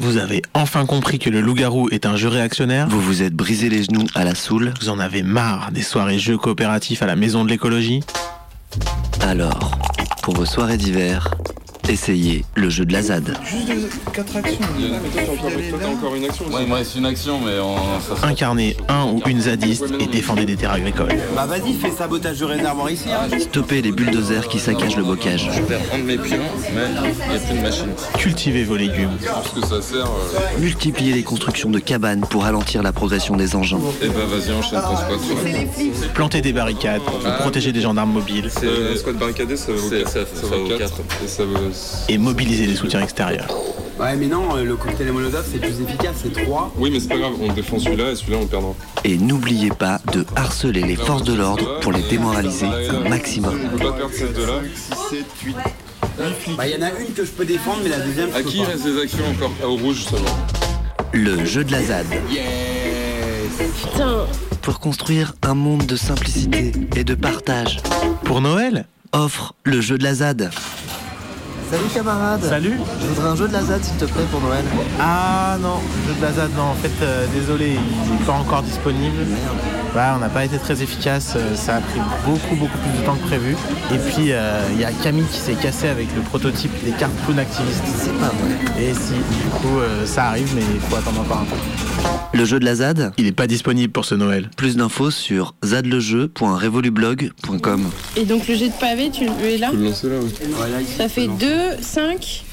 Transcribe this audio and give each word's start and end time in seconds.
Vous 0.00 0.16
avez 0.18 0.42
enfin 0.54 0.84
compris 0.86 1.18
que 1.18 1.30
le 1.30 1.40
loup-garou 1.40 1.88
est 1.90 2.04
un 2.04 2.16
jeu 2.16 2.28
réactionnaire 2.28 2.88
Vous 2.88 3.00
vous 3.00 3.22
êtes 3.22 3.34
brisé 3.34 3.68
les 3.68 3.84
genoux 3.84 4.06
à 4.14 4.24
la 4.24 4.34
soule 4.34 4.74
Vous 4.80 4.88
en 4.90 4.98
avez 4.98 5.22
marre 5.22 5.72
des 5.72 5.82
soirées 5.82 6.18
jeux 6.18 6.36
coopératifs 6.36 7.02
à 7.02 7.06
la 7.06 7.16
maison 7.16 7.44
de 7.44 7.50
l'écologie 7.50 8.00
Alors, 9.20 9.78
pour 10.22 10.34
vos 10.34 10.44
soirées 10.44 10.76
d'hiver, 10.76 11.30
essayez 11.88 12.44
le 12.54 12.70
jeu 12.70 12.84
de 12.84 12.92
la 12.92 13.02
ZAD. 13.02 13.36
Juste 13.44 13.68
4 14.12 14.36
actions. 14.36 14.58
Toi, 14.58 15.78
t'as 15.80 15.88
encore 15.88 16.14
une 16.14 16.24
action 16.24 16.44
aussi. 16.46 16.54
Ouais, 16.54 16.66
moi, 16.66 16.78
c'est 16.84 16.98
une 16.98 17.06
action, 17.06 17.40
mais 17.40 17.58
on, 17.60 17.76
ça 18.00 18.16
sera- 18.16 18.28
Incarnez 18.28 18.76
un 18.88 19.04
ou 19.06 19.20
une 19.26 19.40
zadiste 19.42 19.84
et 20.00 20.06
défendez 20.06 20.44
des 20.46 20.56
terres 20.56 20.72
agricoles. 20.72 21.14
Bah 21.34 21.46
vas-y, 21.46 21.74
fais 21.74 21.90
sabotage 21.90 22.38
de 22.38 22.44
réservoir 22.44 22.90
ici. 22.90 23.08
Hein. 23.10 23.28
Stoppez 23.38 23.82
les 23.82 23.92
bulldozers 23.92 24.48
qui 24.48 24.58
saccagent 24.58 24.96
le 24.96 25.04
bocage. 25.04 25.48
Je 25.54 25.60
perds 25.62 25.80
un 25.94 25.98
de 25.98 26.02
mes 26.04 26.18
pions, 26.18 26.38
mais 26.74 26.82
il 26.96 27.28
n'y 27.30 27.36
a 27.36 27.38
plus 27.38 27.56
de 27.58 27.62
machine. 27.62 27.88
Cultivez 28.18 28.64
vos 28.64 28.76
légumes. 28.76 29.10
Parce 29.24 29.50
que 29.50 29.60
ça 29.60 29.82
sert. 29.82 30.06
euh, 30.06 30.58
Multipliez 30.60 31.12
les 31.12 31.22
constructions 31.22 31.70
de 31.70 31.78
cabanes 31.78 32.20
pour 32.28 32.42
ralentir 32.44 32.82
la 32.82 32.92
progression 32.92 33.36
des 33.36 33.54
engins. 33.56 33.78
Eh 34.02 34.08
ben, 34.08 34.14
vas-y, 34.26 34.52
enchaîne 34.54 34.80
ton 34.80 34.96
squat 34.96 36.12
Plantez 36.14 36.40
des 36.40 36.52
barricades 36.52 37.02
pour 37.02 37.18
protéger 37.40 37.72
des 37.72 37.80
gendarmes 37.80 38.12
mobiles. 38.12 38.50
Euh, 38.62 38.92
un 38.94 38.96
squat 38.96 39.16
barricadé, 39.16 39.56
ça 39.56 39.72
vaut 39.72 39.88
c'est- 39.88 39.98
4. 40.04 40.08
ça- 40.12 40.20
ça 40.34 40.46
vaut 40.56 40.68
quatre. 40.68 41.00
Et 41.24 41.28
ça 41.28 41.44
vaut. 41.44 41.54
Et 42.08 42.18
mobiliser 42.18 42.66
les 42.66 42.76
soutiens 42.76 43.00
extérieurs. 43.02 43.48
Ouais, 43.98 44.16
mais 44.16 44.26
non, 44.26 44.56
euh, 44.56 44.64
le 44.64 44.74
cocktail 44.76 45.12
Molotov 45.12 45.46
c'est 45.50 45.58
plus 45.58 45.80
efficace, 45.80 46.16
c'est 46.22 46.32
3. 46.44 46.72
Oui, 46.78 46.90
mais 46.92 46.98
c'est 46.98 47.08
pas 47.08 47.16
grave, 47.18 47.34
on 47.40 47.52
défend 47.52 47.78
celui-là 47.78 48.10
et 48.10 48.16
celui-là 48.16 48.38
on 48.42 48.46
perdra. 48.46 48.74
Et 49.04 49.16
n'oubliez 49.16 49.68
pas 49.70 50.00
de 50.12 50.26
harceler 50.34 50.82
les 50.82 50.96
forces 50.96 51.22
de 51.22 51.32
l'ordre 51.32 51.78
pour 51.80 51.92
les 51.92 52.02
démoraliser 52.02 52.66
un 52.66 53.08
maximum. 53.08 53.56
On 53.72 53.76
peut 53.78 53.84
pas 53.84 53.92
perdre 53.92 54.12
ces 54.12 54.28
deux-là. 54.28 54.60
Bah, 56.56 56.66
il 56.68 56.74
y 56.74 56.76
en 56.76 56.82
a 56.86 56.90
une 57.00 57.12
que 57.14 57.24
je 57.24 57.30
peux 57.30 57.44
défendre, 57.44 57.78
mais 57.82 57.88
la 57.90 57.98
deuxième, 58.00 58.30
je 58.30 58.36
À 58.36 58.42
peux 58.42 58.48
qui 58.48 58.58
pas. 58.58 58.64
il 58.64 58.70
reste 58.72 58.84
des 58.84 59.00
actions 59.00 59.24
encore 59.30 59.50
Ah, 59.62 59.68
Au 59.68 59.76
rouge 59.76 60.04
seulement. 60.04 60.36
Le 61.12 61.44
jeu 61.44 61.62
de 61.64 61.72
la 61.72 61.82
ZAD. 61.82 62.06
Putain, 63.92 64.26
Pour 64.62 64.80
construire 64.80 65.34
un 65.42 65.54
monde 65.54 65.86
de 65.86 65.96
simplicité 65.96 66.72
et 66.96 67.04
de 67.04 67.14
partage, 67.14 67.80
Pour 68.24 68.40
Noël? 68.40 68.86
Offre 69.12 69.54
le 69.64 69.80
jeu 69.80 69.96
de 69.98 70.02
la 70.04 70.14
ZAD. 70.14 70.50
Salut 71.74 71.88
camarade 71.92 72.40
Salut 72.44 72.78
Je 73.00 73.06
voudrais 73.08 73.30
un 73.30 73.34
jeu 73.34 73.48
de 73.48 73.52
la 73.52 73.62
ZAD 73.62 73.82
s'il 73.82 73.96
te 73.96 74.04
plaît 74.04 74.22
pour 74.30 74.40
Noël. 74.40 74.64
Ah 75.00 75.56
non, 75.60 75.80
jeu 76.06 76.14
de 76.14 76.22
la 76.22 76.30
ZAD, 76.30 76.54
non, 76.56 76.62
en 76.70 76.74
fait, 76.74 76.92
euh, 77.02 77.26
désolé, 77.34 77.76
il 78.06 78.12
n'est 78.12 78.24
pas 78.24 78.34
encore 78.34 78.62
disponible. 78.62 79.16
Bah, 79.92 80.12
on 80.16 80.20
n'a 80.20 80.28
pas 80.28 80.44
été 80.44 80.56
très 80.58 80.80
efficace, 80.82 81.32
euh, 81.36 81.56
ça 81.56 81.74
a 81.76 81.80
pris 81.80 81.98
beaucoup, 82.24 82.54
beaucoup 82.54 82.78
plus 82.78 82.92
de 83.00 83.04
temps 83.04 83.16
que 83.16 83.26
prévu. 83.26 83.56
Et 83.92 83.98
puis, 83.98 84.30
euh, 84.30 84.62
il 84.72 84.78
y 84.80 84.84
a 84.84 84.92
Camille 84.92 85.26
qui 85.26 85.38
s'est 85.38 85.54
cassé 85.54 85.88
avec 85.88 86.14
le 86.14 86.20
prototype 86.22 86.70
des 86.84 86.92
cartes 86.92 87.12
clown 87.24 87.40
activistes. 87.40 87.82
C'est 87.96 88.16
pas 88.20 88.28
vrai. 88.28 88.54
Et 88.80 88.94
si, 88.94 89.14
du 89.14 89.48
coup, 89.60 89.80
euh, 89.80 90.06
ça 90.06 90.26
arrive, 90.26 90.54
mais 90.54 90.62
il 90.62 90.78
faut 90.80 90.94
attendre 90.94 91.22
encore 91.22 91.38
un 91.38 91.44
peu. 91.44 91.56
Le 92.34 92.44
jeu 92.44 92.58
de 92.58 92.64
la 92.64 92.74
ZAD 92.74 93.12
Il 93.16 93.26
n'est 93.26 93.32
pas 93.32 93.46
disponible 93.46 93.92
pour 93.92 94.04
ce 94.04 94.16
Noël. 94.16 94.50
Plus 94.56 94.74
d'infos 94.76 95.12
sur 95.12 95.54
zadlejeu.revolublog.com. 95.64 97.84
et 98.16 98.24
donc 98.24 98.48
le 98.48 98.54
jet 98.56 98.68
de 98.68 98.72
pavé, 98.74 99.10
tu 99.12 99.24
le 99.24 99.30
es 99.44 99.56
là? 99.58 99.70
Le 99.72 99.84
lancer 99.84 100.08
là, 100.08 100.16
oui. 100.20 100.32
Ça 100.96 101.08
fait 101.08 101.28
peux 101.28 101.63
2, 101.76 101.82
5, 101.82 102.44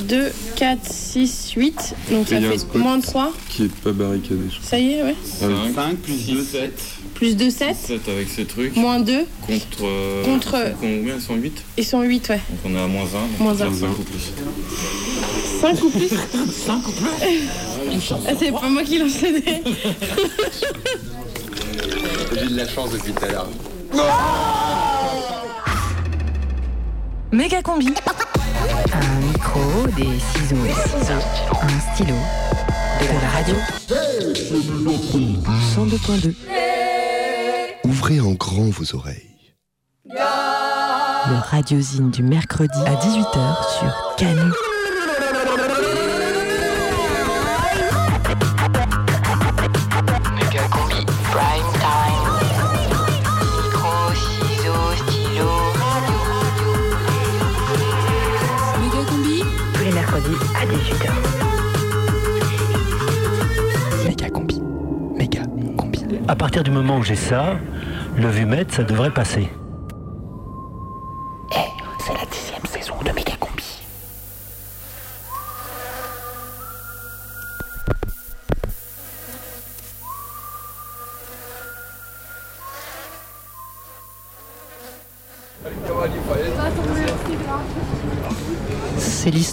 2, 0.00 0.32
4, 0.56 0.78
6, 0.90 1.52
8. 1.56 1.94
Donc 2.10 2.30
Et 2.32 2.40
ça 2.40 2.40
fait 2.40 2.78
moins 2.78 3.00
3. 3.00 3.32
Qui 3.48 3.64
est 3.64 3.72
pas 3.72 3.92
barricadé, 3.92 4.40
je 4.50 4.66
Ça 4.66 4.78
y 4.78 4.92
est, 4.94 5.02
ouais. 5.02 5.14
5, 5.24 5.48
lancer. 5.50 5.74
5 5.74 5.96
plus 5.98 6.26
2, 6.26 6.42
7. 6.44 6.82
Plus 7.14 7.36
2, 7.36 7.50
7. 7.50 7.76
7 7.76 8.08
avec 8.08 8.28
ces 8.28 8.44
trucs. 8.44 8.76
Moins 8.76 9.00
2. 9.00 9.24
Contre. 9.46 9.78
euh, 9.82 10.24
Contre- 10.24 10.72
Combien? 10.80 11.14
Ils 11.16 11.20
sont 11.20 11.34
8 11.34 11.62
Ils 11.76 11.84
sont 11.84 12.02
8, 12.02 12.28
ouais. 12.28 12.36
Donc 12.36 12.58
on 12.64 12.74
est 12.76 12.80
à 12.82 12.86
moins 12.86 13.02
1. 13.02 13.06
Donc 13.06 13.40
Moins 13.40 13.56
on 13.58 13.62
un. 13.62 13.70
fait 13.72 13.80
5 13.80 13.98
ou 13.98 14.02
plus. 14.02 14.32
5 15.60 15.82
ou 15.82 15.90
plus 15.90 16.08
5 16.66 16.88
ou 16.88 16.92
plus? 16.92 17.06
Ah, 18.26 18.32
c'est 18.38 18.52
pas 18.52 18.68
moi 18.68 18.82
qui 18.84 18.98
les 18.98 19.04
dés. 19.40 19.62
J'ai 22.40 22.46
de 22.48 22.56
la 22.56 22.68
chance 22.68 22.90
depuis 22.92 23.12
tout 23.12 23.24
à 23.24 23.28
l'heure. 23.28 23.48
Méga 27.32 27.60
combi. 27.62 27.88
Un 28.92 29.26
micro, 29.26 29.86
des 29.96 30.18
ciseaux, 30.18 30.56
un 31.62 31.94
stylo, 31.94 32.14
de 33.00 33.06
la 33.22 33.28
radio. 33.30 33.54
102.2. 35.76 36.34
Ouvrez 37.84 38.20
en 38.20 38.32
grand 38.32 38.70
vos 38.70 38.94
oreilles. 38.94 39.54
Le 40.06 41.36
radiosine 41.50 42.10
du 42.10 42.22
mercredi 42.22 42.78
à 42.86 42.94
18h 42.94 43.78
sur 43.78 44.16
Canu. 44.16 44.52
18h. 60.68 61.10
Méga 64.06 64.30
combi. 64.30 64.62
Méga 65.16 65.42
combi. 65.76 66.04
À 66.28 66.36
partir 66.36 66.62
du 66.62 66.70
moment 66.70 66.98
où 66.98 67.02
j'ai 67.02 67.16
ça, 67.16 67.56
le 68.16 68.28
vumètre, 68.28 68.74
ça 68.74 68.82
devrait 68.82 69.10
passer. 69.10 69.48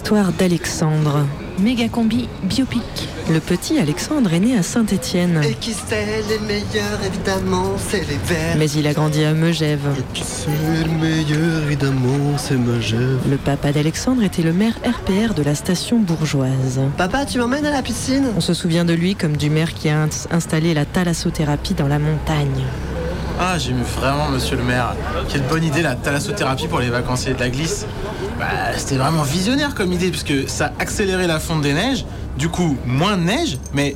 L'histoire 0.06 0.32
d'Alexandre. 0.38 1.26
Méga 1.58 1.88
combi 1.88 2.28
biopic. 2.44 2.80
Le 3.28 3.40
petit 3.40 3.76
Alexandre 3.80 4.32
est 4.34 4.38
né 4.38 4.56
à 4.56 4.62
Saint-Étienne. 4.62 5.40
Et 5.44 5.54
qui 5.54 5.72
c'est 5.72 6.22
les 6.28 6.38
meilleurs, 6.46 7.00
évidemment, 7.04 7.72
c'est 7.76 8.06
les 8.08 8.16
verts. 8.24 8.54
Mais 8.56 8.70
il 8.70 8.86
a 8.86 8.92
grandi 8.92 9.24
à 9.24 9.34
Megève. 9.34 9.80
Et 9.98 10.02
qui 10.14 10.22
c'est 10.22 10.84
le 10.86 10.92
meilleur, 11.00 11.64
évidemment, 11.64 12.38
c'est 12.38 12.54
Megève. 12.56 13.18
Le 13.28 13.36
papa 13.36 13.72
d'Alexandre 13.72 14.22
était 14.22 14.42
le 14.42 14.52
maire 14.52 14.74
RPR 14.86 15.34
de 15.34 15.42
la 15.42 15.56
station 15.56 15.98
bourgeoise. 15.98 16.78
Papa, 16.96 17.26
tu 17.26 17.38
m'emmènes 17.38 17.66
à 17.66 17.72
la 17.72 17.82
piscine? 17.82 18.26
On 18.36 18.40
se 18.40 18.54
souvient 18.54 18.84
de 18.84 18.92
lui 18.94 19.16
comme 19.16 19.36
du 19.36 19.50
maire 19.50 19.74
qui 19.74 19.88
a 19.88 20.04
ins- 20.04 20.28
installé 20.30 20.72
la 20.72 20.84
thalassothérapie 20.84 21.74
dans 21.74 21.88
la 21.88 21.98
montagne. 21.98 22.62
Ah, 23.38 23.58
j'aime 23.58 23.82
vraiment, 23.82 24.30
monsieur 24.30 24.56
le 24.56 24.62
maire. 24.62 24.94
Quelle 25.28 25.42
bonne 25.42 25.62
idée 25.62 25.82
la 25.82 25.94
thalassothérapie 25.94 26.68
pour 26.68 26.80
les 26.80 26.88
vacanciers 26.88 27.34
de 27.34 27.40
la 27.40 27.50
glisse. 27.50 27.86
Bah, 28.38 28.46
c'était 28.76 28.96
vraiment 28.96 29.22
visionnaire 29.22 29.74
comme 29.74 29.92
idée, 29.92 30.10
puisque 30.10 30.48
ça 30.48 30.72
accélérait 30.78 31.26
la 31.26 31.38
fonte 31.38 31.60
des 31.60 31.74
neiges, 31.74 32.06
du 32.38 32.48
coup, 32.48 32.78
moins 32.86 33.16
de 33.16 33.22
neige, 33.22 33.58
mais 33.74 33.94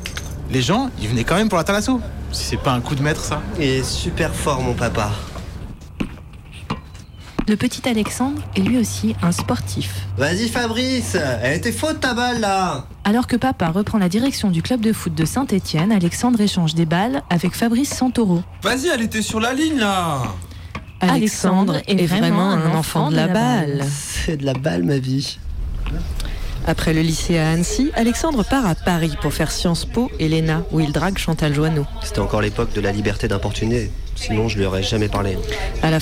les 0.51 0.61
gens, 0.61 0.91
ils 1.01 1.09
venaient 1.09 1.25
quand 1.25 1.37
même 1.37 1.49
pour 1.49 1.59
la 1.59 1.65
thalasso. 1.65 2.01
Si 2.33 2.45
c'est 2.45 2.59
pas 2.59 2.73
un 2.73 2.81
coup 2.81 2.95
de 2.95 3.03
maître, 3.03 3.23
ça. 3.23 3.41
Il 3.59 3.65
est 3.65 3.83
super 3.83 4.35
fort, 4.35 4.61
mon 4.61 4.75
papa. 4.75 5.11
Le 7.51 7.57
petit 7.57 7.89
Alexandre 7.89 8.41
est 8.55 8.61
lui 8.61 8.79
aussi 8.79 9.17
un 9.23 9.33
sportif. 9.33 10.07
Vas-y, 10.17 10.49
Fabrice 10.49 11.17
Elle 11.43 11.57
était 11.57 11.73
faute, 11.73 11.99
ta 11.99 12.15
balle, 12.15 12.39
là 12.39 12.87
Alors 13.03 13.27
que 13.27 13.35
papa 13.35 13.71
reprend 13.71 13.99
la 13.99 14.09
direction 14.09 14.51
du 14.51 14.63
club 14.63 14.81
de 14.81 14.93
foot 14.93 15.13
de 15.13 15.25
Saint-Étienne, 15.25 15.91
Alexandre 15.91 16.41
échange 16.41 16.77
des 16.77 16.87
balles 16.87 17.25
avec 17.29 17.57
Fabrice 17.57 17.93
Santoro. 17.93 18.45
Vas-y, 18.63 18.87
elle 18.95 19.03
était 19.03 19.21
sur 19.21 19.41
la 19.41 19.53
ligne 19.53 19.81
là. 19.81 20.23
Alexandre 21.01 21.79
est 21.89 22.07
vraiment 22.07 22.53
un 22.53 22.73
enfant 22.73 23.11
de 23.11 23.17
la 23.17 23.27
balle. 23.27 23.85
C'est 23.91 24.37
de 24.37 24.47
la 24.47 24.55
balle, 24.55 24.85
ma 24.85 24.99
vie. 24.99 25.41
Après 26.69 26.95
le 26.95 27.01
lycée 27.01 27.37
à 27.37 27.51
Annecy, 27.51 27.91
Alexandre 27.97 28.45
part 28.45 28.65
à 28.65 28.77
Paris 28.77 29.17
pour 29.21 29.33
faire 29.33 29.51
Sciences 29.51 29.87
Po 29.87 30.09
et 30.21 30.29
l'ENA, 30.29 30.63
où 30.71 30.79
il 30.79 30.93
drague 30.93 31.19
Chantal 31.19 31.53
Joanneau. 31.53 31.85
C'était 32.05 32.21
encore 32.21 32.43
l'époque 32.43 32.73
de 32.75 32.81
la 32.81 32.93
liberté 32.93 33.27
d'importuner. 33.27 33.91
Sinon, 34.21 34.49
je 34.49 34.59
lui 34.59 34.67
aurais 34.67 34.83
jamais 34.83 35.09
parlé. 35.09 35.39
À 35.83 35.91
la 35.91 35.99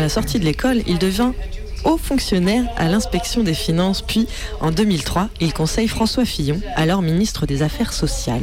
la 0.00 0.10
sortie 0.10 0.38
de 0.38 0.44
l'école, 0.44 0.82
il 0.86 0.98
devient 0.98 1.32
haut 1.84 1.96
fonctionnaire 1.96 2.64
à 2.76 2.88
l'inspection 2.88 3.42
des 3.42 3.54
finances, 3.54 4.02
puis 4.02 4.26
en 4.60 4.70
2003, 4.70 5.28
il 5.40 5.52
conseille 5.52 5.88
François 5.88 6.24
Fillon, 6.24 6.60
alors 6.76 7.02
ministre 7.02 7.46
des 7.46 7.62
Affaires 7.62 7.92
sociales. 7.92 8.42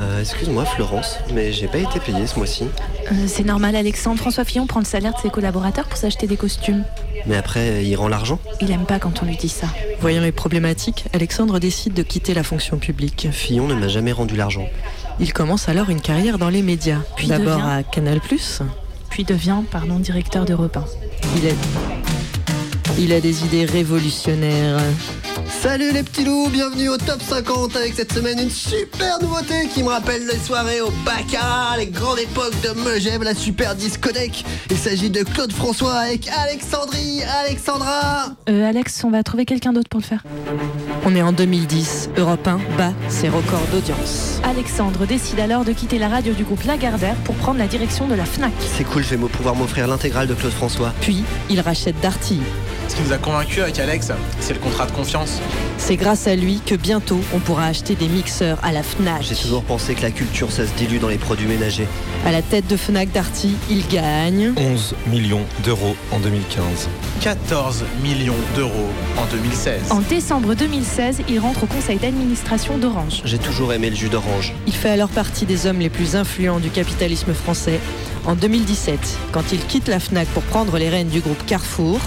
Euh, 0.00 0.20
Excuse-moi, 0.20 0.64
Florence, 0.64 1.18
mais 1.32 1.52
j'ai 1.52 1.68
pas 1.68 1.78
été 1.78 2.00
payé 2.00 2.26
ce 2.26 2.36
mois-ci. 2.36 2.64
Euh, 3.12 3.14
c'est 3.26 3.44
normal, 3.44 3.76
Alexandre. 3.76 4.18
François 4.18 4.44
Fillon 4.44 4.66
prend 4.66 4.80
le 4.80 4.86
salaire 4.86 5.12
de 5.14 5.18
ses 5.20 5.30
collaborateurs 5.30 5.84
pour 5.86 5.96
s'acheter 5.96 6.26
des 6.26 6.36
costumes. 6.36 6.82
Mais 7.26 7.36
après, 7.36 7.84
il 7.84 7.94
rend 7.96 8.08
l'argent 8.08 8.38
Il 8.60 8.70
aime 8.70 8.84
pas 8.86 8.98
quand 8.98 9.22
on 9.22 9.26
lui 9.26 9.36
dit 9.36 9.48
ça. 9.48 9.66
Voyant 10.00 10.20
les 10.22 10.32
problématiques, 10.32 11.04
Alexandre 11.12 11.58
décide 11.60 11.94
de 11.94 12.02
quitter 12.02 12.34
la 12.34 12.42
fonction 12.42 12.78
publique. 12.78 13.28
Fillon 13.30 13.66
ne 13.68 13.74
m'a 13.74 13.88
jamais 13.88 14.12
rendu 14.12 14.36
l'argent. 14.36 14.66
Il 15.20 15.32
commence 15.32 15.68
alors 15.68 15.90
une 15.90 16.00
carrière 16.00 16.38
dans 16.38 16.48
les 16.50 16.62
médias, 16.62 16.98
Puis 17.16 17.28
d'abord 17.28 17.58
devient- 17.58 17.68
à 17.70 17.82
Canal+. 17.84 18.20
Puis 19.10 19.22
devient, 19.24 19.58
pardon, 19.70 20.00
directeur 20.00 20.44
d'Europe 20.44 20.76
1. 20.76 20.84
Il 21.36 21.46
est 21.46 21.54
Il 22.96 23.12
a 23.12 23.20
des 23.20 23.44
idées 23.44 23.64
révolutionnaires. 23.64 24.78
Salut 25.48 25.92
les 25.92 26.02
petits 26.02 26.24
loups, 26.24 26.48
bienvenue 26.48 26.90
au 26.90 26.96
top 26.96 27.20
50 27.20 27.74
avec 27.74 27.94
cette 27.94 28.12
semaine 28.12 28.38
une 28.38 28.50
super 28.50 29.18
nouveauté 29.20 29.66
qui 29.72 29.82
me 29.82 29.88
rappelle 29.88 30.26
les 30.26 30.38
soirées 30.38 30.80
au 30.80 30.90
Baccarat, 31.04 31.76
les 31.78 31.86
grandes 31.86 32.18
époques 32.18 32.54
de 32.62 32.70
Megève, 32.84 33.22
la 33.22 33.34
super 33.34 33.74
discothèque. 33.74 34.44
Il 34.70 34.76
s'agit 34.76 35.10
de 35.10 35.22
Claude 35.22 35.52
François 35.52 35.94
avec 35.94 36.28
Alexandrie, 36.28 37.22
Alexandra. 37.44 38.26
Euh, 38.48 38.68
Alex, 38.68 39.02
on 39.04 39.10
va 39.10 39.22
trouver 39.22 39.44
quelqu'un 39.44 39.72
d'autre 39.72 39.88
pour 39.88 40.00
le 40.00 40.04
faire. 40.04 40.22
On 41.04 41.16
est 41.16 41.22
en 41.22 41.32
2010, 41.32 42.10
Europe 42.16 42.46
1 42.46 42.60
bat 42.76 42.92
ses 43.08 43.28
records 43.28 43.66
d'audience. 43.72 44.40
Alexandre 44.44 45.06
décide 45.06 45.40
alors 45.40 45.64
de 45.64 45.72
quitter 45.72 45.98
la 45.98 46.08
radio 46.08 46.32
du 46.32 46.44
groupe 46.44 46.62
Lagardère 46.64 47.16
pour 47.24 47.34
prendre 47.36 47.58
la 47.58 47.66
direction 47.66 48.06
de 48.06 48.14
la 48.14 48.24
FNAC. 48.24 48.52
C'est 48.76 48.84
cool, 48.84 49.02
je 49.02 49.16
vais 49.16 49.28
pouvoir 49.28 49.56
m'offrir 49.56 49.88
l'intégrale 49.88 50.28
de 50.28 50.34
Claude 50.34 50.52
François. 50.52 50.92
Puis, 51.00 51.24
il 51.50 51.60
rachète 51.60 51.98
Darty. 52.00 52.40
Ce 52.88 52.96
qui 52.96 53.02
nous 53.02 53.12
a 53.12 53.18
convaincus 53.18 53.62
avec 53.62 53.78
Alex, 53.78 54.12
c'est 54.40 54.52
le 54.52 54.60
contrat 54.60 54.86
de 54.86 54.92
confiance. 54.92 55.40
C'est 55.78 55.96
grâce 55.96 56.26
à 56.26 56.36
lui 56.36 56.60
que 56.64 56.74
bientôt 56.74 57.20
on 57.34 57.38
pourra 57.38 57.66
acheter 57.66 57.94
des 57.94 58.08
mixeurs 58.08 58.58
à 58.62 58.72
la 58.72 58.82
FNAC. 58.82 59.22
J'ai 59.22 59.34
toujours 59.34 59.62
pensé 59.64 59.94
que 59.94 60.02
la 60.02 60.10
culture 60.10 60.52
ça 60.52 60.66
se 60.66 60.72
dilue 60.74 60.98
dans 60.98 61.08
les 61.08 61.18
produits 61.18 61.46
ménagers. 61.46 61.86
À 62.26 62.32
la 62.32 62.42
tête 62.42 62.66
de 62.66 62.76
FNAC 62.76 63.12
Darty, 63.12 63.54
il 63.70 63.86
gagne 63.88 64.52
11 64.56 64.94
millions 65.06 65.42
d'euros 65.64 65.96
en 66.12 66.18
2015. 66.20 66.88
14 67.20 67.84
millions 68.02 68.34
d'euros 68.54 68.90
en 69.16 69.24
2016. 69.26 69.90
En 69.90 70.00
décembre 70.00 70.54
2016, 70.54 71.22
il 71.28 71.38
rentre 71.38 71.64
au 71.64 71.66
conseil 71.66 71.98
d'administration 71.98 72.78
d'Orange. 72.78 73.22
J'ai 73.24 73.38
toujours 73.38 73.72
aimé 73.72 73.90
le 73.90 73.96
jus 73.96 74.08
d'orange. 74.08 74.52
Il 74.66 74.74
fait 74.74 74.90
alors 74.90 75.08
partie 75.08 75.46
des 75.46 75.66
hommes 75.66 75.80
les 75.80 75.90
plus 75.90 76.16
influents 76.16 76.60
du 76.60 76.70
capitalisme 76.70 77.32
français. 77.32 77.80
En 78.26 78.34
2017, 78.34 78.98
quand 79.32 79.52
il 79.52 79.60
quitte 79.66 79.88
la 79.88 80.00
FNAC 80.00 80.28
pour 80.28 80.42
prendre 80.44 80.78
les 80.78 80.88
rênes 80.88 81.08
du 81.08 81.20
groupe 81.20 81.44
Carrefour, 81.46 82.00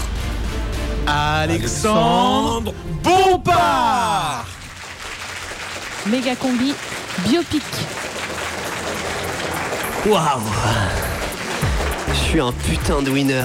Alexandre 1.10 2.74
Bompard 3.02 4.44
Méga 6.06 6.36
combi 6.36 6.74
biopic. 7.26 7.62
Waouh 10.06 10.42
Je 12.10 12.14
suis 12.14 12.40
un 12.40 12.52
putain 12.52 13.00
de 13.00 13.10
winner. 13.10 13.44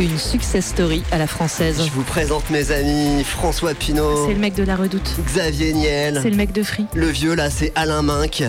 une 0.00 0.16
success 0.16 0.68
story 0.68 1.02
à 1.12 1.18
la 1.18 1.26
française. 1.26 1.82
Je 1.84 1.90
vous 1.90 2.04
présente 2.04 2.48
mes 2.48 2.70
amis 2.70 3.22
François 3.22 3.74
Pinault, 3.74 4.26
C'est 4.26 4.32
le 4.32 4.40
mec 4.40 4.54
de 4.54 4.62
la 4.62 4.76
redoute. 4.76 5.10
Xavier 5.26 5.74
Niel. 5.74 6.20
C'est 6.22 6.30
le 6.30 6.36
mec 6.36 6.52
de 6.52 6.62
Free. 6.62 6.86
Le 6.94 7.08
vieux 7.08 7.34
là, 7.34 7.50
c'est 7.50 7.70
Alain 7.74 8.00
Minck. 8.00 8.42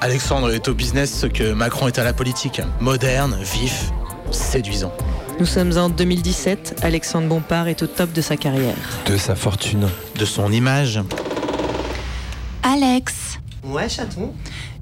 Alexandre 0.00 0.52
est 0.54 0.68
au 0.68 0.74
business 0.74 1.12
ce 1.18 1.26
que 1.26 1.52
Macron 1.52 1.88
est 1.88 1.98
à 1.98 2.04
la 2.04 2.12
politique. 2.12 2.60
Moderne, 2.78 3.36
vif, 3.42 3.90
séduisant. 4.30 4.92
Nous 5.42 5.46
sommes 5.46 5.76
en 5.76 5.88
2017, 5.88 6.82
Alexandre 6.84 7.26
Bompard 7.26 7.66
est 7.66 7.82
au 7.82 7.88
top 7.88 8.12
de 8.12 8.20
sa 8.20 8.36
carrière. 8.36 8.76
De 9.06 9.16
sa 9.16 9.34
fortune. 9.34 9.88
De 10.16 10.24
son 10.24 10.52
image. 10.52 11.00
Alex, 12.62 13.40
Ouais, 13.64 13.88
chaton. 13.88 14.32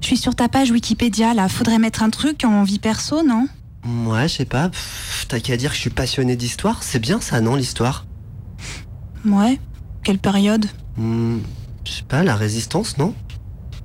je 0.01 0.05
suis 0.05 0.17
sur 0.17 0.35
ta 0.35 0.49
page 0.49 0.69
Wikipédia 0.69 1.33
là. 1.33 1.49
Faudrait 1.49 1.79
mettre 1.79 2.03
un 2.03 2.11
truc 2.11 2.43
en 2.43 2.61
vie 2.61 2.77
perso, 2.77 3.23
non? 3.23 3.47
Ouais, 4.05 4.27
je 4.27 4.35
sais 4.35 4.45
pas. 4.45 4.69
T'as 5.27 5.39
qu'à 5.39 5.57
dire 5.57 5.71
que 5.71 5.75
je 5.77 5.81
suis 5.81 5.89
passionné 5.89 6.35
d'histoire. 6.35 6.83
C'est 6.83 6.99
bien 6.99 7.19
ça, 7.21 7.41
non, 7.41 7.55
l'histoire? 7.55 8.05
Ouais. 9.25 9.59
Quelle 10.03 10.19
période? 10.19 10.67
Hmm, 10.95 11.39
Je 11.85 11.91
sais 11.91 12.03
pas, 12.07 12.21
la 12.21 12.35
résistance, 12.35 12.99
non? 12.99 13.15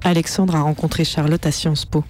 Alexandre 0.04 0.54
a 0.56 0.60
rencontré 0.60 1.06
Charlotte 1.06 1.46
à 1.46 1.52
Sciences 1.52 1.86
Po. 1.86 2.04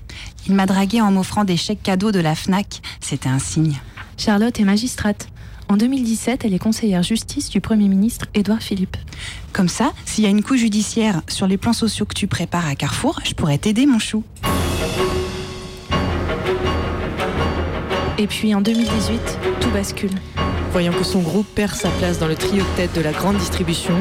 Il 0.49 0.55
m'a 0.57 0.67
dragué 0.67 1.01
en 1.01 1.13
m'offrant 1.13 1.45
des 1.45 1.57
chèques 1.57 1.85
cadeaux 1.85 2.11
de 2.11 2.19
la 2.19 2.35
FNAC. 2.35 2.81
C'était 3.01 3.29
un 3.29 3.39
signe. 3.39 3.79
Charlotte 4.17 4.59
est 4.59 4.65
magistrate. 4.65 5.29
En 5.69 5.77
2017, 5.77 6.45
elle 6.45 6.55
est 6.55 6.59
conseillère 6.59 7.03
justice 7.03 7.51
du 7.51 7.61
Premier 7.61 7.89
ministre 7.89 8.27
Édouard 8.35 8.63
Philippe. 8.63 8.97
Comme 9.53 9.69
ça, 9.69 9.93
s'il 10.05 10.25
y 10.25 10.27
a 10.27 10.31
une 10.31 10.43
couche 10.43 10.61
judiciaire 10.61 11.23
sur 11.29 11.47
les 11.47 11.57
plans 11.57 11.73
sociaux 11.73 12.07
que 12.07 12.15
tu 12.15 12.27
prépares 12.27 12.67
à 12.67 12.75
Carrefour, 12.75 13.21
je 13.25 13.35
pourrais 13.35 13.59
t'aider, 13.59 13.85
mon 13.85 13.99
chou. 13.99 14.23
Et 18.19 18.27
puis 18.27 18.55
en 18.55 18.63
2018, 18.63 19.21
tout 19.61 19.71
bascule. 19.71 20.11
Voyant 20.73 20.93
que 20.93 21.05
son 21.05 21.21
groupe 21.21 21.47
perd 21.55 21.75
sa 21.75 21.91
place 21.91 22.19
dans 22.19 22.27
le 22.27 22.37
trio 22.37 22.63
de 22.63 22.77
tête 22.77 22.95
de 22.95 23.01
la 23.03 23.13
grande 23.13 23.37
distribution, 23.37 23.95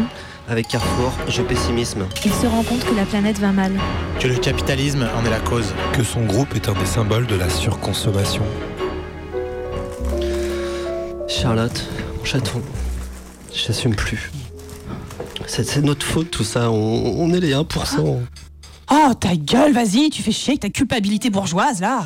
Avec 0.48 0.68
Carrefour, 0.68 1.12
je 1.28 1.42
pessimisme. 1.42 2.06
Il 2.24 2.32
se 2.32 2.46
rend 2.46 2.62
compte 2.62 2.86
que 2.86 2.94
la 2.96 3.06
planète 3.06 3.40
va 3.40 3.52
mal. 3.52 3.72
Que 4.20 4.28
le 4.28 4.36
capitalisme 4.36 5.08
en 5.18 5.26
est 5.26 5.30
la 5.32 5.40
cause. 5.40 5.74
Que 5.94 6.04
son 6.04 6.24
groupe 6.24 6.56
est 6.56 6.70
un 6.70 6.74
des 6.74 6.86
symboles 6.86 7.26
de 7.26 7.36
la 7.36 7.50
surconsommation. 7.50 8.44
Charlotte, 11.28 11.84
mon 12.18 12.24
chaton, 12.26 12.62
j'assume 13.54 13.96
plus. 13.96 14.32
C'est 15.48 15.78
notre 15.84 16.06
faute 16.06 16.32
tout 16.32 16.44
ça, 16.44 16.72
on, 16.72 17.20
on 17.20 17.34
est 17.34 17.40
les 17.40 17.54
1%. 17.54 18.20
Oh, 18.92 19.14
ta 19.20 19.36
gueule, 19.36 19.74
vas-y, 19.74 20.10
tu 20.10 20.22
fais 20.22 20.32
chier 20.32 20.52
avec 20.54 20.62
ta 20.62 20.70
culpabilité 20.70 21.30
bourgeoise 21.30 21.82
là. 21.82 22.06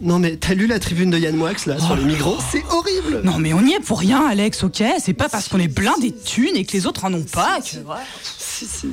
Non 0.00 0.20
mais 0.20 0.36
t'as 0.36 0.54
lu 0.54 0.66
la 0.66 0.78
tribune 0.78 1.10
de 1.10 1.18
Yann 1.18 1.34
Moix 1.34 1.52
là 1.66 1.78
sur 1.80 1.96
les 1.96 2.04
migrants? 2.04 2.38
C'est 2.52 2.62
horrible 2.70 3.22
Non 3.24 3.38
mais 3.38 3.52
on 3.52 3.64
y 3.64 3.72
est 3.72 3.80
pour 3.80 3.98
rien, 3.98 4.26
Alex, 4.28 4.62
ok? 4.62 4.82
C'est 5.00 5.12
pas 5.12 5.28
parce 5.28 5.48
qu'on 5.48 5.58
est 5.58 5.66
blindé 5.68 6.10
de 6.10 6.16
thunes 6.16 6.56
et 6.56 6.64
que 6.64 6.72
les 6.72 6.86
autres 6.86 7.04
en 7.04 7.12
ont 7.14 7.24
pas 7.24 7.58
que... 7.60 7.78
Si, 8.22 8.66
si. 8.66 8.88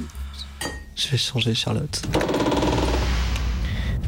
Je 0.96 1.08
vais 1.10 1.18
changer 1.18 1.54
Charlotte. 1.54 2.02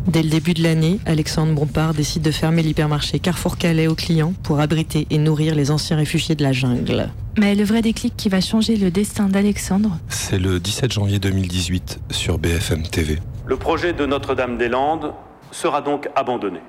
Dès 0.07 0.23
le 0.23 0.29
début 0.29 0.53
de 0.53 0.63
l'année, 0.63 0.99
Alexandre 1.05 1.53
Bompard 1.53 1.93
décide 1.93 2.21
de 2.21 2.31
fermer 2.31 2.63
l'hypermarché 2.63 3.19
Carrefour 3.19 3.57
Calais 3.57 3.87
aux 3.87 3.95
clients 3.95 4.33
pour 4.43 4.59
abriter 4.59 5.07
et 5.09 5.17
nourrir 5.17 5.55
les 5.55 5.71
anciens 5.71 5.97
réfugiés 5.97 6.35
de 6.35 6.43
la 6.43 6.53
jungle. 6.53 7.09
Mais 7.37 7.55
le 7.55 7.63
vrai 7.63 7.81
déclic 7.81 8.15
qui 8.17 8.29
va 8.29 8.41
changer 8.41 8.75
le 8.75 8.89
destin 8.89 9.27
d'Alexandre, 9.27 9.97
C'est 10.09 10.39
le 10.39 10.59
17 10.59 10.91
janvier 10.91 11.19
2018 11.19 11.99
sur 12.11 12.39
BFM 12.39 12.83
TV. 12.83 13.19
Le 13.45 13.57
projet 13.57 13.93
de 13.93 14.05
Notre-Dame-des-Landes 14.05 15.13
sera 15.51 15.81
donc 15.81 16.09
abandonné. 16.15 16.59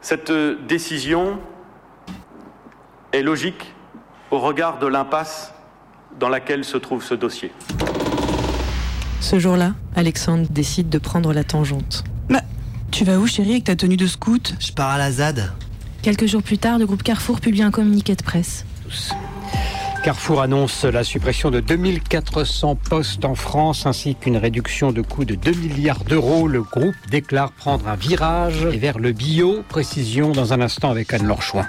Cette 0.00 0.32
décision 0.68 1.38
est 3.12 3.22
logique 3.22 3.74
au 4.30 4.38
regard 4.38 4.78
de 4.78 4.86
l'impasse 4.86 5.52
dans 6.18 6.28
laquelle 6.28 6.64
se 6.64 6.76
trouve 6.76 7.02
ce 7.02 7.14
dossier. 7.14 7.52
Ce 9.20 9.38
jour-là, 9.38 9.74
Alexandre 9.94 10.46
décide 10.50 10.88
de 10.88 10.98
prendre 10.98 11.32
la 11.32 11.44
tangente. 11.44 12.04
Bah, 12.28 12.42
tu 12.90 13.04
vas 13.04 13.18
où 13.18 13.26
chérie 13.26 13.52
avec 13.52 13.64
ta 13.64 13.76
tenue 13.76 13.96
de 13.96 14.06
scout? 14.06 14.54
Je 14.60 14.72
pars 14.72 14.90
à 14.90 14.98
la 14.98 15.10
ZAD. 15.10 15.52
quelques 16.02 16.26
jours 16.26 16.42
plus 16.42 16.58
tard, 16.58 16.78
le 16.78 16.86
groupe 16.86 17.02
Carrefour 17.02 17.40
publie 17.40 17.62
un 17.62 17.70
communiqué 17.70 18.14
de 18.14 18.22
presse. 18.22 18.64
Carrefour 20.04 20.40
annonce 20.40 20.84
la 20.84 21.02
suppression 21.02 21.50
de 21.50 21.58
2400 21.58 22.76
postes 22.76 23.24
en 23.24 23.34
France 23.34 23.86
ainsi 23.86 24.14
qu'une 24.14 24.36
réduction 24.36 24.92
de 24.92 25.02
coûts 25.02 25.24
de 25.24 25.34
2 25.34 25.50
milliards 25.50 26.04
d'euros. 26.04 26.46
Le 26.46 26.62
groupe 26.62 26.94
déclare 27.10 27.50
prendre 27.50 27.88
un 27.88 27.96
virage 27.96 28.64
vers 28.66 29.00
le 29.00 29.10
bio. 29.10 29.64
Précision 29.68 30.30
dans 30.30 30.52
un 30.52 30.60
instant 30.60 30.90
avec 30.92 31.12
Anne-Laure 31.12 31.42
Chouin. 31.42 31.66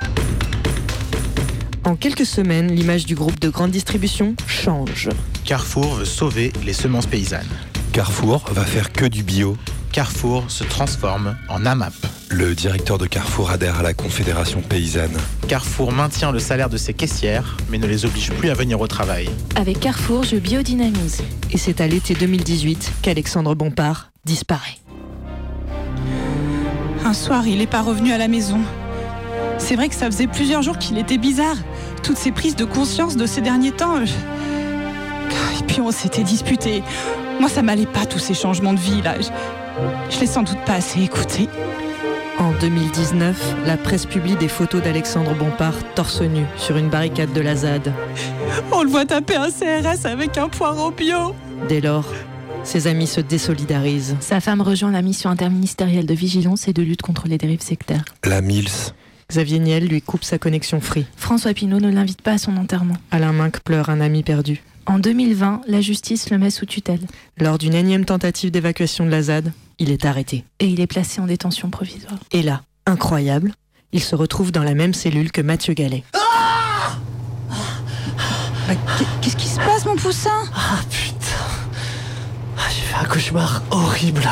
En 1.88 1.96
quelques 1.96 2.25
semaines, 2.25 2.75
l'image 2.75 3.06
du 3.06 3.15
groupe 3.15 3.39
de 3.39 3.48
grande 3.48 3.72
distribution 3.72 4.36
change. 4.46 5.08
Carrefour 5.46 5.96
veut 5.96 6.03
sauver 6.03 6.51
les 6.65 6.74
semences 6.74 7.06
paysannes. 7.06 7.48
Carrefour 7.94 8.44
va 8.51 8.65
faire 8.65 8.91
que 8.91 9.06
du 9.06 9.24
bio. 9.24 9.56
Carrefour 9.94 10.51
se 10.51 10.65
transforme 10.65 11.38
en 11.48 11.65
AMAP. 11.65 11.94
Le 12.27 12.53
directeur 12.56 12.98
de 12.98 13.06
Carrefour 13.06 13.51
adhère 13.51 13.79
à 13.79 13.84
la 13.84 13.94
Confédération 13.94 14.62
paysanne. 14.62 15.15
Carrefour 15.48 15.94
maintient 15.94 16.34
le 16.34 16.39
salaire 16.39 16.70
de 16.70 16.75
ses 16.75 16.94
caissières, 16.94 17.56
mais 17.70 17.77
ne 17.77 17.88
les 17.88 18.03
oblige 18.03 18.34
plus 18.34 18.50
à 18.50 18.53
venir 18.53 18.82
au 18.82 18.88
travail. 18.88 19.29
Avec 19.56 19.79
Carrefour, 19.79 20.25
je 20.25 20.36
biodynamise. 20.36 21.24
Et 21.51 21.58
c'est 21.58 21.79
à 21.79 21.88
l'été 21.88 22.15
2018 22.15 22.96
qu'Alexandre 23.01 23.56
Bompard 23.56 24.12
disparaît. 24.25 24.77
Un 27.06 27.13
soir, 27.13 27.48
il 27.48 27.62
est 27.62 27.65
pas 27.65 27.82
revenu 27.82 28.12
à 28.12 28.17
la 28.17 28.27
maison. 28.27 28.60
C'est 29.57 29.75
vrai 29.75 29.89
que 29.89 29.95
ça 29.95 30.05
faisait 30.05 30.27
plusieurs 30.27 30.61
jours 30.61 30.77
qu'il 30.77 30.97
était 30.97 31.17
bizarre. 31.17 31.55
Toutes 32.03 32.17
ces 32.17 32.31
prises 32.31 32.55
de 32.55 32.65
conscience 32.65 33.17
de 33.17 33.25
ces 33.25 33.41
derniers 33.41 33.71
temps. 33.71 34.05
je- 34.05 34.13
Et 35.59 35.63
puis 35.67 35.81
on 35.81 35.91
s'était 35.91 36.23
disputé. 36.23 36.83
Moi, 37.39 37.49
ça 37.49 37.61
m'allait 37.61 37.85
pas 37.85 38.05
tous 38.05 38.19
ces 38.19 38.33
changements 38.33 38.73
de 38.73 38.79
vie 38.79 39.01
là. 39.01 39.15
Je, 39.19 39.27
je 40.15 40.19
l'ai 40.21 40.27
sans 40.27 40.43
doute 40.43 40.59
pas 40.65 40.73
assez 40.75 41.01
écouté. 41.01 41.49
En 42.39 42.51
2019, 42.61 43.55
la 43.65 43.77
presse 43.77 44.05
publie 44.05 44.35
des 44.35 44.47
photos 44.47 44.81
d'Alexandre 44.81 45.33
Bompard 45.33 45.73
torse 45.95 46.21
nu 46.21 46.43
sur 46.55 46.77
une 46.77 46.87
barricade 46.89 47.33
de 47.33 47.41
la 47.41 47.55
ZAD. 47.55 47.91
On 48.71 48.83
le 48.83 48.89
voit 48.89 49.05
taper 49.05 49.35
un 49.35 49.49
CRS 49.49 50.05
avec 50.05 50.37
un 50.37 50.47
poireau 50.47 50.91
bio. 50.91 51.33
Dès 51.67 51.81
lors, 51.81 52.05
ses 52.63 52.85
amis 52.87 53.07
se 53.07 53.21
désolidarisent. 53.21 54.15
Sa 54.19 54.39
femme 54.39 54.61
rejoint 54.61 54.91
la 54.91 55.01
mission 55.01 55.29
interministérielle 55.31 56.05
de 56.05 56.13
vigilance 56.13 56.67
et 56.67 56.73
de 56.73 56.83
lutte 56.83 57.01
contre 57.01 57.27
les 57.27 57.39
dérives 57.39 57.61
sectaires. 57.63 58.05
La 58.23 58.41
Mills. 58.41 58.93
Xavier 59.29 59.60
Niel 59.60 59.88
lui 59.88 60.01
coupe 60.01 60.24
sa 60.24 60.38
connexion 60.38 60.79
free. 60.79 61.05
François 61.17 61.53
Pinault 61.53 61.79
ne 61.81 61.89
l'invite 61.91 62.22
pas 62.22 62.34
à 62.34 62.38
son 62.38 62.55
enterrement. 62.57 62.96
Alain 63.12 63.34
Minck 63.34 63.60
pleure 63.60 63.89
un 63.89 64.00
ami 64.00 64.24
perdu. 64.24 64.63
En 64.86 65.00
2020, 65.00 65.62
la 65.67 65.81
justice 65.81 66.29
le 66.29 66.38
met 66.38 66.50
sous 66.50 66.65
tutelle 66.65 67.01
Lors 67.38 67.57
d'une 67.57 67.74
énième 67.74 68.05
tentative 68.05 68.51
d'évacuation 68.51 69.05
de 69.05 69.12
la 69.12 69.22
ZAD, 69.24 69.51
il 69.79 69.91
est 69.91 70.05
arrêté. 70.05 70.46
et 70.60 70.67
il 70.67 70.79
est 70.79 70.88
placé 70.88 71.19
en 71.19 71.25
détention 71.25 71.69
provisoire. 71.69 72.15
Et 72.31 72.41
là, 72.41 72.62
incroyable, 72.86 73.53
Il 73.93 74.01
se 74.01 74.15
retrouve 74.15 74.51
dans 74.51 74.63
la 74.63 74.74
même 74.75 74.93
cellule 74.93 75.31
que 75.31 75.41
Mathieu 75.41 75.74
Gallet. 75.74 76.03
Bah, 78.67 78.75
Qu'est-ce 79.22 79.38
qui 79.38 79.48
se 79.48 79.57
passe, 79.57 79.86
mon 79.86 79.96
poussin? 79.96 80.43
Ah 80.53 80.79
putain 80.89 82.67
J'ai 82.69 82.81
fait 82.81 82.96
un 82.96 83.05
cauchemar 83.05 83.62
horrible. 83.72 84.27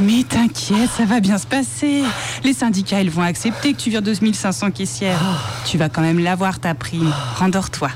Mais 0.00 0.22
t'inquiète, 0.24 0.90
ça 0.90 1.04
va 1.04 1.20
bien 1.20 1.38
se 1.38 1.46
passer. 1.46 2.02
Les 2.44 2.52
syndicats, 2.52 3.00
ils 3.00 3.10
vont 3.10 3.22
accepter 3.22 3.72
que 3.72 3.78
tu 3.78 3.90
vires 3.90 4.02
2500 4.02 4.70
caissières. 4.70 5.18
Tu 5.64 5.78
vas 5.78 5.88
quand 5.88 6.02
même 6.02 6.18
l'avoir, 6.18 6.58
ta 6.60 6.74
prime. 6.74 7.12
Rendors-toi. 7.38 7.90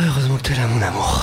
Heureusement 0.00 0.36
que 0.36 0.42
tu 0.42 0.52
es 0.52 0.56
là, 0.56 0.66
mon 0.66 0.82
amour. 0.82 1.22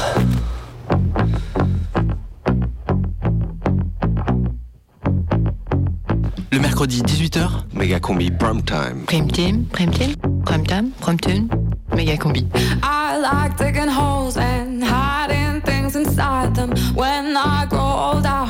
Le 6.51 6.59
mercredi 6.59 7.01
18h, 7.01 7.49
Méga 7.73 7.99
combi 7.99 8.29
prime 8.31 8.61
time. 8.63 9.03
Prime 9.07 9.31
team, 9.31 9.65
prime 9.65 9.91
team, 9.91 10.15
prime 10.45 10.65
time, 10.65 10.91
prime 11.01 11.19
tune, 11.19 11.47
méga 11.95 12.15
combi. 12.17 12.45
I 12.83 13.17
like 13.19 13.57
digging 13.57 13.89
holes 13.89 14.37
and 14.37 14.83
hiding 14.83 15.61
things 15.61 15.95
inside 15.95 16.53
them. 16.55 16.71
When 16.95 17.35
I 17.35 17.65
grow 17.67 17.79
old, 18.13 18.25
I 18.25 18.42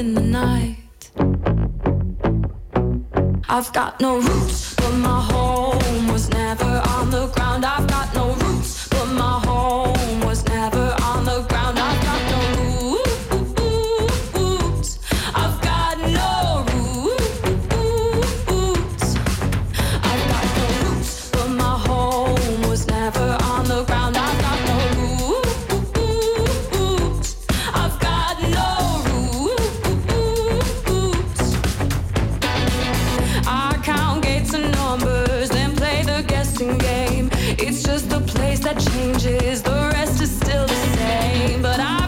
in 0.00 0.14
the 0.14 0.22
night. 0.22 0.78
I've 3.50 3.70
got 3.74 4.00
no 4.00 4.18
roots, 4.18 4.74
but 4.76 4.92
my 4.92 5.20
home 5.30 6.08
was 6.08 6.30
never 6.30 6.72
on 6.94 7.10
the 7.10 7.26
ground. 7.34 7.66
I've 7.66 7.86
got 7.86 8.14
no 8.14 8.32
roots, 8.32 8.88
but 8.88 9.08
my 9.08 9.34
home 9.44 9.49
place 38.34 38.60
that 38.60 38.78
changes, 38.78 39.62
the 39.62 39.90
rest 39.94 40.20
is 40.20 40.30
still 40.30 40.66
the 40.66 40.80
same. 40.96 41.62
But 41.62 41.80
I've 41.80 41.99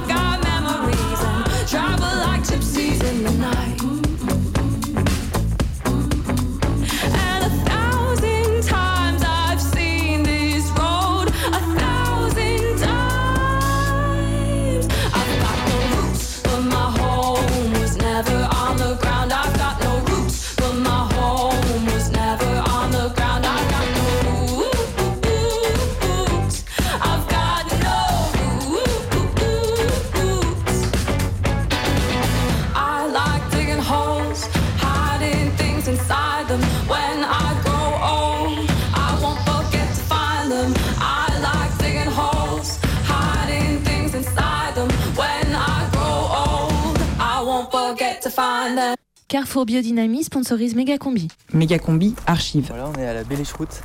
Carrefour 49.32 49.64
Biodynamie 49.64 50.24
sponsorise 50.24 50.74
Méga 50.74 50.98
Combi. 50.98 51.28
Méga 51.54 51.78
combi, 51.78 52.14
archive. 52.26 52.66
Voilà, 52.68 52.90
on 52.94 53.00
est 53.00 53.06
à 53.06 53.14
la 53.14 53.24
Belliche 53.24 53.54
Route. 53.54 53.80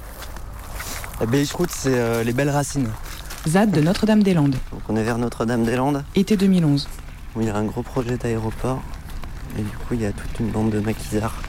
La 1.21 1.25
Belliche 1.25 1.53
Route, 1.53 1.69
c'est 1.71 1.97
euh, 1.97 2.21
les 2.25 2.33
belles 2.33 2.49
racines. 2.49 2.89
ZAD 3.47 3.71
de 3.71 3.79
Notre-Dame-des-Landes. 3.79 4.57
Donc 4.73 4.81
on 4.89 4.97
est 4.97 5.03
vers 5.03 5.17
Notre-Dame-des-Landes, 5.17 6.03
Été 6.15 6.35
2011. 6.35 6.89
où 7.33 7.39
il 7.39 7.47
y 7.47 7.49
a 7.49 7.55
un 7.55 7.63
gros 7.63 7.81
projet 7.81 8.17
d'aéroport. 8.17 8.81
Et 9.57 9.61
du 9.61 9.69
coup, 9.69 9.93
il 9.93 10.01
y 10.01 10.05
a 10.05 10.11
toute 10.11 10.37
une 10.41 10.49
bande 10.49 10.69
de 10.69 10.81
maquisards. 10.81 11.41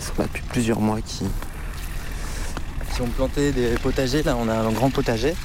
Ils 0.00 0.04
sont 0.04 0.14
là 0.18 0.24
depuis 0.24 0.42
plusieurs 0.48 0.80
mois 0.80 1.00
qui, 1.00 1.26
qui 2.92 3.02
ont 3.02 3.06
planté 3.06 3.52
des 3.52 3.76
potagers. 3.84 4.24
Là, 4.24 4.36
on 4.36 4.48
a 4.48 4.54
un 4.54 4.72
grand 4.72 4.90
potager 4.90 5.36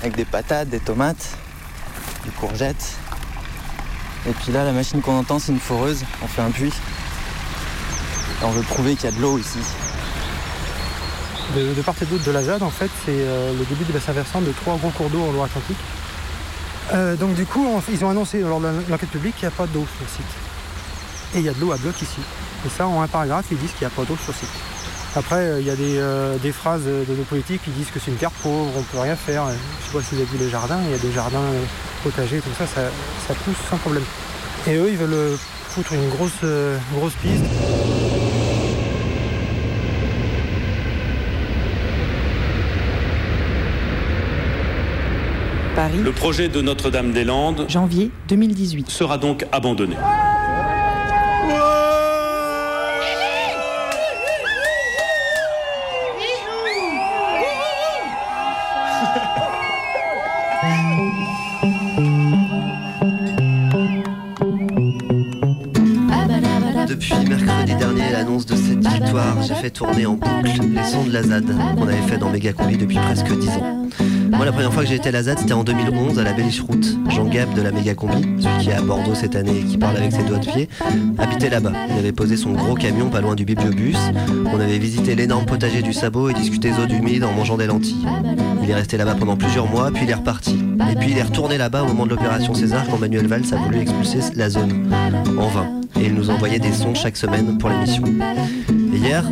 avec 0.00 0.16
des 0.16 0.24
patates, 0.24 0.70
des 0.70 0.80
tomates, 0.80 1.36
des 2.24 2.30
courgettes. 2.30 2.96
Et 4.26 4.32
puis 4.32 4.52
là, 4.52 4.64
la 4.64 4.72
machine 4.72 5.00
qu'on 5.02 5.18
entend, 5.18 5.38
c'est 5.38 5.52
une 5.52 5.60
foreuse. 5.60 6.02
On 6.22 6.26
fait 6.26 6.42
un 6.42 6.50
puits. 6.50 6.72
On 8.42 8.50
veut 8.50 8.62
prouver 8.62 8.94
qu'il 8.94 9.10
y 9.10 9.12
a 9.12 9.16
de 9.16 9.20
l'eau 9.20 9.38
ici. 9.38 9.58
De, 11.54 11.82
part 11.82 11.94
et 12.00 12.06
d'autre 12.06 12.24
de 12.24 12.30
la 12.30 12.42
ZAD, 12.42 12.62
en 12.62 12.70
fait, 12.70 12.90
c'est 13.04 13.12
euh, 13.12 13.52
le 13.52 13.64
début 13.66 13.84
du 13.84 13.92
bassin 13.92 14.12
versant 14.12 14.40
de 14.40 14.50
trois 14.52 14.76
gros 14.76 14.90
cours 14.90 15.10
d'eau 15.10 15.22
en 15.22 15.32
Loire-Atlantique. 15.32 15.76
Euh, 16.92 17.16
donc 17.16 17.34
du 17.34 17.46
coup, 17.46 17.66
ils 17.90 18.04
ont 18.04 18.10
annoncé 18.10 18.40
lors 18.40 18.60
de 18.60 18.68
l'enquête 18.88 19.10
publique 19.10 19.36
qu'il 19.36 19.46
n'y 19.48 19.54
a 19.54 19.56
pas 19.56 19.66
d'eau 19.66 19.86
sur 19.86 20.02
le 20.02 20.08
site. 20.08 20.36
Et 21.34 21.38
il 21.38 21.44
y 21.44 21.48
a 21.48 21.52
de 21.52 21.60
l'eau 21.60 21.72
à 21.72 21.76
bloc 21.76 22.00
ici. 22.00 22.20
Et 22.66 22.68
ça, 22.70 22.86
en 22.86 23.02
un 23.02 23.08
paragraphe, 23.08 23.46
ils 23.50 23.58
disent 23.58 23.72
qu'il 23.72 23.86
n'y 23.86 23.92
a 23.92 23.96
pas 23.96 24.04
d'eau 24.04 24.16
sur 24.16 24.32
le 24.32 24.38
site. 24.38 24.73
Après, 25.16 25.36
euh, 25.36 25.60
il 25.60 25.66
y 25.66 25.70
a 25.70 25.76
des, 25.76 25.98
euh, 25.98 26.36
des 26.38 26.50
phrases 26.50 26.84
de 26.84 27.14
nos 27.14 27.22
politiques 27.22 27.62
qui 27.62 27.70
disent 27.70 27.90
que 27.90 28.00
c'est 28.00 28.10
une 28.10 28.16
terre 28.16 28.32
pauvre, 28.32 28.70
on 28.76 28.82
peut 28.82 28.98
rien 28.98 29.14
faire. 29.14 29.44
Je 29.48 29.86
sais 29.86 29.96
pas 29.96 30.02
si 30.02 30.16
vous 30.16 30.22
avez 30.22 30.30
vu 30.30 30.38
les 30.38 30.50
jardins, 30.50 30.78
il 30.84 30.90
y 30.90 30.94
a 30.94 30.98
des 30.98 31.12
jardins 31.12 31.38
euh, 31.38 31.62
potagers, 32.02 32.40
tout 32.40 32.50
ça, 32.58 32.66
ça, 32.66 32.82
ça 33.28 33.34
pousse 33.44 33.56
sans 33.70 33.76
problème. 33.76 34.02
Et 34.66 34.74
eux, 34.74 34.88
ils 34.90 34.96
veulent 34.96 35.36
foutre 35.74 35.92
une 35.92 36.08
grosse, 36.08 36.32
euh, 36.42 36.78
grosse 36.96 37.14
piste. 37.14 37.44
Paris, 45.74 45.98
Le 45.98 46.12
projet 46.12 46.48
de 46.48 46.60
Notre-Dame-des-Landes 46.60 47.66
janvier 47.68 48.10
2018. 48.28 48.90
sera 48.90 49.18
donc 49.18 49.44
abandonné. 49.50 49.96
Tourner 69.74 70.06
en 70.06 70.12
boucle 70.12 70.60
les 70.72 70.84
sons 70.84 71.04
de 71.04 71.12
la 71.12 71.24
ZAD 71.24 71.46
qu'on 71.76 71.88
avait 71.88 71.96
fait 72.02 72.16
dans 72.16 72.30
Méga 72.30 72.52
Combi 72.52 72.76
depuis 72.76 72.96
presque 72.96 73.36
10 73.36 73.48
ans. 73.48 73.88
Moi, 74.30 74.44
la 74.44 74.52
première 74.52 74.72
fois 74.72 74.84
que 74.84 74.88
j'ai 74.88 74.94
été 74.94 75.08
à 75.08 75.12
la 75.12 75.24
ZAD, 75.24 75.40
c'était 75.40 75.52
en 75.52 75.64
2011 75.64 76.18
à 76.18 76.22
la 76.22 76.32
Belliche 76.32 76.60
Route. 76.60 76.96
Jean 77.08 77.24
Gab 77.24 77.52
de 77.54 77.60
la 77.60 77.72
Méga 77.72 77.94
Combi, 77.94 78.22
celui 78.40 78.58
qui 78.60 78.70
est 78.70 78.74
à 78.74 78.82
Bordeaux 78.82 79.16
cette 79.16 79.34
année 79.34 79.58
et 79.58 79.64
qui 79.64 79.76
parle 79.76 79.96
avec 79.96 80.12
ses 80.12 80.22
doigts 80.22 80.38
de 80.38 80.46
pied, 80.46 80.68
habitait 81.18 81.50
là-bas. 81.50 81.72
Il 81.90 81.98
avait 81.98 82.12
posé 82.12 82.36
son 82.36 82.52
gros 82.52 82.74
camion 82.74 83.10
pas 83.10 83.20
loin 83.20 83.34
du 83.34 83.44
bibliobus. 83.44 83.96
On 84.46 84.60
avait 84.60 84.78
visité 84.78 85.16
l'énorme 85.16 85.44
potager 85.44 85.82
du 85.82 85.92
sabot 85.92 86.30
et 86.30 86.34
discuté 86.34 86.70
eaux 86.70 86.88
humides 86.88 87.24
en 87.24 87.32
mangeant 87.32 87.56
des 87.56 87.66
lentilles. 87.66 88.06
Il 88.62 88.70
est 88.70 88.74
resté 88.74 88.96
là-bas 88.96 89.16
pendant 89.18 89.36
plusieurs 89.36 89.66
mois, 89.66 89.90
puis 89.90 90.04
il 90.04 90.10
est 90.10 90.14
reparti. 90.14 90.56
Et 90.92 90.94
puis 90.94 91.10
il 91.10 91.18
est 91.18 91.22
retourné 91.22 91.58
là-bas 91.58 91.82
au 91.82 91.88
moment 91.88 92.04
de 92.04 92.10
l'opération 92.10 92.54
César 92.54 92.84
quand 92.88 92.98
Manuel 92.98 93.26
Valls 93.26 93.52
a 93.52 93.56
voulu 93.56 93.80
expulser 93.80 94.20
la 94.36 94.50
zone. 94.50 94.88
En 95.36 95.48
vain. 95.48 95.66
Et 96.00 96.06
il 96.06 96.14
nous 96.14 96.30
envoyait 96.30 96.60
des 96.60 96.72
sons 96.72 96.94
chaque 96.94 97.16
semaine 97.16 97.58
pour 97.58 97.70
l'émission. 97.70 98.04
Et 98.92 98.96
hier, 98.96 99.24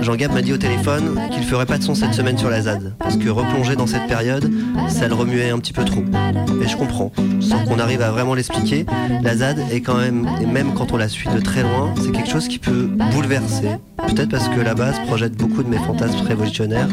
Jean 0.00 0.14
Gab 0.14 0.32
m'a 0.32 0.42
dit 0.42 0.52
au 0.52 0.56
téléphone 0.56 1.20
qu'il 1.32 1.42
ferait 1.42 1.66
pas 1.66 1.78
de 1.78 1.82
son 1.82 1.94
cette 1.94 2.14
semaine 2.14 2.38
sur 2.38 2.50
la 2.50 2.62
ZAD. 2.62 2.94
Parce 2.98 3.16
que 3.16 3.28
replonger 3.28 3.76
dans 3.76 3.86
cette 3.86 4.06
période, 4.06 4.50
ça 4.88 5.08
le 5.08 5.14
remuait 5.14 5.50
un 5.50 5.58
petit 5.58 5.72
peu 5.72 5.84
trop. 5.84 6.02
Et 6.62 6.68
je 6.68 6.76
comprends. 6.76 7.12
Sans 7.40 7.64
qu'on 7.64 7.78
arrive 7.78 8.02
à 8.02 8.10
vraiment 8.10 8.34
l'expliquer, 8.34 8.86
la 9.22 9.36
ZAD 9.36 9.58
est 9.70 9.80
quand 9.80 9.96
même, 9.96 10.28
et 10.40 10.46
même 10.46 10.74
quand 10.74 10.92
on 10.92 10.96
la 10.96 11.08
suit 11.08 11.28
de 11.28 11.40
très 11.40 11.62
loin, 11.62 11.92
c'est 12.00 12.12
quelque 12.12 12.30
chose 12.30 12.48
qui 12.48 12.58
peut 12.58 12.88
bouleverser. 13.12 13.68
Peut-être 14.06 14.30
parce 14.30 14.48
que 14.48 14.60
là-bas 14.60 14.94
se 14.94 15.00
projettent 15.02 15.36
beaucoup 15.36 15.62
de 15.62 15.68
mes 15.68 15.78
fantasmes 15.78 16.26
révolutionnaires, 16.26 16.88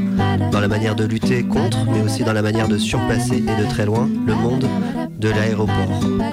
dans 0.51 0.59
la 0.59 0.67
manière 0.67 0.95
de 0.95 1.05
lutter 1.05 1.43
contre, 1.43 1.85
mais 1.91 2.01
aussi 2.01 2.24
dans 2.24 2.33
la 2.33 2.41
manière 2.41 2.67
de 2.67 2.77
surpasser 2.77 3.38
et 3.38 3.62
de 3.62 3.69
très 3.69 3.85
loin 3.85 4.09
le 4.25 4.35
monde 4.35 4.65
de 5.25 5.32
l'aéroport. 5.32 5.75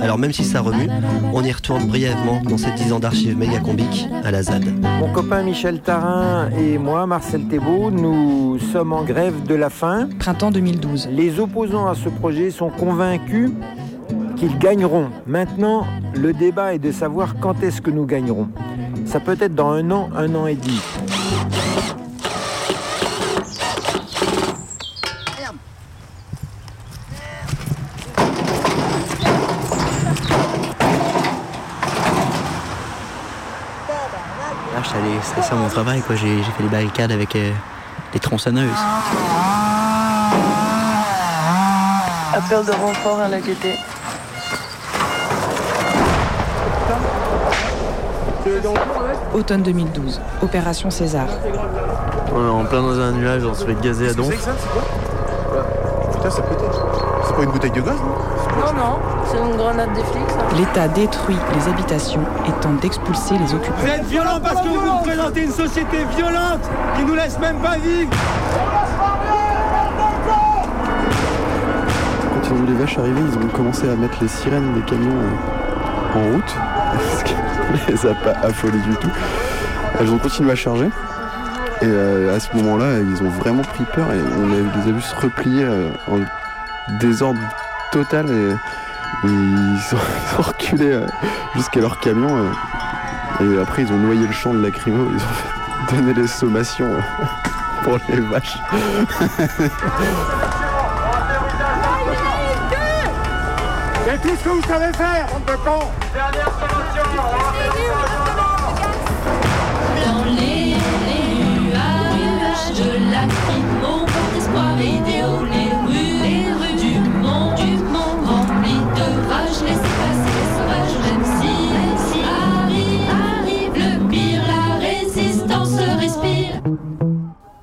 Alors 0.03 0.19
même 0.19 0.33
si 0.33 0.45
ça 0.45 0.61
remue, 0.61 0.89
on 1.33 1.43
y 1.43 1.51
retourne 1.51 1.87
brièvement 1.87 2.43
dans 2.43 2.59
ces 2.59 2.71
10 2.73 2.93
ans 2.93 3.01
d'archives 3.01 3.37
méga 3.39 3.59
combiques 3.59 4.07
à 4.23 4.31
la 4.31 4.43
ZAD. 4.43 4.65
Mon 5.01 5.11
copain 5.11 5.43
Michel 5.43 5.81
Tarin 5.81 6.51
et 6.51 6.77
moi, 6.77 7.07
Marcel 7.07 7.45
Thébault, 7.49 7.91
nous 7.91 8.59
sommes 8.59 8.93
en 8.93 9.03
grève 9.03 9.45
de 9.45 9.55
la 9.55 9.71
faim. 9.71 10.11
Printemps 10.19 10.51
2012. 10.51 11.09
Les 11.11 11.41
opposants 11.41 11.87
à 11.87 11.95
ce 11.95 12.11
projet 12.11 12.51
sont 12.51 12.69
convaincus 12.69 13.51
qu'ils 14.37 14.59
gagneront. 14.59 15.07
Maintenant, 15.27 15.87
le 16.15 16.35
débat 16.35 16.75
est 16.75 16.79
de 16.79 16.93
savoir 16.93 17.37
quand 17.41 17.63
est-ce 17.63 17.81
que 17.81 17.91
nous 17.91 18.05
gagnerons. 18.05 18.49
Ça 19.07 19.21
peut 19.21 19.37
être 19.41 19.55
dans 19.55 19.71
un 19.71 19.91
an, 19.91 20.11
un 20.15 20.35
an 20.35 20.47
et 20.47 20.55
demi. 20.55 20.81
Stresser 35.23 35.53
à 35.53 35.57
mon 35.57 35.69
travail, 35.69 36.01
quoi. 36.03 36.17
J'ai 36.17 36.39
j'ai 36.39 36.51
fait 36.53 36.63
les 36.63 36.69
barricades 36.69 37.13
avec 37.13 37.35
euh, 37.37 37.53
les 38.15 38.21
tronçonneuses. 38.21 38.71
Appel 42.35 42.65
de 42.65 42.73
renfort 42.73 43.21
à 43.21 43.29
la 43.29 43.39
GT. 43.41 43.77
Automne 49.35 49.63
2012, 49.63 50.21
opération 50.43 50.91
César. 50.91 51.27
On 52.35 52.45
est 52.45 52.51
en 52.51 52.65
plein 52.65 52.83
dans 52.83 52.99
un 52.99 53.13
nuage, 53.13 53.45
on 53.45 53.55
se 53.55 53.65
fait 53.65 53.75
gazer 53.81 54.11
à 54.11 54.15
donf. 54.15 54.29
Putain, 54.35 56.31
ça 56.31 56.43
peut 56.43 56.55
être. 56.55 56.87
C'est 57.27 57.37
pas 57.37 57.43
une 57.43 57.51
bouteille 57.51 57.71
de 57.71 57.81
gaz, 57.81 57.95
non? 57.97 58.67
Non, 58.67 58.73
non, 58.75 58.99
c'est 59.31 59.39
une 59.39 59.57
grenade 59.57 59.93
des 59.95 60.03
flics, 60.05 60.31
ça. 60.31 60.32
L'État 60.59 60.87
détruit 60.89 61.37
les 61.55 61.69
habitations 61.71 62.21
et 62.47 62.53
tente 62.61 62.81
d'expulser 62.81 63.39
les 63.39 63.55
occupants. 63.55 63.77
Vous 63.79 63.87
êtes 63.87 64.05
violents 64.05 64.41
parce 64.41 64.61
que 64.61 64.69
vous 64.69 64.85
nous 64.85 64.99
présentez 65.03 65.45
une 65.45 65.53
société 65.53 66.05
violente 66.17 66.61
qui 66.97 67.05
nous 67.05 67.15
laisse 67.15 67.39
même 67.39 67.57
pas 67.57 67.79
vivre. 67.79 68.11
Quand 72.35 72.49
ils 72.49 72.53
ont 72.53 72.57
vu 72.57 72.67
les 72.67 72.79
vaches 72.79 72.99
arriver, 72.99 73.21
ils 73.21 73.39
ont 73.39 73.49
commencé 73.49 73.89
à 73.89 73.97
mettre 73.97 74.19
les 74.21 74.29
sirènes 74.29 74.75
des 74.75 74.83
camions 74.83 75.21
euh, 75.21 76.19
en 76.19 76.33
route. 76.35 76.55
Ce 77.19 77.25
qui 77.25 77.35
ne 77.35 77.91
les 77.91 78.07
a 78.07 78.15
pas 78.15 78.47
affolés 78.47 78.81
du 78.81 78.95
tout. 78.97 79.11
Elles 79.99 80.11
ont 80.11 80.19
continué 80.19 80.53
à 80.53 80.57
charger. 80.57 80.91
Et 81.81 81.87
euh, 81.87 82.37
à 82.37 82.41
ce 82.41 82.55
moment-là, 82.57 82.99
ils 83.01 83.23
ont 83.23 83.31
vraiment 83.31 83.63
pris 83.63 83.85
peur 83.95 84.13
et 84.13 84.21
on 84.39 84.49
les 84.49 84.91
a 84.91 84.93
vus 84.93 85.01
se 85.01 85.15
replier 85.17 85.65
euh, 85.65 85.89
en 86.09 86.21
désordre 87.01 87.41
total 87.91 88.27
et 88.31 88.55
ils, 89.25 89.81
sont, 89.89 89.97
ils 90.37 90.39
ont 90.39 90.43
reculé 90.43 90.93
euh, 90.93 91.07
jusqu'à 91.55 91.81
leur 91.81 91.99
camion. 92.01 92.37
euh, 92.37 92.51
et 93.41 93.61
après, 93.61 93.83
ils 93.83 93.93
ont 93.93 93.97
noyé 93.97 94.27
le 94.27 94.33
champ 94.33 94.53
de 94.53 94.63
lacrymo. 94.63 95.09
Ils 95.11 95.17
ont 95.17 95.19
fait 95.91 95.97
donner 95.97 96.15
les 96.15 96.27
sommations 96.27 96.93
euh, 96.93 97.01
pour 97.83 97.99
les 98.09 98.21
vaches. 98.21 98.59
C'est 104.05 104.21
tout 104.21 104.37
ce 104.37 104.45
que 104.45 104.49
vous 104.51 104.63
savez 104.69 104.93
faire, 104.93 105.27
on 105.35 105.41
peut 105.41 105.57
con 105.65 105.79
Dernière 106.13 106.51
Dans 110.05 110.25
les 110.25 110.77
nuages 111.61 112.73
de 112.77 113.11
la 113.11 113.23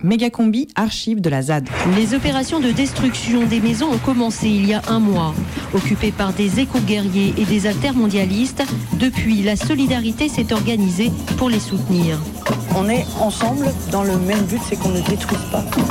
Mégacombi, 0.10 0.68
archives 0.74 1.22
de 1.22 1.30
la 1.30 1.44
ZAD. 1.44 1.70
Les 1.96 2.16
opérations 2.16 2.60
de 2.60 2.72
destruction 2.72 3.46
des 3.46 3.60
maisons 3.60 3.92
ont 3.92 4.00
commencé 4.00 4.50
il 4.50 4.68
y 4.68 4.74
a 4.74 4.82
un 4.88 4.98
mois. 5.00 5.36
Occupées 5.76 6.12
par 6.12 6.34
des 6.34 6.60
éco-guerriers 6.60 7.36
et 7.38 7.46
des 7.46 7.68
altermondialistes, 7.68 8.64
depuis, 8.94 9.44
la 9.44 9.56
solidarité 9.56 10.28
s'est 10.28 10.52
organisée 10.52 11.12
pour 11.38 11.52
les 11.52 11.60
soutenir. 11.60 12.18
On 12.76 12.90
est 12.90 13.06
ensemble 13.20 13.72
dans 13.92 14.02
le 14.04 14.18
même 14.18 14.42
but, 14.46 14.60
c'est 14.68 14.78
qu'on 14.78 14.90
ne 14.90 15.02
détruise 15.02 15.46
pas. 15.52 15.64
Depuis 15.64 15.86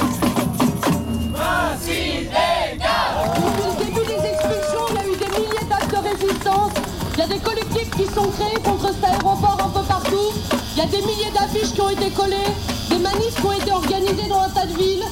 le 3.62 3.84
début 3.84 4.04
des 4.04 4.26
expulsions, 4.26 4.86
il 4.90 4.96
y 4.96 4.98
a 4.98 5.06
eu 5.06 5.16
des 5.16 5.30
milliers 5.38 5.66
d'actes 5.70 5.92
de 5.92 5.98
résistance. 6.08 6.72
Il 7.14 7.20
y 7.20 7.22
a 7.22 7.28
des 7.28 7.38
collectifs 7.38 7.90
qui 7.90 8.04
sont 8.12 8.28
créés 8.30 8.60
contre 8.64 8.92
cet 8.92 9.04
aéroport 9.04 9.58
un 9.64 9.68
peu 9.68 9.86
partout. 9.86 10.32
Il 10.74 10.78
y 10.78 10.82
a 10.82 10.86
des 10.86 11.02
milliers 11.02 11.30
d'affiches 11.32 11.72
qui 11.72 11.80
ont 11.80 11.90
été 11.90 12.10
collées, 12.10 12.52
des 12.98 13.04
manifs 13.04 13.34
qui 13.36 13.46
ont 13.46 13.52
été 13.52 13.70
organisés 13.70 14.28
dans 14.28 14.40
un 14.40 14.48
tas 14.48 14.66
de 14.66 14.76
villes, 14.76 15.04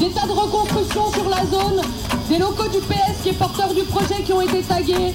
des 0.00 0.10
tas 0.10 0.26
de 0.26 0.32
reconstructions 0.32 1.12
sur 1.12 1.28
la 1.28 1.44
zone, 1.44 1.82
des 2.28 2.38
locaux 2.38 2.68
du 2.68 2.78
PS 2.78 3.22
qui 3.22 3.30
est 3.30 3.38
porteur 3.38 3.68
du 3.74 3.82
projet 3.82 4.22
qui 4.24 4.32
ont 4.32 4.40
été 4.40 4.62
tagués, 4.62 5.12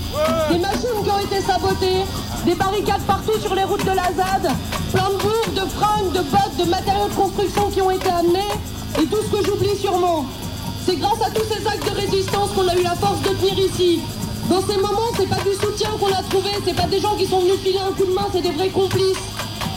des 0.51 0.59
machines 0.59 1.01
qui 1.03 1.09
ont 1.09 1.19
été 1.19 1.41
sabotées, 1.41 2.05
des 2.45 2.55
barricades 2.55 3.01
partout 3.07 3.39
sur 3.41 3.55
les 3.55 3.63
routes 3.63 3.83
de 3.83 3.91
la 3.91 4.03
ZAD, 4.15 4.51
plein 4.93 5.09
de 5.09 5.17
bourgs, 5.17 5.53
de 5.55 5.69
fringues, 5.71 6.11
de 6.11 6.19
bottes, 6.19 6.57
de 6.59 6.69
matériaux 6.69 7.07
de 7.07 7.15
construction 7.15 7.69
qui 7.71 7.81
ont 7.81 7.91
été 7.91 8.09
amenés, 8.09 8.53
et 9.01 9.05
tout 9.05 9.17
ce 9.23 9.37
que 9.37 9.45
j'oublie 9.45 9.75
sûrement. 9.77 10.25
C'est 10.85 10.97
grâce 10.97 11.21
à 11.25 11.31
tous 11.31 11.45
ces 11.51 11.65
actes 11.65 11.85
de 11.85 11.95
résistance 11.99 12.51
qu'on 12.51 12.67
a 12.67 12.75
eu 12.75 12.83
la 12.83 12.95
force 12.95 13.21
de 13.21 13.29
tenir 13.29 13.57
ici. 13.59 14.01
Dans 14.49 14.61
ces 14.61 14.77
moments, 14.77 15.09
c'est 15.17 15.29
pas 15.29 15.41
du 15.43 15.53
soutien 15.53 15.89
qu'on 15.99 16.13
a 16.13 16.23
trouvé, 16.23 16.49
c'est 16.65 16.75
pas 16.75 16.87
des 16.87 16.99
gens 16.99 17.15
qui 17.15 17.25
sont 17.25 17.39
venus 17.39 17.59
filer 17.63 17.79
un 17.79 17.91
coup 17.91 18.05
de 18.05 18.13
main, 18.13 18.27
c'est 18.31 18.41
des 18.41 18.51
vrais 18.51 18.69
complices. 18.69 19.17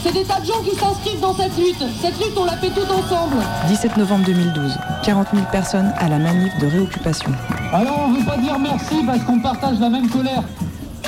C'est 0.02 0.12
des 0.12 0.24
tas 0.24 0.40
de 0.40 0.46
gens 0.46 0.60
qui 0.64 0.74
s'inscrivent 0.76 1.20
dans 1.20 1.34
cette 1.34 1.56
lutte. 1.56 1.84
Cette 2.00 2.18
lutte, 2.18 2.36
on 2.36 2.44
la 2.44 2.56
fait 2.56 2.70
tout 2.70 2.80
ensemble. 2.80 3.36
17 3.68 3.96
novembre 3.96 4.24
2012, 4.24 4.76
40 5.04 5.28
000 5.32 5.46
personnes 5.52 5.92
à 5.98 6.08
la 6.08 6.18
manif 6.18 6.52
de 6.58 6.66
réoccupation. 6.66 7.30
Alors 7.72 8.00
on 8.06 8.08
ne 8.08 8.18
veut 8.18 8.24
pas 8.26 8.36
dire 8.36 8.58
merci 8.58 9.04
parce 9.06 9.20
qu'on 9.22 9.38
partage 9.40 9.78
la 9.78 9.88
même 9.88 10.08
colère. 10.08 10.42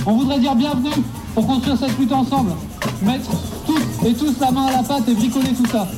On 0.07 0.13
voudrait 0.13 0.39
dire 0.39 0.55
bienvenue 0.55 0.93
pour 1.35 1.45
construire 1.45 1.77
cette 1.77 1.99
lutte 1.99 2.13
ensemble. 2.13 2.53
Mettre 3.03 3.31
toutes 3.67 4.07
et 4.07 4.15
tous 4.15 4.39
la 4.41 4.53
main 4.53 4.67
à 4.67 4.73
la 4.73 4.83
pâte 4.85 5.09
et 5.09 5.15
bricoler 5.15 5.53
tout 5.55 5.67
ça. 5.67 5.89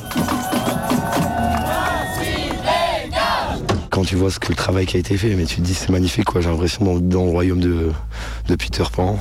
Quand 3.91 4.03
tu 4.03 4.15
vois 4.15 4.31
ce 4.31 4.39
que 4.39 4.49
le 4.49 4.55
travail 4.55 4.85
qui 4.87 4.97
a 4.97 4.99
été 4.99 5.17
fait, 5.17 5.35
mais 5.35 5.45
tu 5.45 5.57
te 5.57 5.61
dis 5.61 5.73
c'est 5.75 5.89
magnifique 5.89 6.25
quoi. 6.25 6.41
J'ai 6.41 6.49
l'impression 6.49 6.83
dans, 6.83 6.99
dans 6.99 7.25
le 7.25 7.31
royaume 7.31 7.59
de, 7.59 7.91
de 8.47 8.55
Peter 8.55 8.83
Pan. 8.91 9.17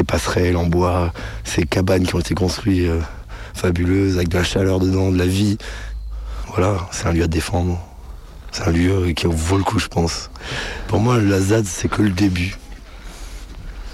Ces 0.00 0.04
passerelles 0.04 0.56
en 0.56 0.64
bois, 0.64 1.12
ces 1.44 1.64
cabanes 1.64 2.04
qui 2.04 2.14
ont 2.14 2.20
été 2.20 2.34
construites 2.34 2.88
euh, 2.88 3.02
fabuleuses, 3.52 4.16
avec 4.16 4.30
de 4.30 4.38
la 4.38 4.44
chaleur 4.44 4.80
dedans, 4.80 5.12
de 5.12 5.18
la 5.18 5.26
vie. 5.26 5.58
Voilà, 6.48 6.88
c'est 6.90 7.06
un 7.06 7.12
lieu 7.12 7.24
à 7.24 7.26
défendre. 7.26 7.78
C'est 8.50 8.66
un 8.66 8.70
lieu 8.70 9.12
qui 9.12 9.26
vaut 9.26 9.58
le 9.58 9.62
coup, 9.62 9.78
je 9.78 9.88
pense. 9.88 10.30
Pour 10.88 11.00
moi, 11.00 11.18
la 11.18 11.38
ZAD, 11.38 11.66
c'est 11.66 11.88
que 11.88 12.00
le 12.00 12.08
début. 12.08 12.56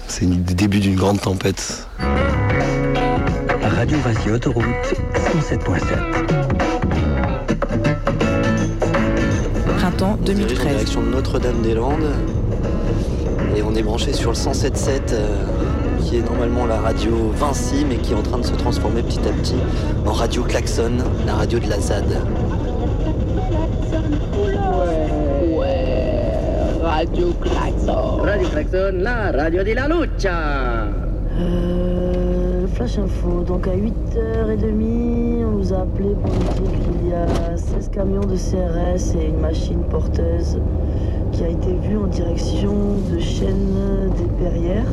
C'est 0.07 0.23
le 0.23 0.37
début 0.37 0.79
d'une 0.79 0.95
grande 0.95 1.19
tempête. 1.19 1.89
Radio 1.99 3.97
Vassy 3.99 4.31
Autoroute 4.31 4.65
107.7. 5.13 5.57
Printemps 9.77 10.17
On 10.21 10.25
se 10.25 10.31
dirige 10.31 10.51
en 10.51 10.55
2013. 10.55 10.67
direction 10.71 11.03
de 11.03 11.09
Notre-Dame-des-Landes. 11.09 12.13
Et 13.57 13.61
on 13.61 13.75
est 13.75 13.83
branché 13.83 14.13
sur 14.13 14.31
le 14.31 14.37
107.7, 14.37 15.13
euh, 15.13 15.56
qui 16.07 16.15
est 16.15 16.21
normalement 16.21 16.65
la 16.65 16.79
radio 16.79 17.31
Vinci, 17.33 17.85
mais 17.87 17.97
qui 17.97 18.13
est 18.13 18.15
en 18.15 18.21
train 18.21 18.37
de 18.37 18.45
se 18.45 18.53
transformer 18.53 19.03
petit 19.03 19.19
à 19.19 19.31
petit 19.33 19.57
en 20.05 20.13
radio 20.13 20.41
Klaxon, 20.43 20.93
la 21.25 21.33
radio 21.33 21.59
de 21.59 21.67
la 21.67 21.79
ZAD. 21.81 22.05
Radio 26.81 27.33
Klaxon. 27.41 28.21
Radio 28.23 28.47
Klaxon, 28.47 28.91
la 28.99 29.31
radio 29.33 29.63
de 29.63 29.73
la 29.73 29.87
lucha. 29.89 30.87
Euh, 31.39 32.67
flash 32.73 32.97
info, 32.99 33.43
donc 33.45 33.67
à 33.67 33.75
8h30, 33.75 35.43
on 35.45 35.51
nous 35.57 35.73
a 35.73 35.81
appelé 35.81 36.15
pour 36.23 36.33
nous 36.33 36.69
dire 36.69 36.79
qu'il 36.79 37.09
y 37.09 37.13
a 37.13 37.57
16 37.57 37.89
camions 37.89 38.21
de 38.21 38.37
CRS 38.37 39.13
et 39.21 39.27
une 39.27 39.41
machine 39.41 39.83
porteuse 39.89 40.57
qui 41.33 41.43
a 41.43 41.49
été 41.49 41.73
vue 41.83 41.97
en 41.97 42.07
direction 42.07 42.73
de 43.11 43.19
Chêne 43.19 43.75
des 44.17 44.43
Perrières. 44.43 44.85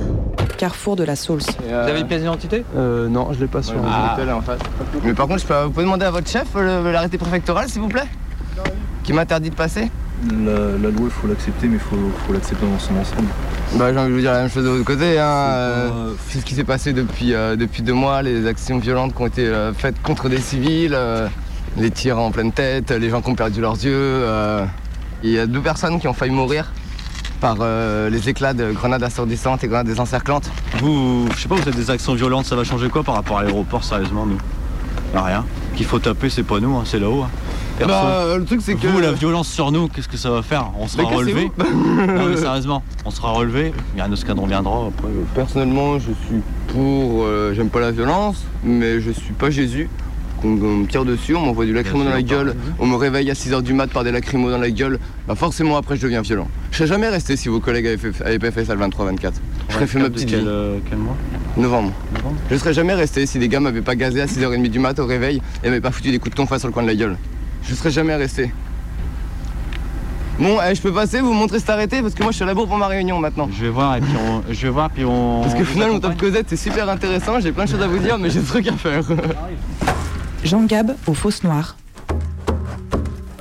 Carrefour 0.65 0.97
de 0.97 1.05
la 1.05 1.15
Sauce. 1.15 1.47
Vous 1.63 1.75
avez 1.75 2.01
une 2.01 2.07
pièce 2.07 2.21
d'identité? 2.23 2.65
Euh, 2.75 3.07
non, 3.07 3.35
je 3.35 3.39
l'ai 3.41 3.49
pas 3.49 3.63
sur 3.63 3.75
Ah. 3.87 4.17
moi. 4.19 4.35
en 4.37 4.41
face. 4.41 4.61
Mais 5.05 5.13
par 5.13 5.27
contre, 5.27 5.43
je 5.43 5.47
peux, 5.47 5.63
vous 5.65 5.71
pouvez 5.73 5.85
demander 5.85 6.07
à 6.07 6.11
votre 6.11 6.27
chef 6.27 6.47
euh, 6.57 6.91
l'arrêté 6.91 7.19
préfectoral, 7.19 7.69
s'il 7.69 7.83
vous 7.83 7.89
plaît? 7.89 8.07
Qui 9.03 9.13
m'interdit 9.13 9.51
de 9.51 9.55
passer? 9.55 9.91
La, 10.31 10.53
la 10.83 10.89
loi, 10.89 11.03
il 11.05 11.11
faut 11.11 11.27
l'accepter, 11.29 11.67
mais 11.67 11.75
il 11.75 11.81
faut, 11.81 11.97
faut 12.27 12.33
l'accepter 12.33 12.65
dans 12.65 12.79
son 12.79 12.97
ensemble. 12.97 13.29
Bah, 13.75 13.93
j'ai 13.93 13.99
envie 13.99 14.09
de 14.09 14.15
vous 14.15 14.21
dire 14.23 14.33
la 14.33 14.41
même 14.41 14.49
chose 14.51 14.65
de 14.65 14.71
l'autre 14.71 14.85
côté. 14.87 15.19
Hein. 15.19 15.25
euh, 15.27 15.91
C'est 16.29 16.39
ce 16.41 16.47
qui 16.47 16.55
s'est 16.55 16.65
passé 16.65 16.95
depuis, 16.95 17.35
euh, 17.35 17.57
depuis 17.57 17.83
deux 17.83 17.93
mois, 17.93 18.23
les 18.23 18.47
actions 18.47 18.79
violentes 18.79 19.15
qui 19.15 19.21
ont 19.21 19.27
été 19.27 19.47
euh, 19.47 19.75
faites 19.75 20.01
contre 20.01 20.31
des 20.31 20.39
civils, 20.41 20.95
euh, 20.95 21.29
les 21.77 21.91
tirs 21.91 22.19
en 22.19 22.31
pleine 22.31 22.53
tête, 22.53 22.91
les 22.91 23.11
gens 23.11 23.21
qui 23.21 23.29
ont 23.29 23.35
perdu 23.35 23.61
leurs 23.61 23.75
yeux. 23.75 23.93
euh. 23.93 24.65
Il 25.23 25.29
y 25.31 25.39
a 25.39 25.47
deux 25.47 25.61
personnes 25.61 26.01
qui 26.01 26.09
ont 26.09 26.15
failli 26.15 26.33
mourir 26.33 26.73
par 27.45 27.59
euh, 27.61 28.09
les 28.09 28.31
éclats 28.31 28.55
de 28.55 28.73
grenades 28.73 29.03
assourdissantes 29.03 29.63
et 29.65 29.69
grenades 29.69 29.87
désencerclantes. 29.87 30.51
Vous, 30.79 31.29
je 31.37 31.43
sais 31.43 31.47
pas, 31.49 31.57
vous 31.57 31.61
faites 31.63 31.77
des 31.77 31.91
actions 31.91 32.15
violentes, 32.15 32.47
ça 32.47 32.57
va 32.57 32.65
changer 32.65 32.89
quoi 32.89 33.03
par 33.03 33.17
rapport 33.17 33.37
à 33.37 33.43
l'aéroport, 33.43 33.85
sérieusement, 33.85 34.25
nous? 34.25 34.39
Bah, 35.13 35.25
Rien. 35.25 35.45
Qu'il 35.77 35.85
faut 35.85 35.99
taper, 35.99 36.31
c'est 36.31 36.43
pas 36.43 36.59
nous, 36.59 36.75
hein, 36.75 36.85
c'est 36.87 36.99
là-haut. 36.99 37.23
hein. 37.23 37.29
Bah, 37.87 38.25
le 38.39 38.45
truc, 38.47 38.61
c'est 38.63 38.77
que- 38.77 38.87
Vous, 38.87 38.99
la 38.99 39.13
violence 39.13 39.49
sur 39.49 39.73
nous, 39.73 39.89
qu'est-ce 39.89 40.09
que 40.09 40.17
ça 40.17 40.31
va 40.31 40.41
faire? 40.41 40.71
On 40.79 40.89
sera 40.89 41.03
Mais 41.03 41.15
relevé? 41.17 41.51
cassez-vous. 41.59 42.07
Non, 42.07 42.27
mais 42.31 42.37
sérieusement, 42.39 42.83
on 43.05 43.11
sera 43.11 43.33
relevé. 43.33 43.75
Il 43.95 43.99
y 43.99 44.01
a 44.01 44.07
un 44.07 44.13
escadron 44.13 44.47
viendra 44.47 44.87
après. 44.87 45.09
Personnellement, 45.35 45.99
je 45.99 46.13
suis 46.27 46.41
pour. 46.69 47.25
euh, 47.27 47.53
J'aime 47.55 47.69
pas 47.69 47.81
la 47.81 47.91
violence, 47.91 48.43
mais 48.63 49.03
je 49.03 49.11
suis 49.11 49.35
pas 49.35 49.51
Jésus. 49.51 49.91
On 50.43 50.49
on 50.49 50.77
me 50.77 50.87
tire 50.87 51.05
dessus, 51.05 51.35
on 51.35 51.41
m'envoie 51.41 51.65
du 51.65 51.73
lacrymo 51.73 52.05
dans 52.05 52.11
la 52.11 52.23
gueule, 52.23 52.55
on 52.79 52.87
me 52.87 52.97
réveille 52.97 53.31
à 53.31 53.35
6h 53.35 53.63
du 53.63 53.73
mat 53.73 53.91
par 53.91 54.05
des 54.05 54.13
lacrymos 54.13 54.51
dans 54.51 54.59
la 54.59 54.71
gueule, 54.71 54.99
bah 55.27 55.35
forcément 55.35 55.77
après 55.77 55.97
je 55.97 56.03
deviens 56.03 56.21
violent. 56.21 56.49
Je 56.71 56.77
serais 56.79 56.87
jamais 56.89 57.09
resté 57.09 57.37
si 57.37 57.49
vos 57.49 57.61
collègues 57.61 57.87
avaient, 57.87 57.97
fait, 57.97 58.23
avaient 58.25 58.39
pas 58.39 58.51
fait 58.51 58.65
ça 58.67 58.75
le 58.75 58.81
23-24. 58.85 59.33
Je 59.69 59.75
serais 59.75 59.87
fait 59.87 59.99
ma 59.99 60.11
petite 60.11 60.29
quel, 60.29 60.41
vie. 60.41 60.45
euh, 60.47 60.79
quel 60.89 60.99
mois? 60.99 61.17
Novembre. 61.57 61.93
Je 62.51 62.57
serais 62.57 62.75
jamais 62.75 62.95
resté 62.95 63.25
si 63.27 63.39
des 63.39 63.49
gars 63.49 63.61
m'avaient 63.61 63.81
pas 63.81 63.95
gazé 63.95 64.21
à 64.21 64.27
6h30 64.27 64.69
du 64.69 64.79
mat 64.79 64.99
au 64.99 65.07
réveil 65.07 65.41
et 65.63 65.69
m'avaient 65.69 65.81
pas 65.81 65.91
foutu 65.93 66.11
des 66.11 66.19
coups 66.19 66.33
de 66.33 66.37
tonfa 66.37 66.59
sur 66.59 66.69
le 66.69 66.75
coin 66.75 66.83
de 66.83 66.89
la 66.89 66.95
gueule. 66.95 67.17
Je 67.63 67.75
serais 67.75 67.91
jamais 67.91 68.15
resté. 68.15 68.53
Bon, 70.39 70.59
eh, 70.69 70.75
je 70.75 70.83
peux 70.83 70.93
passer, 70.93 71.21
vous 71.21 71.33
montrer 71.33 71.61
cet 71.61 71.71
arrêté 71.71 72.03
parce 72.03 72.13
que 72.13 72.23
moi 72.23 72.33
je 72.33 72.37
suis 72.37 72.43
à 72.43 72.47
la 72.47 72.55
bourre 72.55 72.67
pour 72.67 72.77
ma 72.77 72.89
réunion 72.89 73.21
maintenant. 73.21 73.49
Je 73.57 73.65
vais 73.67 73.71
voir 73.71 73.97
et 73.97 74.01
puis 74.01 74.13
on. 74.19 74.43
Je 74.53 74.63
vais 74.67 74.69
voir 74.73 74.91
puis 74.91 75.05
on. 75.05 75.43
Parce 75.43 75.55
que 75.55 75.61
on 75.61 75.65
finalement, 75.65 75.95
mon 75.95 76.01
top 76.01 76.17
Cosette 76.19 76.47
c'est 76.49 76.57
super 76.57 76.89
intéressant, 76.89 77.39
j'ai 77.39 77.53
plein 77.53 77.65
de 77.65 77.71
choses 77.71 77.81
à 77.83 77.87
vous 77.87 77.99
dire 77.99 78.19
mais 78.19 78.31
j'ai 78.31 78.41
des 78.41 78.47
trucs 78.47 78.67
à 78.67 78.73
faire. 78.73 79.05
Jean 80.45 80.65
Gab 80.65 80.95
aux 81.07 81.15
fausses 81.15 81.43
noires. 81.43 81.77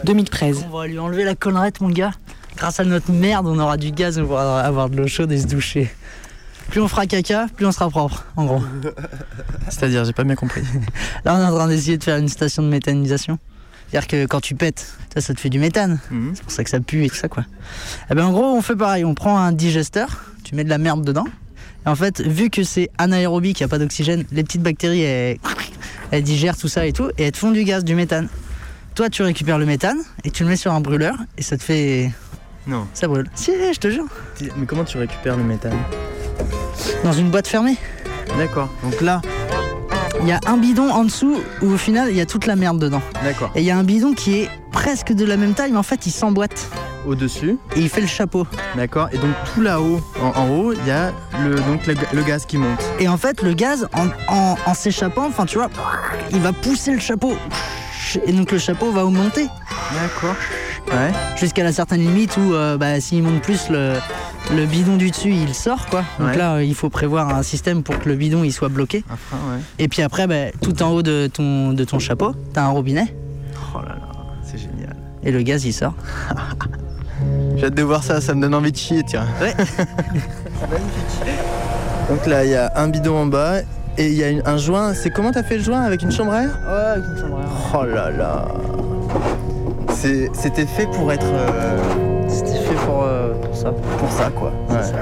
2013. 0.05 0.65
On 0.67 0.77
va 0.77 0.87
lui 0.87 0.97
enlever 0.97 1.25
la 1.25 1.35
collerette, 1.35 1.81
mon 1.81 1.89
gars. 1.89 2.11
Grâce 2.55 2.79
à 2.79 2.85
notre 2.85 3.11
merde, 3.11 3.45
on 3.45 3.59
aura 3.59 3.75
du 3.75 3.91
gaz, 3.91 4.17
on 4.17 4.25
pourra 4.25 4.61
avoir 4.61 4.89
de 4.89 4.95
l'eau 4.95 5.07
chaude 5.07 5.31
et 5.33 5.37
se 5.37 5.47
doucher. 5.47 5.93
Plus 6.69 6.79
on 6.79 6.87
fera 6.87 7.05
caca, 7.05 7.47
plus 7.55 7.65
on 7.65 7.73
sera 7.73 7.89
propre, 7.89 8.25
en 8.37 8.45
gros. 8.45 8.63
C'est-à-dire, 9.69 10.05
j'ai 10.05 10.13
pas 10.13 10.23
bien 10.23 10.35
compris. 10.35 10.61
Là, 11.25 11.35
on 11.35 11.41
est 11.41 11.45
en 11.45 11.55
train 11.55 11.67
d'essayer 11.67 11.97
de 11.97 12.03
faire 12.03 12.17
une 12.17 12.29
station 12.29 12.63
de 12.63 12.69
méthanisation. 12.69 13.37
C'est-à-dire 13.89 14.07
que 14.07 14.25
quand 14.25 14.39
tu 14.39 14.55
pètes, 14.55 14.93
ça, 15.13 15.19
ça 15.19 15.33
te 15.33 15.41
fait 15.41 15.49
du 15.49 15.59
méthane. 15.59 15.99
Mhm. 16.09 16.31
C'est 16.35 16.43
pour 16.43 16.51
ça 16.51 16.63
que 16.63 16.69
ça 16.69 16.79
pue 16.79 17.03
et 17.03 17.09
tout 17.09 17.15
ça, 17.15 17.27
quoi. 17.27 17.43
Et 18.09 18.15
ben, 18.15 18.25
en 18.25 18.31
gros, 18.31 18.45
on 18.45 18.61
fait 18.61 18.77
pareil. 18.77 19.03
On 19.03 19.13
prend 19.13 19.37
un 19.37 19.51
digesteur, 19.51 20.23
tu 20.45 20.55
mets 20.55 20.63
de 20.63 20.69
la 20.69 20.77
merde 20.77 21.03
dedans. 21.03 21.25
Et 21.85 21.89
en 21.89 21.95
fait, 21.95 22.21
vu 22.21 22.49
que 22.49 22.63
c'est 22.63 22.89
anaérobie, 22.97 23.53
qu'il 23.53 23.65
n'y 23.65 23.69
a 23.69 23.71
pas 23.71 23.77
d'oxygène, 23.77 24.23
les 24.31 24.43
petites 24.43 24.63
bactéries, 24.63 25.01
elles, 25.01 25.37
elles 26.13 26.21
digèrent 26.21 26.55
tout 26.55 26.67
ça 26.67 26.85
et 26.85 26.93
tout, 26.93 27.09
et 27.17 27.23
elles 27.23 27.31
te 27.31 27.39
font 27.39 27.49
du 27.49 27.63
gaz, 27.63 27.83
du 27.83 27.95
méthane. 27.95 28.29
Toi, 28.93 29.09
tu 29.09 29.23
récupères 29.23 29.57
le 29.57 29.65
méthane 29.65 29.97
et 30.23 30.29
tu 30.29 30.43
le 30.43 30.49
mets 30.49 30.55
sur 30.55 30.71
un 30.71 30.79
brûleur, 30.79 31.15
et 31.39 31.41
ça 31.41 31.57
te 31.57 31.63
fait. 31.63 32.11
Non. 32.67 32.87
Ça 32.93 33.07
brûle. 33.07 33.27
Si, 33.33 33.51
je 33.51 33.79
te 33.79 33.89
jure. 33.89 34.05
Mais 34.55 34.67
comment 34.67 34.83
tu 34.83 34.99
récupères 34.99 35.37
le 35.37 35.43
méthane? 35.43 35.75
Dans 37.03 37.13
une 37.13 37.31
boîte 37.31 37.47
fermée. 37.47 37.77
D'accord. 38.37 38.69
Donc 38.83 39.01
là, 39.01 39.21
Il 40.21 40.29
y 40.29 40.31
a 40.31 40.39
un 40.45 40.57
bidon 40.57 40.89
en 40.89 41.03
dessous 41.03 41.37
où 41.61 41.71
au 41.71 41.77
final 41.77 42.09
il 42.09 42.15
y 42.15 42.21
a 42.21 42.25
toute 42.25 42.45
la 42.45 42.55
merde 42.55 42.79
dedans. 42.79 43.01
D'accord. 43.23 43.51
Et 43.55 43.59
il 43.59 43.65
y 43.65 43.71
a 43.71 43.77
un 43.77 43.83
bidon 43.83 44.13
qui 44.13 44.35
est 44.35 44.49
presque 44.71 45.11
de 45.11 45.25
la 45.25 45.35
même 45.35 45.53
taille, 45.53 45.71
mais 45.71 45.77
en 45.77 45.83
fait 45.83 46.05
il 46.05 46.11
s'emboîte. 46.11 46.69
Au-dessus. 47.05 47.57
Et 47.75 47.79
il 47.81 47.89
fait 47.89 48.01
le 48.01 48.07
chapeau. 48.07 48.45
D'accord? 48.75 49.09
Et 49.11 49.17
donc 49.17 49.31
tout 49.53 49.61
là-haut, 49.61 50.01
en, 50.21 50.39
en 50.39 50.49
haut, 50.49 50.73
il 50.73 50.85
y 50.87 50.91
a 50.91 51.11
le, 51.43 51.55
donc 51.55 51.85
le, 51.87 51.95
le 52.13 52.23
gaz 52.23 52.45
qui 52.45 52.57
monte. 52.57 52.79
Et 52.99 53.07
en 53.07 53.17
fait 53.17 53.41
le 53.41 53.53
gaz, 53.53 53.87
en, 53.93 54.07
en- 54.33 54.55
en 54.65 54.73
s'échappant, 54.73 55.25
enfin 55.27 55.45
tu 55.45 55.57
vois, 55.57 55.69
il 56.31 56.39
va 56.39 56.51
pousser 56.53 56.91
le 56.93 56.99
chapeau. 56.99 57.33
Et 58.25 58.31
donc 58.31 58.51
le 58.51 58.57
chapeau 58.59 58.91
va 58.91 59.05
augmenter. 59.05 59.47
D'accord. 60.01 60.35
Ouais. 60.91 61.11
Jusqu'à 61.37 61.63
la 61.63 61.71
certaine 61.71 62.01
limite 62.01 62.35
où 62.37 62.53
euh, 62.53 62.77
bah, 62.77 62.99
s'il 62.99 63.23
monte 63.23 63.41
plus, 63.41 63.69
le, 63.69 63.93
le 64.53 64.65
bidon 64.65 64.97
du 64.97 65.09
dessus 65.09 65.33
il 65.33 65.53
sort 65.55 65.85
quoi. 65.87 66.03
Donc 66.19 66.27
Ouais. 66.29 66.37
là 66.37 66.55
euh, 66.55 66.63
il 66.63 66.75
faut 66.75 66.89
prévoir 66.89 67.33
un 67.33 67.41
système 67.41 67.81
pour 67.81 67.97
que 67.99 68.09
le 68.09 68.15
bidon 68.15 68.43
il 68.43 68.51
soit 68.51 68.67
bloqué. 68.69 69.03
Ouais. 69.09 69.59
Et 69.79 69.87
puis 69.87 70.01
après, 70.01 70.27
bah, 70.27 70.51
tout 70.61 70.83
en 70.83 70.89
haut 70.91 71.01
de 71.01 71.27
ton, 71.33 71.71
de 71.73 71.83
ton 71.85 71.99
chapeau, 71.99 72.33
t'as 72.53 72.63
un 72.63 72.69
robinet. 72.69 73.15
Oh 73.73 73.79
là 73.79 73.89
là, 73.95 74.09
c'est 74.43 74.57
génial. 74.59 74.95
Et 75.23 75.31
le 75.31 75.41
gaz 75.41 75.63
il 75.65 75.73
sort. 75.73 75.93
J'ai 77.57 77.65
hâte 77.67 77.75
de 77.75 77.83
voir 77.83 78.03
ça, 78.03 78.19
ça 78.21 78.33
me 78.33 78.41
donne 78.41 78.55
envie 78.55 78.71
de 78.71 78.77
chier, 78.77 79.03
tiens. 79.05 79.25
Ouais. 79.41 79.53
donc 82.09 82.25
là, 82.25 82.43
il 82.45 82.51
y 82.51 82.55
a 82.55 82.71
un 82.75 82.87
bidon 82.87 83.17
en 83.17 83.25
bas 83.25 83.59
et 83.97 84.07
il 84.07 84.13
y 84.15 84.23
a 84.23 84.29
une- 84.29 84.41
un 84.45 84.57
joint. 84.57 84.93
C'est 84.93 85.09
comment 85.11 85.31
t'as 85.31 85.43
fait 85.43 85.57
le 85.57 85.63
joint 85.63 85.81
avec 85.81 86.01
une 86.01 86.11
chambre 86.11 86.31
à 86.33 86.43
air? 86.43 86.57
Ouais, 86.67 86.73
avec 86.95 87.03
une 87.05 87.17
chambre 87.21 87.37
à 87.37 87.41
air. 87.41 87.47
Oh 87.75 87.83
là 87.85 88.09
là. 88.11 88.45
C'est- 89.93 90.29
C'était 90.33 90.65
fait 90.65 90.87
pour 90.87 91.11
être. 91.11 91.25
euh, 91.25 91.77
C'était 92.27 92.57
fait 92.59 92.75
pour, 92.85 93.03
euh, 93.03 93.33
pour 93.35 93.55
ça. 93.55 93.71
Pour 93.99 94.11
ça, 94.11 94.29
quoi. 94.35 94.51
Ouais. 94.69 94.77
C'est 94.81 94.89
ça, 94.91 94.95
ouais. 94.95 95.01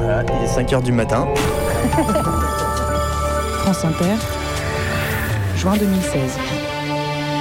Voilà, 0.00 0.22
il 0.40 0.44
est 0.44 0.48
5h 0.48 0.82
du 0.82 0.92
matin. 0.92 1.26
France 3.62 3.84
Inter, 3.84 4.16
juin 5.56 5.74
2016. 5.78 6.38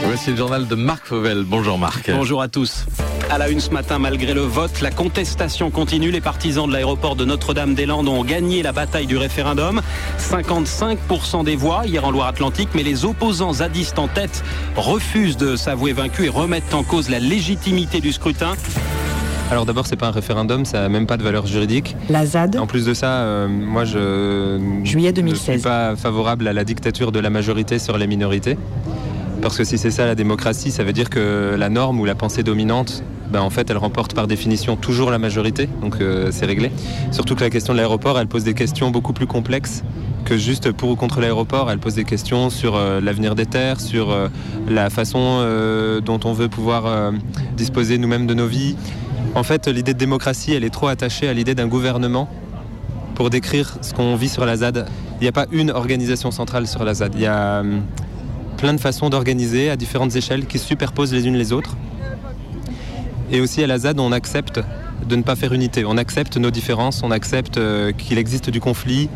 Voici 0.06 0.32
le 0.32 0.36
journal 0.38 0.68
de 0.68 0.76
Marc 0.76 1.06
Fauvel. 1.06 1.44
Bonjour 1.46 1.78
Marc. 1.80 2.12
Bonjour 2.12 2.42
à 2.42 2.48
tous. 2.48 2.86
À 3.32 3.38
la 3.38 3.50
une 3.50 3.60
ce 3.60 3.72
matin, 3.72 4.00
malgré 4.00 4.34
le 4.34 4.42
vote, 4.42 4.82
la 4.82 4.92
contestation 4.92 5.72
continue. 5.72 6.12
Les 6.12 6.22
partisans 6.22 6.68
de 6.68 6.74
l'aéroport 6.74 7.16
de 7.16 7.26
Notre-Dame-des-Landes 7.26 8.08
ont 8.08 8.24
gagné 8.24 8.62
la 8.62 8.74
bataille 8.74 9.08
du 9.08 9.18
référendum. 9.18 9.82
55% 10.20 11.44
des 11.46 11.56
voix 11.56 11.86
hier 11.86 12.06
en 12.06 12.12
Loire-Atlantique, 12.12 12.70
mais 12.76 12.84
les 12.84 13.06
opposants 13.06 13.54
zadistes 13.54 13.98
en 13.98 14.08
tête 14.08 14.44
refusent 14.76 15.38
de 15.38 15.56
s'avouer 15.56 15.94
vaincus 15.94 16.26
et 16.26 16.30
remettent 16.30 16.74
en 16.74 16.84
cause 16.84 17.10
la 17.10 17.20
légitimité 17.20 18.00
du 18.02 18.12
scrutin. 18.12 18.54
Alors 19.52 19.66
d'abord, 19.66 19.86
c'est 19.88 19.96
pas 19.98 20.08
un 20.08 20.12
référendum, 20.12 20.66
ça 20.66 20.82
n'a 20.82 20.90
même 20.90 21.06
pas 21.06 21.18
de 21.18 21.24
valeur 21.24 21.46
juridique. 21.48 21.96
La 22.10 22.26
ZAD. 22.26 22.58
En 22.58 22.66
plus 22.68 22.86
de 22.86 22.94
ça, 22.94 23.20
euh, 23.22 23.48
moi 23.48 23.84
je 23.86 24.60
Juillet 24.84 25.10
ne 25.10 25.16
2016. 25.16 25.54
suis 25.56 25.62
pas 25.62 25.96
favorable 25.96 26.48
à 26.48 26.54
la 26.54 26.64
dictature 26.64 27.12
de 27.12 27.20
la 27.20 27.30
majorité 27.30 27.78
sur 27.78 27.98
les 27.98 28.08
minorités. 28.08 28.58
Parce 29.44 29.58
que 29.58 29.66
si 29.66 29.78
c'est 29.78 29.92
ça 29.92 30.06
la 30.06 30.16
démocratie, 30.16 30.72
ça 30.72 30.86
veut 30.86 30.94
dire 30.94 31.10
que 31.10 31.56
la 31.60 31.68
norme 31.68 32.00
ou 32.00 32.06
la 32.06 32.16
pensée 32.16 32.44
dominante, 32.44 33.04
ben, 33.30 33.42
en 33.42 33.50
fait, 33.50 33.70
elle 33.70 33.78
remporte 33.78 34.14
par 34.14 34.26
définition 34.26 34.78
toujours 34.78 35.12
la 35.12 35.20
majorité, 35.20 35.68
donc 35.82 35.98
euh, 36.00 36.30
c'est 36.32 36.46
réglé. 36.46 36.72
Surtout 37.12 37.36
que 37.36 37.42
la 37.42 37.50
question 37.50 37.74
de 37.74 37.78
l'aéroport, 37.78 38.18
elle 38.18 38.28
pose 38.28 38.46
des 38.46 38.54
questions 38.54 38.90
beaucoup 38.90 39.12
plus 39.12 39.28
complexes 39.28 39.84
que 40.24 40.38
juste 40.38 40.72
pour 40.72 40.92
ou 40.92 40.96
contre 40.96 41.20
l'aéroport. 41.20 41.70
Elle 41.70 41.80
pose 41.80 41.96
des 41.96 42.06
questions 42.06 42.50
sur 42.50 42.78
euh, 42.78 43.02
l'avenir 43.02 43.36
des 43.36 43.46
terres, 43.46 43.82
sur 43.82 44.12
euh, 44.12 44.30
la 44.70 44.90
façon 44.90 45.46
dont 46.06 46.22
on 46.24 46.32
veut 46.32 46.48
pouvoir 46.48 47.12
disposer 47.58 47.98
nous-mêmes 47.98 48.28
de 48.28 48.34
nos 48.34 48.48
vies. 48.48 48.78
En 49.36 49.44
fait, 49.44 49.68
l'idée 49.68 49.94
de 49.94 50.00
démocratie, 50.00 50.54
elle 50.54 50.64
est 50.64 50.74
trop 50.74 50.88
attachée 50.88 51.28
à 51.28 51.34
l'idée 51.34 51.54
d'un 51.54 51.68
gouvernement 51.68 52.30
pour 53.16 53.30
décrire 53.30 53.78
ce 53.82 53.94
qu'on 53.94 54.16
vit 54.16 54.30
sur 54.30 54.46
la 54.46 54.56
ZAD. 54.56 54.88
Il 55.20 55.24
n'y 55.24 55.28
a 55.28 55.34
pas 55.34 55.48
une 55.52 55.70
organisation 55.70 56.32
centrale 56.32 56.66
sur 56.66 56.86
la 56.86 56.94
ZAD. 56.94 57.16
Il 57.16 57.22
y 57.22 57.26
a 57.26 57.60
hum, 57.60 57.82
plein 58.64 58.74
de 58.74 58.80
façons 58.80 59.10
d'organiser 59.10 59.70
à 59.70 59.76
différentes 59.76 60.16
échelles 60.16 60.46
qui 60.46 60.58
se 60.58 60.66
superposent 60.66 61.12
les 61.12 61.28
unes 61.28 61.36
les 61.36 61.52
autres. 61.52 61.76
Et 63.30 63.42
aussi 63.42 63.62
à 63.62 63.68
la 63.68 63.78
ZAD, 63.78 64.00
on 64.00 64.14
accepte 64.14 64.62
de 65.06 65.18
ne 65.18 65.22
pas 65.22 65.36
faire 65.36 65.52
unité. 65.52 65.84
On 65.84 65.98
accepte 65.98 66.38
nos 66.38 66.50
différences, 66.50 67.04
on 67.04 67.12
accepte 67.12 67.58
euh, 67.58 67.92
qu'il 67.92 68.18
existe 68.18 68.50
du 68.50 68.62
conflit, 68.62 69.10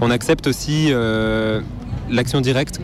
on 0.00 0.10
accepte 0.10 0.48
aussi 0.48 0.88
euh, 0.90 1.60
l'action 2.10 2.40
directe. 2.40 2.80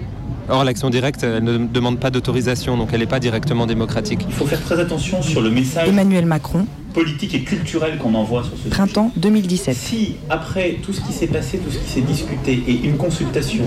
Or, 0.49 0.63
l'action 0.63 0.89
directe, 0.89 1.25
elle 1.25 1.43
ne 1.43 1.59
demande 1.59 1.99
pas 1.99 2.11
d'autorisation, 2.11 2.77
donc 2.77 2.91
elle 2.93 3.01
n'est 3.01 3.07
pas 3.07 3.19
directement 3.19 3.67
démocratique. 3.67 4.21
Il 4.29 4.35
faut 4.35 4.47
faire 4.47 4.63
très 4.63 4.79
attention 4.79 5.21
sur 5.21 5.41
le 5.41 5.51
message 5.51 5.89
Emmanuel 5.89 6.27
Macron, 6.27 6.65
politique 6.93 7.35
et 7.35 7.41
culturel 7.41 7.99
qu'on 7.99 8.15
envoie 8.15 8.45
sur 8.45 8.57
ce 8.57 8.69
printemps 8.69 9.11
2017. 9.17 9.77
Si, 9.77 10.15
après 10.31 10.79
tout 10.81 10.93
ce 10.93 11.01
qui 11.01 11.13
s'est 11.13 11.27
passé, 11.27 11.59
tout 11.59 11.73
ce 11.73 11.79
qui 11.79 11.91
s'est 11.91 12.03
discuté 12.03 12.63
et 12.69 12.85
une 12.85 12.99
consultation, 12.99 13.65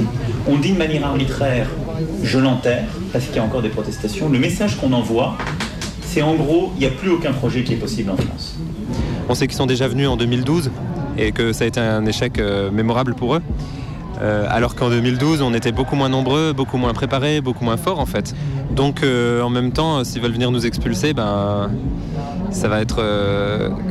on 0.48 0.58
dit 0.58 0.72
de 0.72 0.78
manière 0.78 1.06
arbitraire 1.06 1.68
je 2.24 2.40
l'enterre, 2.40 2.88
parce 3.12 3.26
qu'il 3.26 3.36
y 3.36 3.40
a 3.40 3.44
encore 3.44 3.62
des 3.62 3.70
protestations, 3.70 4.30
le 4.30 4.40
message 4.40 4.78
qu'on 4.78 4.94
envoie, 4.94 5.38
c'est 6.02 6.22
en 6.22 6.36
gros, 6.36 6.72
il 6.76 6.80
n'y 6.80 6.86
a 6.86 6.90
plus 6.90 7.10
aucun 7.10 7.34
projet 7.34 7.64
qui 7.64 7.74
est 7.74 7.78
possible 7.78 8.10
en 8.12 8.18
France. 8.18 8.56
On 9.30 9.36
sait 9.36 9.48
qu'ils 9.48 9.58
sont 9.58 9.66
déjà 9.66 9.88
venus 9.88 10.08
en 10.08 10.18
2012 10.18 10.72
et 11.18 11.32
que 11.32 11.54
ça 11.54 11.66
a 11.66 11.68
été 11.68 11.80
un 11.80 12.06
échec 12.06 12.40
euh, 12.40 12.72
mémorable 12.72 13.14
pour 13.14 13.36
eux. 13.36 13.42
Euh, 14.22 14.48
alors 14.50 14.74
qu'en 14.74 14.90
2012, 14.90 15.42
on 15.42 15.54
était 15.54 15.72
beaucoup 15.72 15.96
moins 15.96 16.10
nombreux, 16.10 16.54
beaucoup 16.54 16.78
moins 16.78 16.94
préparés, 16.94 17.42
beaucoup 17.42 17.66
moins 17.66 17.78
forts 17.78 18.00
en 18.00 18.06
fait. 18.06 18.34
Donc 18.72 19.04
euh, 19.04 19.42
en 19.42 19.50
même 19.50 19.72
temps, 19.72 20.04
s'ils 20.04 20.22
veulent 20.22 20.32
venir 20.32 20.50
nous 20.50 20.66
expulser, 20.66 21.14
ben 21.14 21.70
ça 22.50 22.68
va 22.68 22.82
être 22.82 23.04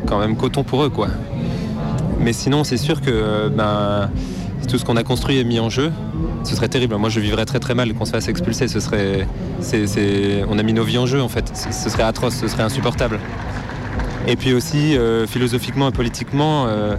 quand 0.07 0.19
même 0.19 0.37
coton 0.37 0.65
pour 0.65 0.83
eux 0.83 0.89
quoi. 0.89 1.09
Mais 2.19 2.33
sinon, 2.33 2.65
c'est 2.65 2.79
sûr 2.79 3.01
que 3.03 3.49
ben 3.49 4.11
tout 4.67 4.79
ce 4.79 4.85
qu'on 4.85 4.97
a 4.97 5.03
construit 5.03 5.39
est 5.39 5.45
mis 5.45 5.61
en 5.61 5.69
jeu. 5.69 5.93
Ce 6.45 6.55
serait 6.55 6.69
terrible. 6.69 6.97
Moi, 6.97 7.09
je 7.09 7.21
vivrais 7.21 7.45
très 7.45 7.61
très 7.61 7.75
mal 7.75 7.93
qu'on 7.95 8.05
se 8.05 8.13
fasse 8.13 8.29
expulser. 8.29 8.69
Ce 8.69 8.81
serait, 8.81 9.27
on 10.49 10.59
a 10.59 10.63
mis 10.63 10.73
nos 10.73 10.85
vies 10.85 10.99
en 10.99 11.07
jeu 11.07 11.23
en 11.23 11.29
fait. 11.29 11.51
Ce 11.57 11.73
ce 11.73 11.91
serait 11.91 12.03
atroce, 12.03 12.35
ce 12.35 12.49
serait 12.49 12.63
insupportable. 12.63 13.19
Et 14.27 14.37
puis 14.37 14.53
aussi, 14.53 14.97
euh, 14.97 15.27
philosophiquement 15.27 15.89
et 15.89 15.93
politiquement, 15.93 16.67
euh, 16.67 16.97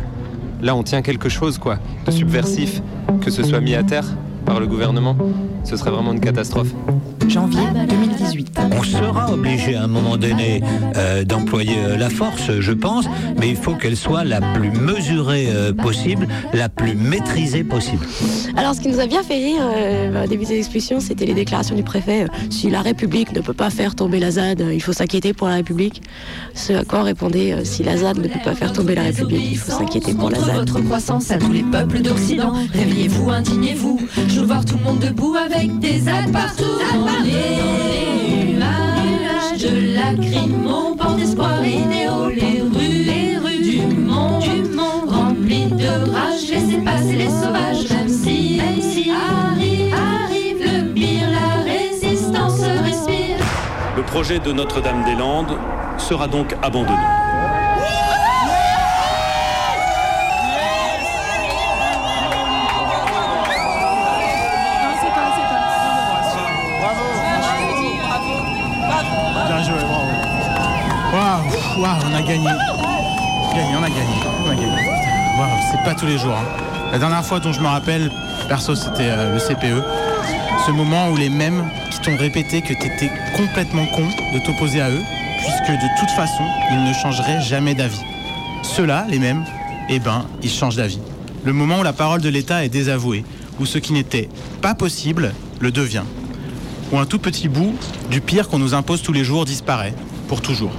là, 0.61 0.75
on 0.75 0.83
tient 0.83 1.01
quelque 1.01 1.27
chose, 1.27 1.57
quoi, 1.57 1.77
de 2.05 2.11
subversif, 2.11 2.81
que 3.21 3.29
ce 3.29 3.43
soit 3.43 3.59
mis 3.59 3.75
à 3.75 3.83
terre 3.83 4.05
par 4.45 4.59
le 4.61 4.67
gouvernement. 4.67 5.17
Ce 5.65 5.75
serait 5.75 5.91
vraiment 5.91 6.13
une 6.13 6.21
catastrophe. 6.21 6.69
Janvier 7.29 7.61
2018. 7.89 8.59
On 8.77 8.83
sera 8.83 9.31
obligé 9.33 9.75
à 9.75 9.83
un 9.83 9.87
moment 9.87 10.17
donné 10.17 10.61
euh, 10.95 11.23
d'employer 11.23 11.75
euh, 11.79 11.97
la 11.97 12.09
force, 12.09 12.51
je 12.59 12.71
pense, 12.71 13.05
mais 13.39 13.49
il 13.49 13.55
faut 13.55 13.73
qu'elle 13.75 13.97
soit 13.97 14.23
la 14.23 14.41
plus 14.41 14.71
mesurée 14.71 15.47
euh, 15.49 15.73
possible, 15.73 16.27
la 16.53 16.69
plus 16.69 16.95
maîtrisée 16.95 17.63
possible. 17.63 18.05
Alors, 18.55 18.73
ce 18.75 18.81
qui 18.81 18.87
nous 18.89 18.99
a 18.99 19.07
bien 19.07 19.23
fait 19.23 19.35
rire 19.35 19.61
euh, 19.61 20.23
au 20.25 20.27
début 20.27 20.45
des 20.45 20.57
expulsions, 20.57 20.99
c'était 20.99 21.25
les 21.25 21.33
déclarations 21.33 21.75
du 21.75 21.83
préfet. 21.83 22.23
euh, 22.23 22.27
si 22.49 22.69
la 22.69 22.81
République 22.81 23.31
ne 23.33 23.41
peut 23.41 23.53
pas 23.53 23.69
faire 23.69 23.95
tomber 23.95 24.19
la 24.19 24.31
ZAD, 24.31 24.63
il 24.73 24.81
faut 24.81 24.93
s'inquiéter 24.93 25.33
pour 25.33 25.47
la 25.47 25.55
République. 25.55 26.01
Ce 26.53 26.73
à 26.73 26.83
quoi 26.83 26.99
on 26.99 27.03
répondait 27.03 27.53
euh, 27.53 27.63
si 27.63 27.83
la 27.83 27.97
ZAD 27.97 28.17
ne 28.17 28.27
peut 28.27 28.39
pas 28.43 28.55
faire 28.55 28.73
tomber 28.73 28.95
la 28.95 29.03
République, 29.03 29.47
il 29.51 29.57
faut 29.57 29.71
s'inquiéter 29.71 30.13
pour 30.13 30.29
la 30.29 30.39
ZAD. 30.39 30.55
votre 30.55 30.79
croissance 30.81 31.31
à 31.31 31.37
tous 31.37 31.51
les 31.51 31.63
peuples 31.63 32.01
d'Occident. 32.01 32.53
Réveillez-vous, 32.73 33.29
indignez-vous. 33.29 33.99
Je 34.27 34.39
veux 34.39 34.45
voir 34.45 34.65
tout 34.65 34.77
le 34.77 34.83
monde 34.83 34.99
debout 34.99 35.35
avec 35.35 35.77
des 35.79 35.99
ZAD 36.01 36.31
partout. 36.31 36.63
Les 37.23 38.53
nuages 38.53 39.61
de 39.61 39.95
lacrymo, 39.95 40.95
porte 40.95 41.17
d'espoir 41.17 41.65
idéaux. 41.65 42.29
Les 42.29 42.61
rues, 42.61 43.03
les 43.05 43.37
rues 43.37 43.63
du 43.63 43.95
monde, 43.95 44.41
du 44.41 44.61
monde 44.75 45.09
remplies 45.09 45.67
de 45.67 46.11
rage. 46.11 46.49
Laissez 46.49 46.77
passer 46.83 47.15
les 47.15 47.29
sauvages, 47.29 47.89
même 47.89 48.09
si, 48.09 48.57
même 48.57 48.81
si 48.81 49.11
arrive, 49.11 49.93
arrive 49.93 50.59
le 50.63 50.93
pire, 50.93 51.29
la 51.29 51.63
résistance 51.63 52.61
respire. 52.61 53.37
Le 53.95 54.03
projet 54.03 54.39
de 54.39 54.51
Notre-Dame-des-Landes 54.51 55.57
sera 55.97 56.27
donc 56.27 56.55
abandonné. 56.61 57.01
Waouh, 71.77 71.97
on 72.09 72.15
a 72.15 72.21
gagné. 72.21 72.47
Gagné, 73.55 73.75
on 73.77 73.83
a 73.83 73.89
gagné, 73.89 74.17
on 74.45 74.49
a 74.49 74.55
gagné. 74.55 74.89
Waouh, 75.37 75.49
c'est 75.71 75.83
pas 75.83 75.93
tous 75.95 76.05
les 76.05 76.17
jours. 76.17 76.33
hein. 76.33 76.89
La 76.91 76.99
dernière 76.99 77.23
fois 77.23 77.39
dont 77.39 77.53
je 77.53 77.59
me 77.59 77.67
rappelle, 77.67 78.11
perso, 78.47 78.75
c'était 78.75 79.09
euh, 79.09 79.33
le 79.33 79.39
CPE. 79.39 79.83
Ce 80.65 80.71
moment 80.71 81.09
où 81.09 81.17
les 81.17 81.29
mêmes 81.29 81.69
qui 81.91 81.99
t'ont 81.99 82.17
répété 82.17 82.61
que 82.61 82.73
t'étais 82.73 83.11
complètement 83.35 83.85
con 83.87 84.03
de 84.33 84.39
t'opposer 84.45 84.81
à 84.81 84.89
eux, 84.89 85.01
puisque 85.39 85.71
de 85.71 85.99
toute 85.99 86.09
façon, 86.11 86.43
ils 86.71 86.83
ne 86.83 86.93
changeraient 86.93 87.41
jamais 87.41 87.75
d'avis. 87.75 88.01
Ceux-là, 88.63 89.05
les 89.09 89.19
mêmes, 89.19 89.43
eh 89.89 89.99
ben, 89.99 90.25
ils 90.41 90.49
changent 90.49 90.77
d'avis. 90.77 90.99
Le 91.43 91.53
moment 91.53 91.79
où 91.79 91.83
la 91.83 91.93
parole 91.93 92.21
de 92.21 92.29
l'État 92.29 92.65
est 92.65 92.69
désavouée, 92.69 93.23
où 93.59 93.65
ce 93.65 93.77
qui 93.77 93.93
n'était 93.93 94.29
pas 94.61 94.73
possible 94.73 95.33
le 95.59 95.71
devient 95.71 96.03
où 96.91 96.97
un 96.97 97.05
tout 97.05 97.19
petit 97.19 97.49
bout 97.49 97.73
du 98.09 98.21
pire 98.21 98.47
qu'on 98.47 98.59
nous 98.59 98.73
impose 98.73 99.01
tous 99.01 99.11
les 99.13 99.23
jours 99.23 99.45
disparaît, 99.45 99.93
pour 100.27 100.41
toujours. 100.41 100.71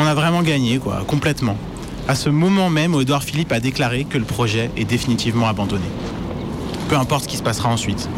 On 0.00 0.06
a 0.06 0.14
vraiment 0.14 0.42
gagné, 0.42 0.78
quoi, 0.78 1.02
complètement. 1.08 1.56
À 2.06 2.14
ce 2.14 2.28
moment 2.28 2.70
même 2.70 2.94
où 2.94 3.00
Édouard 3.00 3.24
Philippe 3.24 3.50
a 3.50 3.58
déclaré 3.58 4.04
que 4.04 4.16
le 4.16 4.24
projet 4.24 4.70
est 4.76 4.84
définitivement 4.84 5.48
abandonné. 5.48 5.86
Peu 6.88 6.96
importe 6.96 7.24
ce 7.24 7.28
qui 7.28 7.36
se 7.36 7.42
passera 7.42 7.68
ensuite. 7.68 8.08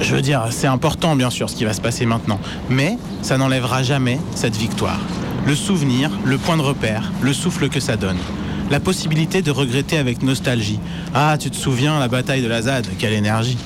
Je 0.00 0.16
veux 0.16 0.20
dire, 0.20 0.48
c'est 0.50 0.66
important 0.66 1.14
bien 1.14 1.30
sûr 1.30 1.48
ce 1.48 1.54
qui 1.54 1.64
va 1.64 1.74
se 1.74 1.80
passer 1.80 2.06
maintenant, 2.06 2.40
mais 2.68 2.98
ça 3.22 3.38
n'enlèvera 3.38 3.84
jamais 3.84 4.18
cette 4.34 4.56
victoire. 4.56 4.98
Le 5.46 5.54
souvenir, 5.54 6.10
le 6.24 6.38
point 6.38 6.56
de 6.56 6.62
repère, 6.62 7.12
le 7.20 7.32
souffle 7.32 7.68
que 7.68 7.78
ça 7.78 7.96
donne. 7.96 8.18
La 8.68 8.80
possibilité 8.80 9.42
de 9.42 9.52
regretter 9.52 9.98
avec 9.98 10.24
nostalgie. 10.24 10.80
Ah, 11.14 11.36
tu 11.38 11.52
te 11.52 11.56
souviens, 11.56 12.00
la 12.00 12.08
bataille 12.08 12.42
de 12.42 12.48
la 12.48 12.62
ZAD, 12.62 12.88
quelle 12.98 13.12
énergie. 13.12 13.58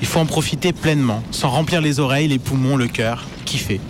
Il 0.00 0.06
faut 0.06 0.18
en 0.18 0.26
profiter 0.26 0.72
pleinement, 0.72 1.22
sans 1.30 1.50
remplir 1.50 1.82
les 1.82 2.00
oreilles, 2.00 2.28
les 2.28 2.38
poumons, 2.38 2.78
le 2.78 2.88
cœur, 2.88 3.26
kiffer. 3.44 3.82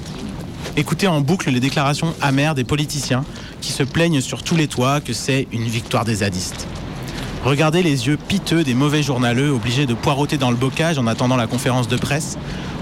Écoutez 0.74 1.06
en 1.06 1.20
boucle 1.20 1.50
les 1.50 1.60
déclarations 1.60 2.14
amères 2.22 2.54
des 2.54 2.64
politiciens 2.64 3.26
qui 3.60 3.72
se 3.72 3.82
plaignent 3.82 4.22
sur 4.22 4.42
tous 4.42 4.56
les 4.56 4.68
toits 4.68 5.02
que 5.02 5.12
c'est 5.12 5.46
une 5.52 5.64
victoire 5.64 6.06
des 6.06 6.16
zadistes. 6.16 6.66
Regardez 7.44 7.82
les 7.82 8.06
yeux 8.06 8.16
piteux 8.16 8.64
des 8.64 8.72
mauvais 8.72 9.02
journaleux 9.02 9.50
obligés 9.50 9.84
de 9.84 9.92
poireauter 9.92 10.38
dans 10.38 10.50
le 10.50 10.56
bocage 10.56 10.96
en 10.98 11.06
attendant 11.06 11.36
la 11.36 11.46
conférence 11.46 11.88
de 11.88 11.98
presse, 11.98 12.38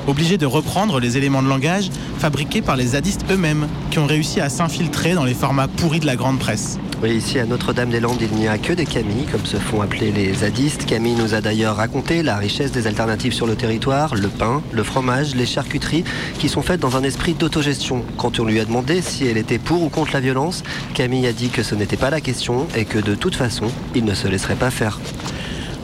obligés 0.06 0.38
de 0.38 0.46
reprendre 0.46 1.00
les 1.00 1.16
éléments 1.16 1.42
de 1.42 1.48
langage 1.48 1.90
fabriqués 2.18 2.62
par 2.62 2.76
les 2.76 2.88
zadistes 2.88 3.24
eux-mêmes, 3.28 3.66
qui 3.90 3.98
ont 3.98 4.06
réussi 4.06 4.40
à 4.40 4.48
s'infiltrer 4.48 5.14
dans 5.14 5.24
les 5.24 5.34
formats 5.34 5.66
pourris 5.66 5.98
de 5.98 6.06
la 6.06 6.14
grande 6.14 6.38
presse. 6.38 6.78
Ici 7.08 7.38
à 7.38 7.46
Notre-Dame-des-Landes, 7.46 8.20
il 8.20 8.32
n'y 8.36 8.46
a 8.46 8.58
que 8.58 8.72
des 8.72 8.84
Camilles, 8.84 9.26
comme 9.32 9.44
se 9.44 9.56
font 9.56 9.80
appeler 9.80 10.12
les 10.12 10.32
zadistes. 10.34 10.84
Camille 10.84 11.14
nous 11.14 11.34
a 11.34 11.40
d'ailleurs 11.40 11.76
raconté 11.76 12.22
la 12.22 12.36
richesse 12.36 12.72
des 12.72 12.86
alternatives 12.86 13.32
sur 13.32 13.46
le 13.46 13.56
territoire, 13.56 14.14
le 14.14 14.28
pain, 14.28 14.62
le 14.70 14.82
fromage, 14.82 15.34
les 15.34 15.46
charcuteries, 15.46 16.04
qui 16.38 16.48
sont 16.48 16.62
faites 16.62 16.78
dans 16.78 16.96
un 16.96 17.02
esprit 17.02 17.32
d'autogestion. 17.34 18.04
Quand 18.18 18.38
on 18.38 18.44
lui 18.44 18.60
a 18.60 18.64
demandé 18.64 19.00
si 19.00 19.26
elle 19.26 19.38
était 19.38 19.58
pour 19.58 19.82
ou 19.82 19.88
contre 19.88 20.12
la 20.12 20.20
violence, 20.20 20.62
Camille 20.94 21.26
a 21.26 21.32
dit 21.32 21.48
que 21.48 21.62
ce 21.62 21.74
n'était 21.74 21.96
pas 21.96 22.10
la 22.10 22.20
question 22.20 22.66
et 22.76 22.84
que 22.84 22.98
de 22.98 23.14
toute 23.14 23.34
façon, 23.34 23.66
il 23.94 24.04
ne 24.04 24.14
se 24.14 24.28
laisserait 24.28 24.54
pas 24.54 24.70
faire. 24.70 25.00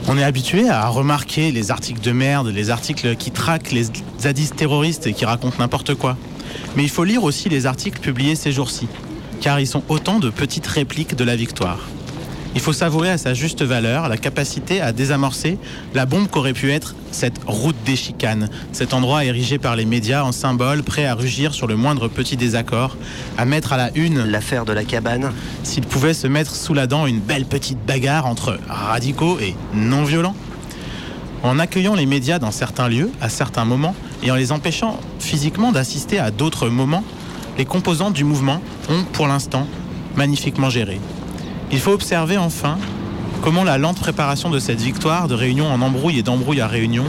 On 0.07 0.17
est 0.17 0.23
habitué 0.23 0.69
à 0.69 0.87
remarquer 0.87 1.51
les 1.51 1.71
articles 1.71 2.01
de 2.01 2.11
merde, 2.11 2.47
les 2.47 2.69
articles 2.69 3.15
qui 3.15 3.31
traquent 3.31 3.71
les 3.71 3.87
zadistes 4.19 4.55
terroristes 4.55 5.07
et 5.07 5.13
qui 5.13 5.25
racontent 5.25 5.57
n'importe 5.59 5.95
quoi. 5.95 6.15
Mais 6.75 6.83
il 6.83 6.89
faut 6.89 7.03
lire 7.03 7.23
aussi 7.23 7.49
les 7.49 7.65
articles 7.65 7.99
publiés 7.99 8.35
ces 8.35 8.51
jours-ci, 8.51 8.87
car 9.41 9.59
ils 9.59 9.67
sont 9.67 9.83
autant 9.89 10.19
de 10.19 10.29
petites 10.29 10.67
répliques 10.67 11.15
de 11.15 11.23
la 11.23 11.35
victoire. 11.35 11.79
Il 12.57 12.61
faut 12.61 12.73
savourer 12.73 13.11
à 13.11 13.19
sa 13.19 13.35
juste 13.35 13.61
valeur 13.61 14.09
la 14.09 14.17
capacité 14.17 14.81
à 14.81 14.91
désamorcer 14.91 15.59
la 15.93 16.07
bombe 16.07 16.27
qu'aurait 16.27 16.53
pu 16.53 16.71
être 16.71 16.95
cette 17.11 17.39
route 17.45 17.75
des 17.85 17.95
chicanes, 17.95 18.49
cet 18.71 18.95
endroit 18.95 19.25
érigé 19.25 19.59
par 19.59 19.75
les 19.75 19.85
médias 19.85 20.23
en 20.23 20.31
symbole 20.31 20.81
prêt 20.81 21.05
à 21.05 21.13
rugir 21.13 21.53
sur 21.53 21.67
le 21.67 21.75
moindre 21.75 22.07
petit 22.07 22.35
désaccord, 22.35 22.97
à 23.37 23.45
mettre 23.45 23.73
à 23.73 23.77
la 23.77 23.91
une 23.95 24.23
l'affaire 24.23 24.65
de 24.65 24.73
la 24.73 24.83
cabane. 24.83 25.31
S'il 25.61 25.85
pouvait 25.85 26.15
se 26.15 26.25
mettre 26.25 26.55
sous 26.55 26.73
la 26.73 26.87
dent 26.87 27.05
une 27.05 27.19
belle 27.19 27.45
petite 27.45 27.77
bagarre 27.85 28.25
entre 28.25 28.59
radicaux 28.67 29.37
et 29.39 29.55
non 29.75 30.03
violents. 30.03 30.35
En 31.43 31.59
accueillant 31.59 31.93
les 31.93 32.07
médias 32.07 32.39
dans 32.39 32.51
certains 32.51 32.89
lieux, 32.89 33.11
à 33.21 33.29
certains 33.29 33.65
moments, 33.65 33.95
et 34.23 34.31
en 34.31 34.35
les 34.35 34.51
empêchant 34.51 34.99
physiquement 35.19 35.71
d'assister 35.71 36.17
à 36.17 36.31
d'autres 36.31 36.69
moments, 36.69 37.03
les 37.57 37.65
composantes 37.65 38.13
du 38.13 38.23
mouvement 38.23 38.61
ont, 38.89 39.03
pour 39.13 39.27
l'instant, 39.27 39.67
magnifiquement 40.15 40.69
géré. 40.69 40.99
Il 41.71 41.79
faut 41.79 41.91
observer 41.91 42.37
enfin 42.37 42.77
comment 43.41 43.63
la 43.63 43.77
lente 43.77 43.99
préparation 43.99 44.49
de 44.49 44.59
cette 44.59 44.81
victoire 44.81 45.27
de 45.27 45.35
réunion 45.35 45.67
en 45.71 45.81
embrouille 45.81 46.19
et 46.19 46.23
d'embrouille 46.23 46.61
à 46.61 46.67
réunion 46.67 47.05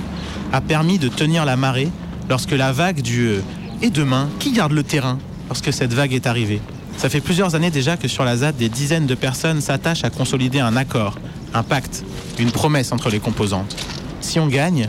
a 0.52 0.60
permis 0.60 0.98
de 0.98 1.08
tenir 1.08 1.44
la 1.44 1.56
marée 1.56 1.90
lorsque 2.28 2.52
la 2.52 2.72
vague 2.72 3.00
du 3.02 3.26
euh, 3.26 3.40
et 3.80 3.90
demain, 3.90 4.28
qui 4.40 4.52
garde 4.52 4.72
le 4.72 4.82
terrain 4.82 5.18
lorsque 5.48 5.72
cette 5.72 5.92
vague 5.92 6.12
est 6.12 6.26
arrivée? 6.26 6.60
Ça 6.96 7.08
fait 7.08 7.20
plusieurs 7.20 7.54
années 7.54 7.70
déjà 7.70 7.96
que 7.96 8.08
sur 8.08 8.24
la 8.24 8.36
ZAD, 8.36 8.56
des 8.56 8.68
dizaines 8.68 9.06
de 9.06 9.14
personnes 9.14 9.60
s'attachent 9.60 10.02
à 10.02 10.10
consolider 10.10 10.58
un 10.58 10.76
accord, 10.76 11.16
un 11.54 11.62
pacte, 11.62 12.04
une 12.40 12.50
promesse 12.50 12.90
entre 12.90 13.08
les 13.08 13.20
composantes. 13.20 13.76
Si 14.20 14.40
on 14.40 14.48
gagne, 14.48 14.88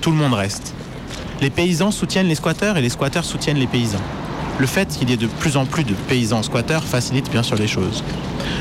tout 0.00 0.10
le 0.10 0.16
monde 0.16 0.34
reste. 0.34 0.74
Les 1.40 1.50
paysans 1.50 1.90
soutiennent 1.90 2.28
les 2.28 2.36
squatteurs 2.36 2.76
et 2.76 2.82
les 2.82 2.88
squatteurs 2.88 3.24
soutiennent 3.24 3.58
les 3.58 3.66
paysans. 3.66 3.98
Le 4.60 4.66
fait 4.66 4.88
qu'il 4.88 5.08
y 5.08 5.14
ait 5.14 5.16
de 5.16 5.26
plus 5.26 5.56
en 5.56 5.64
plus 5.64 5.84
de 5.84 5.94
paysans 5.94 6.42
squatteurs 6.42 6.84
facilite 6.84 7.30
bien 7.30 7.42
sûr 7.42 7.56
les 7.56 7.66
choses. 7.66 8.04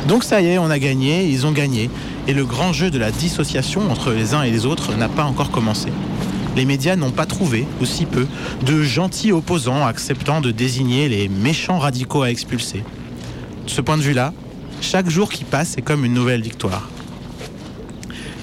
Donc 0.08 0.24
ça 0.24 0.40
y 0.40 0.46
est, 0.46 0.58
on 0.58 0.70
a 0.70 0.80
gagné, 0.80 1.26
ils 1.26 1.46
ont 1.46 1.52
gagné. 1.52 1.90
Et 2.26 2.34
le 2.34 2.46
grand 2.46 2.72
jeu 2.72 2.90
de 2.90 2.98
la 2.98 3.12
dissociation 3.12 3.92
entre 3.92 4.14
les 4.14 4.34
uns 4.34 4.44
et 4.44 4.50
les 4.50 4.66
autres 4.66 4.96
n'a 4.96 5.10
pas 5.10 5.26
encore 5.26 5.52
commencé. 5.52 5.90
Les 6.56 6.64
médias 6.64 6.96
n'ont 6.96 7.12
pas 7.12 7.26
trouvé, 7.26 7.68
ou 7.82 7.86
si 7.86 8.06
peu, 8.06 8.28
de 8.66 8.82
gentils 8.82 9.34
opposants 9.34 9.86
acceptant 9.86 10.40
de 10.40 10.52
désigner 10.52 11.10
les 11.10 11.28
méchants 11.28 11.80
radicaux 11.80 12.24
à 12.24 12.32
expulser. 12.32 12.82
De 13.66 13.70
ce 13.70 13.82
point 13.82 13.98
de 13.98 14.02
vue-là, 14.02 14.32
chaque 14.80 15.10
jour 15.10 15.30
qui 15.30 15.44
passe 15.44 15.78
est 15.78 15.82
comme 15.82 16.06
une 16.06 16.14
nouvelle 16.14 16.42
victoire. 16.42 16.88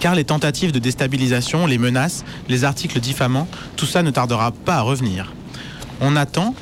Car 0.01 0.15
les 0.15 0.25
tentatives 0.25 0.73
de 0.73 0.79
déstabilisation, 0.79 1.65
les 1.65 1.79
menaces, 1.79 2.23
les 2.51 2.65
articles 2.65 3.01
diffamants, 3.01 3.49
tout 3.77 3.87
ça 3.87 4.03
ne 4.03 4.11
tardera 4.11 4.51
pas 4.51 4.75
à 4.75 4.81
revenir. 4.83 5.33
On 6.03 6.17
attend, 6.17 6.55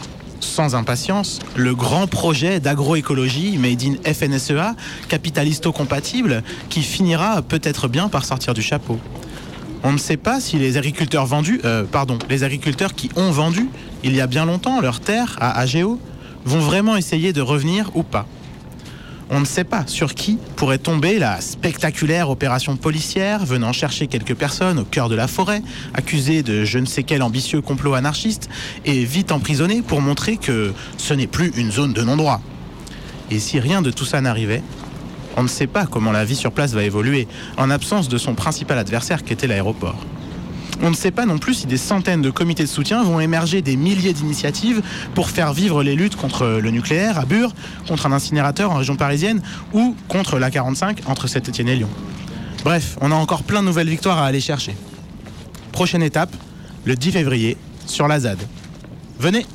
sans 0.45 0.75
impatience, 0.75 1.41
le 1.57 1.75
grand 1.75 2.07
projet 2.07 2.61
d'agroécologie 2.61 3.59
made 3.59 3.83
in 3.83 4.13
FNSEA, 4.13 4.75
capitalisto-compatible, 5.09 6.43
qui 6.69 6.83
finira 6.83 7.43
peut-être 7.43 7.89
bien 7.89 8.09
par 8.09 8.25
sortir 8.25 8.55
du 8.55 8.63
chapeau. 8.63 8.99
On 9.83 9.93
ne 9.93 9.99
sait 9.99 10.17
pas 10.17 10.41
si 10.41 10.57
les 10.57 10.77
agriculteurs 10.77 11.27
vendus, 11.27 11.61
euh, 11.65 11.85
pardon, 11.85 12.19
les 12.31 12.43
agriculteurs 12.43 12.95
qui 12.95 13.11
ont 13.17 13.31
vendu 13.31 13.69
il 14.03 14.15
y 14.15 14.21
a 14.21 14.27
bien 14.27 14.47
longtemps 14.47 14.81
leurs 14.81 15.01
terres 15.01 15.37
à 15.41 15.59
AGO 15.59 15.99
vont 16.45 16.61
vraiment 16.61 16.97
essayer 16.97 17.33
de 17.33 17.41
revenir 17.41 17.91
ou 17.95 18.03
pas. 18.03 18.27
On 19.31 19.41
ne 19.41 19.45
sait 19.45 19.65
pas 19.65 19.87
sur 19.87 20.15
qui 20.15 20.39
pourrait 20.57 20.79
tomber 20.79 21.19
la 21.19 21.41
spectaculaire 21.41 22.29
opération 22.29 22.77
policière 22.77 23.45
venant 23.45 23.73
chercher 23.73 24.07
quelques 24.07 24.35
personnes 24.35 24.79
au 24.79 24.85
cœur 24.85 25.09
de 25.09 25.15
la 25.15 25.29
forêt, 25.29 25.63
accusées 25.95 26.43
de 26.43 26.65
je 26.65 26.79
ne 26.79 26.87
sais 26.87 27.05
quel 27.05 27.23
ambitieux 27.23 27.63
complot 27.63 27.95
anarchiste, 27.95 28.49
et 28.85 29.05
vite 29.05 29.33
emprisonnées 29.33 29.83
pour 29.83 30.01
montrer 30.03 30.37
que 30.37 30.73
ce 30.99 31.15
n'est 31.15 31.27
plus 31.27 31.53
une 31.57 31.73
zone 31.73 31.93
de 31.93 32.03
non-droit. 32.03 32.41
Et 33.31 33.39
si 33.39 33.59
rien 33.59 33.81
de 33.81 33.91
tout 33.91 34.05
ça 34.05 34.21
n'arrivait, 34.21 34.63
on 35.37 35.43
ne 35.43 35.49
sait 35.49 35.67
pas 35.67 35.87
comment 35.87 36.13
la 36.13 36.25
vie 36.25 36.37
sur 36.37 36.53
place 36.53 36.73
va 36.73 36.85
évoluer, 36.85 37.27
en 37.57 37.71
absence 37.71 38.09
de 38.09 38.19
son 38.19 38.35
principal 38.35 38.79
adversaire 38.79 39.25
qui 39.25 39.33
était 39.33 39.47
l'aéroport. 39.47 39.97
On 40.87 40.91
ne 40.91 40.95
sait 40.95 41.11
pas 41.11 41.25
non 41.25 41.39
plus 41.39 41.55
si 41.55 41.67
des 41.67 41.79
centaines 41.79 42.21
de 42.21 42.31
comités 42.31 42.65
de 42.65 42.69
soutien 42.69 43.03
vont 43.03 43.19
émerger 43.19 43.63
des 43.63 43.75
milliers 43.75 44.13
d'initiatives 44.13 44.83
pour 45.15 45.31
faire 45.31 45.55
vivre 45.55 45.83
les 45.83 45.97
luttes 45.97 46.15
contre 46.15 46.45
le 46.63 46.71
nucléaire 46.71 47.19
à 47.19 47.25
Bure, 47.25 47.55
contre 47.89 48.05
un 48.05 48.13
incinérateur 48.13 48.71
en 48.71 48.75
région 48.75 48.95
parisienne 48.95 49.41
ou 49.73 49.97
contre 50.09 50.39
la 50.39 50.51
45 50.51 51.01
entre 51.07 51.27
Saint-Etienne 51.27 51.71
et 51.71 51.77
Lyon. 51.77 51.89
Bref, 52.65 52.99
on 53.01 53.11
a 53.13 53.15
encore 53.15 53.45
plein 53.45 53.63
de 53.63 53.67
nouvelles 53.67 53.89
victoires 53.89 54.19
à 54.19 54.27
aller 54.27 54.43
chercher. 54.43 54.77
Prochaine 55.73 56.03
étape, 56.03 56.37
le 56.85 56.97
10 56.97 57.13
février, 57.13 57.57
sur 57.87 58.07
la 58.07 58.21
ZAD. 58.21 58.41
Venez 59.19 59.47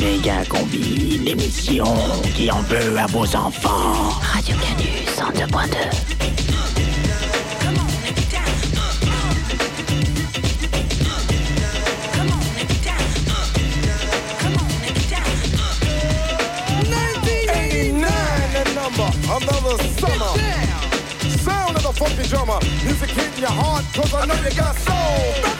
Méga 0.00 0.42
combi, 0.48 1.20
l'émission 1.22 1.84
qui 2.34 2.50
en 2.50 2.62
veut 2.62 2.98
à 2.98 3.06
vos 3.06 3.26
enfants. 3.36 4.18
Radio 4.22 4.56
Canus 4.56 5.09
102.2. 5.20 6.10
the 18.64 18.74
number, 18.74 19.08
another 19.28 19.76
summer. 20.00 20.32
Sound 21.44 21.76
of 21.76 21.82
the 21.82 21.92
funky 21.92 22.26
drummer, 22.28 22.58
music 22.84 23.10
hitting 23.10 23.40
your 23.40 23.50
heart, 23.50 23.84
cause 23.92 24.14
I 24.14 24.24
know 24.24 24.34
you 24.34 24.56
got 24.56 24.74
soul. 24.76 25.50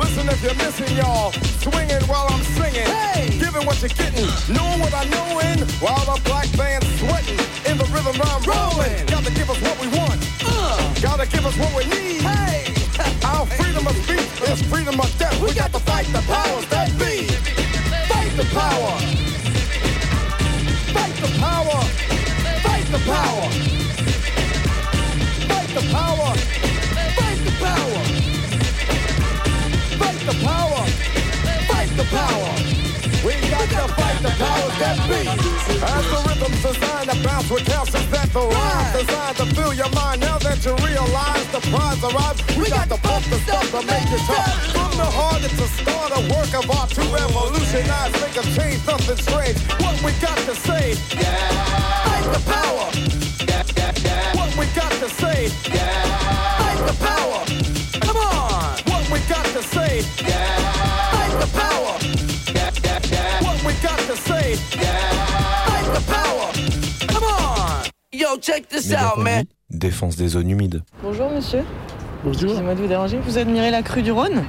Listen 0.00 0.28
if 0.28 0.42
you're 0.42 0.54
missing 0.54 0.96
y'all, 0.96 1.32
swinging 1.60 2.02
while 2.08 2.26
I'm 2.30 2.42
singing, 2.56 2.88
giving 3.38 3.66
what 3.66 3.80
you're 3.82 3.90
getting, 3.90 4.28
knowing 4.48 4.80
what 4.80 4.94
I 4.94 5.04
knowin', 5.04 5.68
while 5.80 6.04
the 6.04 6.20
black 6.24 6.47
rhythm 8.08 8.22
I'm 8.24 8.42
rolling. 8.42 9.06
Gotta 9.06 9.32
give 9.32 9.50
us 9.50 9.60
what 9.60 9.80
we 9.80 9.88
want, 9.88 10.20
uh. 10.44 10.94
gotta 11.00 11.26
give 11.26 11.44
us 11.44 11.56
what 11.58 11.74
we 11.76 11.84
need. 11.84 12.22
Hey, 12.22 12.64
our 13.24 13.46
freedom 13.46 13.86
of 13.86 13.96
speech 14.04 14.48
is 14.48 14.62
freedom 14.62 15.00
of 15.00 15.18
death. 15.18 15.40
We 15.40 15.52
got 15.54 15.72
to 15.72 15.80
fight 15.80 16.06
the 16.06 16.22
powers 16.26 16.66
that 16.68 16.90
be. 16.98 17.26
Fight 18.08 18.32
the 18.36 18.44
power. 18.54 18.92
Fight 20.94 21.16
the 21.16 21.28
power! 21.38 21.80
Fight 22.64 22.86
the 22.86 22.98
power! 23.04 23.48
Fight 25.48 25.70
the 25.76 25.82
power! 25.92 26.30
Fight 27.18 27.40
the 27.44 27.52
power! 27.60 28.02
Fight 30.00 30.20
the 30.26 30.34
power! 30.44 30.82
Fight 31.68 31.90
the 31.96 32.04
power! 32.04 32.47
We 33.78 33.84
got 33.84 33.90
to 33.90 34.02
fight 34.02 34.22
the 34.22 34.30
powers 34.42 34.78
that 34.82 34.98
be! 35.06 35.22
As 35.86 36.04
the 36.10 36.18
rhythm's 36.26 36.62
designed 36.66 37.10
to 37.10 37.16
bounce 37.22 37.48
with 37.48 37.64
the 37.64 38.42
rhymes 38.42 38.90
designed 38.90 39.36
to 39.36 39.46
fill 39.54 39.72
your 39.72 39.88
mind. 39.90 40.20
Now 40.20 40.38
that 40.38 40.58
you 40.66 40.74
realize 40.82 41.46
the 41.54 41.62
prize 41.70 42.02
arrives, 42.02 42.42
we 42.58 42.66
got 42.70 42.88
to 42.90 42.98
pump 42.98 43.24
the 43.30 43.38
stuff 43.46 43.70
to 43.70 43.86
make 43.86 44.10
it 44.10 44.22
tough. 44.26 44.74
From 44.74 44.90
the 44.98 45.06
heart, 45.06 45.46
it's 45.46 45.62
a 45.62 45.68
start, 45.78 46.10
a 46.10 46.20
work 46.26 46.50
of 46.58 46.66
art 46.74 46.90
to 46.90 47.02
revolutionize, 47.06 48.12
make 48.18 48.34
a 48.34 48.42
change, 48.58 48.82
something 48.82 49.16
strange. 49.16 49.58
What 49.78 49.94
we 50.02 50.10
got 50.18 50.38
to 50.38 50.54
say? 50.66 50.98
Yeah. 51.14 51.38
Fight 52.02 52.26
the 52.34 52.42
power. 52.50 52.86
Yeah, 53.46 53.62
yeah, 53.78 53.92
yeah. 54.02 54.36
What 54.36 54.50
we 54.58 54.66
got 54.74 54.90
to 54.90 55.08
say? 55.22 55.54
Yeah. 55.70 55.86
Fight 56.58 56.82
the 56.82 56.94
power. 56.98 57.37
Check 68.48 68.68
this 68.68 68.92
out, 68.92 69.22
man. 69.22 69.44
Défense 69.70 70.16
des 70.16 70.28
zones 70.28 70.50
humides. 70.50 70.82
Bonjour 71.02 71.30
monsieur. 71.30 71.60
Bonjour. 72.24 72.42
Excusez-moi 72.44 72.74
de 72.74 72.80
vous 72.80 72.86
déranger. 72.88 73.18
Vous 73.24 73.38
admirez 73.38 73.70
la 73.70 73.82
crue 73.82 74.02
du 74.02 74.10
Rhône? 74.12 74.42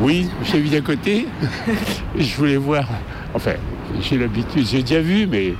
Oui, 0.00 0.28
j'ai 0.44 0.60
vu 0.60 0.68
d'à 0.68 0.80
côté. 0.80 1.26
je 2.18 2.36
voulais 2.36 2.56
voir. 2.56 2.86
Enfin, 3.34 3.54
j'ai 4.00 4.18
l'habitude, 4.18 4.66
j'ai 4.66 4.82
déjà 4.82 5.00
vu, 5.00 5.26
mais 5.26 5.54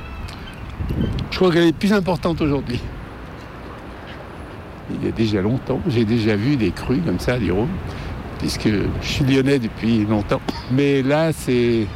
je 1.30 1.36
crois 1.36 1.50
qu'elle 1.52 1.68
est 1.68 1.72
plus 1.76 1.92
importante 1.92 2.40
aujourd'hui. 2.40 2.80
Il 4.90 5.04
y 5.04 5.08
a 5.08 5.12
déjà 5.12 5.40
longtemps, 5.40 5.80
j'ai 5.88 6.04
déjà 6.04 6.36
vu 6.36 6.56
des 6.56 6.70
crues 6.70 7.00
comme 7.00 7.18
ça, 7.18 7.38
du 7.38 7.50
Rhône, 7.50 7.68
puisque 8.38 8.68
je 8.68 8.86
suis 9.06 9.24
lyonnais 9.24 9.58
depuis 9.58 10.04
longtemps. 10.04 10.42
Mais 10.70 11.02
là, 11.02 11.32
c'est 11.32 11.86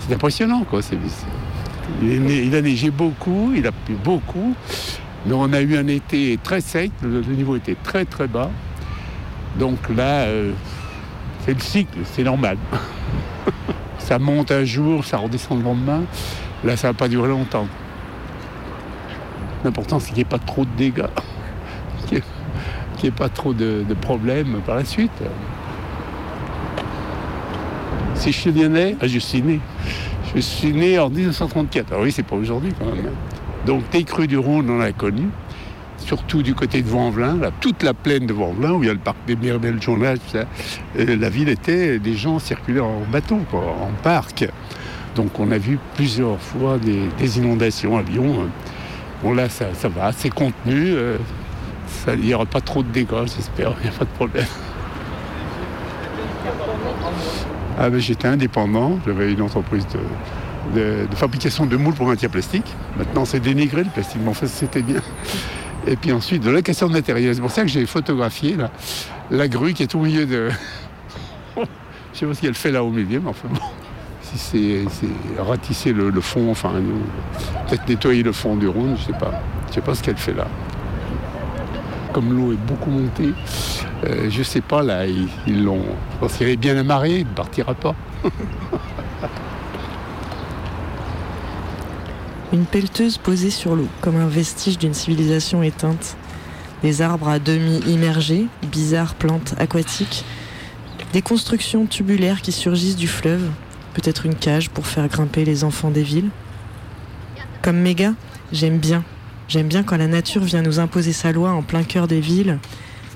c'est 0.00 0.14
impressionnant, 0.14 0.64
quoi. 0.68 0.82
C'est- 0.82 0.96
c'est- 1.06 1.26
il, 2.00 2.54
a 2.54 2.62
neigé 2.62 2.90
beaucoup, 2.90 3.52
il 3.54 3.66
a 3.66 3.72
plu 3.72 3.94
beaucoup, 4.02 4.54
mais 5.26 5.34
on 5.34 5.52
a 5.52 5.60
eu 5.60 5.76
un 5.76 5.86
été 5.86 6.38
très 6.42 6.60
sec, 6.60 6.90
le, 7.02 7.20
niveau 7.22 7.56
était 7.56 7.76
très 7.82 8.04
très 8.04 8.26
bas. 8.26 8.50
Donc 9.58 9.78
là, 9.94 10.22
euh, 10.22 10.52
c'est 11.44 11.54
le 11.54 11.60
cycle, 11.60 11.98
c'est 12.04 12.24
normal. 12.24 12.56
ça 13.98 14.18
monte 14.18 14.50
un 14.50 14.64
jour, 14.64 15.04
ça 15.04 15.18
redescend 15.18 15.58
le 15.58 15.64
lendemain. 15.64 16.02
Là, 16.64 16.76
ça 16.76 16.88
va 16.88 16.94
pas 16.94 17.08
durer 17.08 17.28
longtemps. 17.28 17.66
L'important, 19.64 20.00
c'est 20.00 20.08
qu'il 20.08 20.16
n'y 20.16 20.22
ait 20.22 20.24
pas 20.24 20.38
trop 20.38 20.64
de 20.64 20.70
dégâts, 20.76 21.04
qu'il 22.08 22.22
n'y 23.02 23.08
ait, 23.08 23.12
pas 23.12 23.28
trop 23.28 23.52
de, 23.52 23.84
de 23.88 23.94
problèmes 23.94 24.60
par 24.64 24.76
la 24.76 24.84
suite. 24.84 25.12
Si 28.14 28.30
je 28.30 28.38
suis 28.38 28.52
lyonnais, 28.52 28.96
ah, 29.00 29.06
je 29.06 29.18
suis 29.18 29.42
né. 29.42 29.60
Je 30.34 30.40
suis 30.40 30.72
né 30.72 30.98
en 30.98 31.10
1934. 31.10 31.88
Ah 31.92 31.96
oui, 32.00 32.12
c'est 32.12 32.22
pas 32.22 32.36
aujourd'hui 32.36 32.72
quand 32.78 32.86
même. 32.86 33.10
Donc, 33.66 33.82
des 33.90 34.04
crues 34.04 34.26
du 34.26 34.38
Rhône, 34.38 34.68
on 34.70 34.78
l'a 34.78 34.92
connu. 34.92 35.28
Surtout 35.98 36.42
du 36.42 36.54
côté 36.54 36.82
de 36.82 36.88
Vanvelin, 36.88 37.36
là, 37.36 37.50
toute 37.60 37.82
la 37.84 37.94
plaine 37.94 38.26
de 38.26 38.32
Vanvelin, 38.32 38.72
où 38.72 38.82
il 38.82 38.86
y 38.86 38.90
a 38.90 38.92
le 38.92 38.98
parc 38.98 39.18
des 39.26 39.36
Mirabelles, 39.36 39.74
le 39.74 39.80
journal. 39.80 40.18
Euh, 40.34 40.44
la 40.96 41.28
ville 41.28 41.48
était, 41.48 41.98
des 42.00 42.14
gens 42.14 42.38
circulaient 42.40 42.80
en 42.80 43.02
bateau, 43.12 43.38
en 43.52 43.90
parc. 44.02 44.44
Donc 45.14 45.38
on 45.38 45.50
a 45.52 45.58
vu 45.58 45.78
plusieurs 45.94 46.40
fois 46.40 46.78
des, 46.78 47.38
inondations 47.38 47.96
à 47.96 48.02
Lyon. 48.02 48.48
Bon 49.22 49.34
là, 49.34 49.48
ça, 49.48 49.66
va, 49.88 50.10
c'est 50.12 50.30
contenu. 50.30 50.94
euh, 50.94 51.18
Il 52.08 52.20
n'y 52.20 52.34
aura 52.34 52.46
pas 52.46 52.60
trop 52.60 52.82
de 52.82 52.88
dégâts, 52.88 53.26
j'espère, 53.26 53.74
il 53.80 53.90
n'y 53.90 53.94
a 53.94 53.98
pas 53.98 54.04
de 54.04 54.10
problème. 54.10 54.46
Ah 57.84 57.90
ben, 57.90 57.98
J'étais 57.98 58.28
indépendant, 58.28 59.00
j'avais 59.04 59.32
une 59.32 59.42
entreprise 59.42 59.84
de, 60.72 61.16
fabrication 61.16 61.66
de 61.66 61.76
moules 61.76 61.94
pour 61.94 62.06
matière 62.06 62.30
plastique. 62.30 62.76
Maintenant 62.96 63.24
c'est 63.24 63.40
dénigré 63.40 63.82
le 63.82 63.90
plastique, 63.90 64.20
mais 64.22 64.30
en 64.30 64.34
fait 64.34 64.46
c'était 64.46 64.82
bien. 64.82 65.02
Et 65.88 65.96
puis 65.96 66.12
ensuite 66.12 66.44
de 66.44 66.50
la 66.50 66.62
question 66.62 66.86
de 66.86 66.92
matériel. 66.92 67.34
C'est 67.34 67.40
pour 67.40 67.50
ça 67.50 67.62
que 67.62 67.68
j'ai 67.68 67.84
photographié 67.86 68.56
la 69.32 69.48
grue 69.48 69.72
qui 69.74 69.82
est 69.82 69.92
au 69.96 69.98
milieu 69.98 70.26
de... 70.26 70.48
Je 71.56 72.18
sais 72.20 72.26
pas 72.26 72.34
ce 72.34 72.40
qu'elle 72.40 72.54
fait 72.54 72.70
là 72.70 72.84
au 72.84 72.90
milieu, 72.90 73.18
mais 73.18 73.30
enfin 73.30 73.48
bon. 73.48 73.58
Si 74.22 74.38
c'est 74.38 75.42
ratisser 75.42 75.92
le, 75.92 76.20
fond, 76.20 76.52
enfin, 76.52 76.74
peut-être 77.68 77.88
nettoyer 77.88 78.22
le 78.22 78.32
fond 78.32 78.54
du 78.54 78.68
Rhône, 78.68 78.96
je 78.96 79.06
sais 79.06 79.18
pas. 79.18 79.42
Je 79.68 79.74
sais 79.74 79.80
pas 79.80 79.94
ce 79.96 80.04
qu'elle 80.04 80.16
fait 80.16 80.34
là. 80.34 80.46
Comme 82.12 82.36
l'eau 82.36 82.52
est 82.52 82.56
beaucoup 82.56 82.90
montée, 82.90 83.32
euh, 84.04 84.28
je 84.28 84.42
sais 84.42 84.60
pas 84.60 84.82
là, 84.82 85.06
ils 85.06 85.64
l'ont. 85.64 85.84
Qu'il 86.36 86.48
est 86.48 86.56
bien 86.56 86.76
amarré, 86.76 87.20
il 87.20 87.26
ne 87.26 87.32
partira 87.32 87.74
pas. 87.74 87.94
Une 92.52 92.66
pelleteuse 92.66 93.16
posée 93.16 93.48
sur 93.48 93.74
l'eau, 93.74 93.88
comme 94.02 94.16
un 94.16 94.26
vestige 94.26 94.76
d'une 94.76 94.92
civilisation 94.92 95.62
éteinte. 95.62 96.18
Des 96.82 97.00
arbres 97.00 97.28
à 97.28 97.38
demi 97.38 97.78
immergés, 97.86 98.46
bizarres 98.70 99.14
plantes 99.14 99.54
aquatiques. 99.58 100.26
Des 101.14 101.22
constructions 101.22 101.86
tubulaires 101.86 102.42
qui 102.42 102.52
surgissent 102.52 102.96
du 102.96 103.08
fleuve, 103.08 103.48
peut-être 103.94 104.26
une 104.26 104.34
cage 104.34 104.68
pour 104.68 104.86
faire 104.86 105.08
grimper 105.08 105.46
les 105.46 105.64
enfants 105.64 105.90
des 105.90 106.02
villes. 106.02 106.28
Comme 107.62 107.78
méga, 107.78 108.12
j'aime 108.52 108.76
bien. 108.78 109.02
J'aime 109.52 109.68
bien 109.68 109.82
quand 109.82 109.98
la 109.98 110.06
nature 110.06 110.42
vient 110.42 110.62
nous 110.62 110.80
imposer 110.80 111.12
sa 111.12 111.30
loi 111.30 111.50
en 111.50 111.60
plein 111.60 111.82
cœur 111.82 112.08
des 112.08 112.20
villes. 112.20 112.58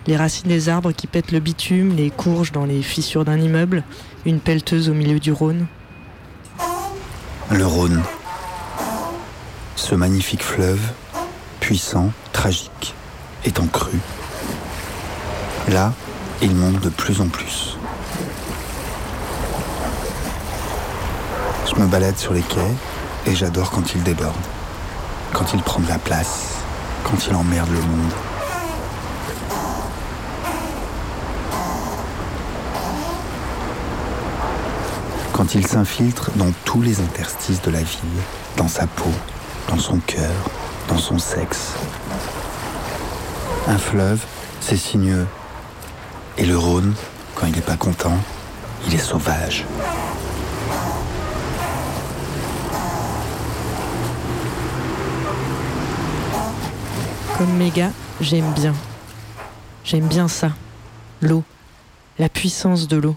Les 0.06 0.18
racines 0.18 0.50
des 0.50 0.68
arbres 0.68 0.92
qui 0.92 1.06
pètent 1.06 1.32
le 1.32 1.40
bitume, 1.40 1.96
les 1.96 2.10
courges 2.10 2.52
dans 2.52 2.66
les 2.66 2.82
fissures 2.82 3.24
d'un 3.24 3.40
immeuble, 3.40 3.84
une 4.26 4.38
pelleteuse 4.38 4.90
au 4.90 4.92
milieu 4.92 5.18
du 5.18 5.32
Rhône. 5.32 5.64
Le 7.50 7.64
Rhône. 7.64 8.02
Ce 9.76 9.94
magnifique 9.94 10.42
fleuve, 10.42 10.82
puissant, 11.60 12.12
tragique, 12.34 12.94
est 13.46 13.58
en 13.58 13.66
crue. 13.66 13.96
Là, 15.70 15.94
il 16.42 16.54
monte 16.54 16.80
de 16.80 16.90
plus 16.90 17.22
en 17.22 17.28
plus. 17.28 17.78
Je 21.66 21.80
me 21.80 21.86
balade 21.86 22.18
sur 22.18 22.34
les 22.34 22.42
quais 22.42 22.74
et 23.24 23.34
j'adore 23.34 23.70
quand 23.70 23.94
il 23.94 24.02
déborde, 24.02 24.34
quand 25.36 25.52
il 25.52 25.60
prend 25.60 25.80
de 25.80 25.88
la 25.88 25.98
place, 25.98 26.54
quand 27.04 27.26
il 27.26 27.34
emmerde 27.34 27.68
le 27.68 27.82
monde. 27.82 28.12
Quand 35.34 35.54
il 35.54 35.66
s'infiltre 35.66 36.30
dans 36.36 36.50
tous 36.64 36.80
les 36.80 37.00
interstices 37.00 37.60
de 37.60 37.70
la 37.70 37.82
ville, 37.82 38.22
dans 38.56 38.66
sa 38.66 38.86
peau, 38.86 39.12
dans 39.68 39.78
son 39.78 39.98
cœur, 39.98 40.32
dans 40.88 40.98
son 40.98 41.18
sexe, 41.18 41.72
Un 43.68 43.78
fleuve, 43.78 44.20
c'est 44.60 44.76
sinueux. 44.76 45.26
Et 46.38 46.46
le 46.46 46.56
Rhône, 46.56 46.94
quand 47.34 47.46
il 47.46 47.52
n'est 47.52 47.60
pas 47.60 47.76
content, 47.76 48.16
il 48.86 48.94
est 48.94 48.98
sauvage. 48.98 49.66
Comme 57.38 57.52
méga, 57.56 57.90
j'aime 58.20 58.50
bien. 58.54 58.74
J'aime 59.84 60.06
bien 60.06 60.26
ça. 60.26 60.52
L'eau. 61.20 61.44
La 62.18 62.30
puissance 62.30 62.88
de 62.88 62.96
l'eau. 62.96 63.14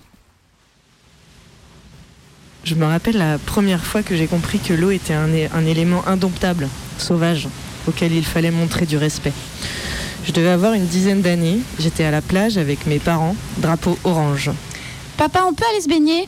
Je 2.66 2.76
me 2.76 2.86
rappelle 2.86 3.18
la 3.18 3.38
première 3.38 3.84
fois 3.84 4.04
que 4.04 4.18
j'ai 4.18 4.28
compris 4.28 4.60
que 4.60 4.74
l'eau 4.74 4.92
était 4.92 5.14
un, 5.14 5.66
élément 5.66 6.06
indomptable, 6.06 6.68
sauvage, 6.98 7.48
auquel 7.88 8.12
il 8.12 8.26
fallait 8.26 8.52
montrer 8.52 8.86
du 8.86 8.98
respect. 8.98 9.32
Je 10.26 10.34
devais 10.34 10.50
avoir 10.50 10.74
une 10.74 10.86
dizaine 10.86 11.22
d'années. 11.22 11.60
J'étais 11.80 12.04
à 12.04 12.12
la 12.12 12.22
plage 12.22 12.58
avec 12.58 12.86
mes 12.88 13.00
parents, 13.00 13.38
drapeau 13.60 13.98
orange. 14.04 14.52
Papa, 15.16 15.46
on 15.48 15.54
peut 15.54 15.64
aller 15.72 15.82
se 15.82 15.88
baigner? 15.88 16.28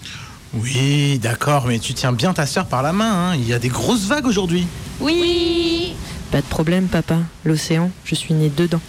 Oui, 0.53 1.19
d'accord, 1.19 1.65
mais 1.67 1.79
tu 1.79 1.93
tiens 1.93 2.13
bien 2.13 2.33
ta 2.33 2.45
sœur 2.45 2.67
par 2.67 2.83
la 2.83 2.93
main. 2.93 3.31
hein. 3.31 3.35
Il 3.35 3.47
y 3.47 3.53
a 3.53 3.59
des 3.59 3.69
grosses 3.69 4.05
vagues 4.05 4.25
aujourd'hui. 4.25 4.65
Oui 5.01 5.93
Pas 6.31 6.41
de 6.41 6.47
problème, 6.47 6.87
papa. 6.87 7.17
L'océan, 7.43 7.91
je 8.05 8.15
suis 8.15 8.33
née 8.33 8.49
dedans. 8.49 8.79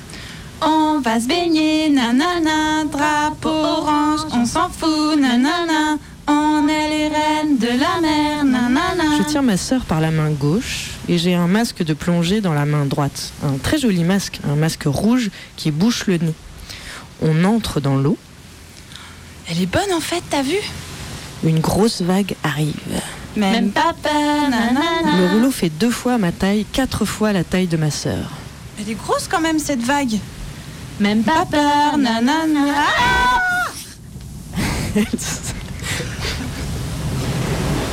On 0.64 1.00
va 1.00 1.18
se 1.18 1.26
baigner, 1.26 1.90
nanana, 1.90 2.84
drapeau 2.84 3.48
orange, 3.48 4.20
on 4.32 4.46
s'en 4.46 4.68
fout, 4.68 5.18
nanana. 5.18 5.98
On 6.28 6.68
est 6.68 6.88
les 6.88 7.08
reines 7.08 7.58
de 7.58 7.66
la 7.66 8.00
mer, 8.00 8.44
nanana. 8.44 9.18
Je 9.18 9.24
tiens 9.24 9.42
ma 9.42 9.56
sœur 9.56 9.84
par 9.84 10.00
la 10.00 10.12
main 10.12 10.30
gauche 10.30 10.90
et 11.08 11.18
j'ai 11.18 11.34
un 11.34 11.48
masque 11.48 11.82
de 11.82 11.94
plongée 11.94 12.40
dans 12.40 12.54
la 12.54 12.64
main 12.64 12.86
droite. 12.86 13.32
Un 13.42 13.58
très 13.58 13.78
joli 13.78 14.04
masque, 14.04 14.38
un 14.48 14.54
masque 14.54 14.84
rouge 14.86 15.30
qui 15.56 15.72
bouche 15.72 16.06
le 16.06 16.18
nez. 16.18 16.34
On 17.22 17.42
entre 17.42 17.80
dans 17.80 17.96
l'eau. 17.96 18.16
Elle 19.50 19.60
est 19.60 19.66
bonne 19.66 19.92
en 19.92 20.00
fait, 20.00 20.22
t'as 20.30 20.42
vu? 20.42 20.58
Une 21.42 21.58
grosse 21.58 22.02
vague 22.02 22.36
arrive. 22.44 22.76
Même 23.36 23.70
pas 23.70 23.94
peur, 24.02 24.50
nanana. 24.50 25.16
Le 25.18 25.28
rouleau 25.34 25.50
fait 25.50 25.70
deux 25.70 25.90
fois 25.90 26.18
ma 26.18 26.32
taille, 26.32 26.66
quatre 26.70 27.04
fois 27.04 27.32
la 27.32 27.44
taille 27.44 27.66
de 27.66 27.76
ma 27.76 27.90
sœur. 27.90 28.30
Elle 28.78 28.90
est 28.90 28.94
grosse 28.94 29.26
quand 29.28 29.40
même 29.40 29.58
cette 29.58 29.82
vague. 29.82 30.18
Même 31.00 31.22
pas 31.22 31.46
peur, 31.50 31.96
nanana. 31.98 32.46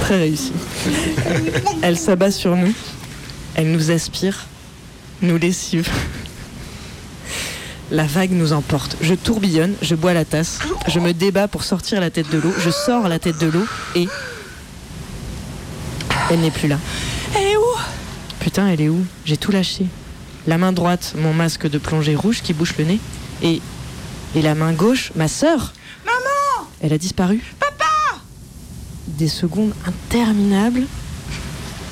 Très 0.02 0.18
réussi. 0.18 0.52
Elle 1.82 1.98
s'abat 1.98 2.32
sur 2.32 2.56
nous. 2.56 2.74
Elle 3.56 3.72
nous 3.72 3.92
aspire, 3.92 4.46
nous 5.22 5.38
lessive. 5.38 5.90
La 7.92 8.04
vague 8.04 8.32
nous 8.32 8.54
emporte. 8.54 8.98
Je 9.02 9.16
tourbillonne, 9.16 9.74
je 9.82 9.96
bois 9.96 10.14
la 10.14 10.26
tasse, 10.26 10.60
je 10.88 11.00
me 11.00 11.14
débat 11.14 11.48
pour 11.48 11.64
sortir 11.64 12.00
la 12.00 12.12
tête 12.12 12.30
de 12.30 12.38
l'eau, 12.38 12.54
je 12.60 12.70
sors 12.70 13.08
la 13.08 13.20
tête 13.20 13.40
de 13.40 13.48
l'eau 13.48 13.66
et. 13.96 14.08
Elle 16.32 16.42
n'est 16.42 16.52
plus 16.52 16.68
là. 16.68 16.78
Elle 17.36 17.48
est 17.48 17.58
où? 17.58 17.76
Putain, 18.40 18.68
elle 18.68 18.82
est 18.82 18.90
où? 18.90 19.04
J'ai 19.26 19.38
tout 19.38 19.52
lâché. 19.52 19.88
La 20.46 20.58
main 20.58 20.72
droite, 20.72 21.14
mon 21.18 21.34
masque 21.34 21.68
de 21.68 21.78
plongée 21.78 22.16
rouge 22.16 22.42
qui 22.42 22.54
bouche 22.54 22.76
le 22.78 22.86
nez. 22.86 23.00
Et. 23.42 23.62
Et 24.36 24.44
la 24.44 24.54
main 24.54 24.74
gauche, 24.74 25.12
ma 25.16 25.28
sœur 25.28 25.74
Maman 26.06 26.68
Elle 26.82 26.94
a 26.94 27.00
disparu. 27.00 27.42
Papa 27.60 27.86
Des 29.08 29.28
secondes 29.28 29.74
interminables 29.88 30.84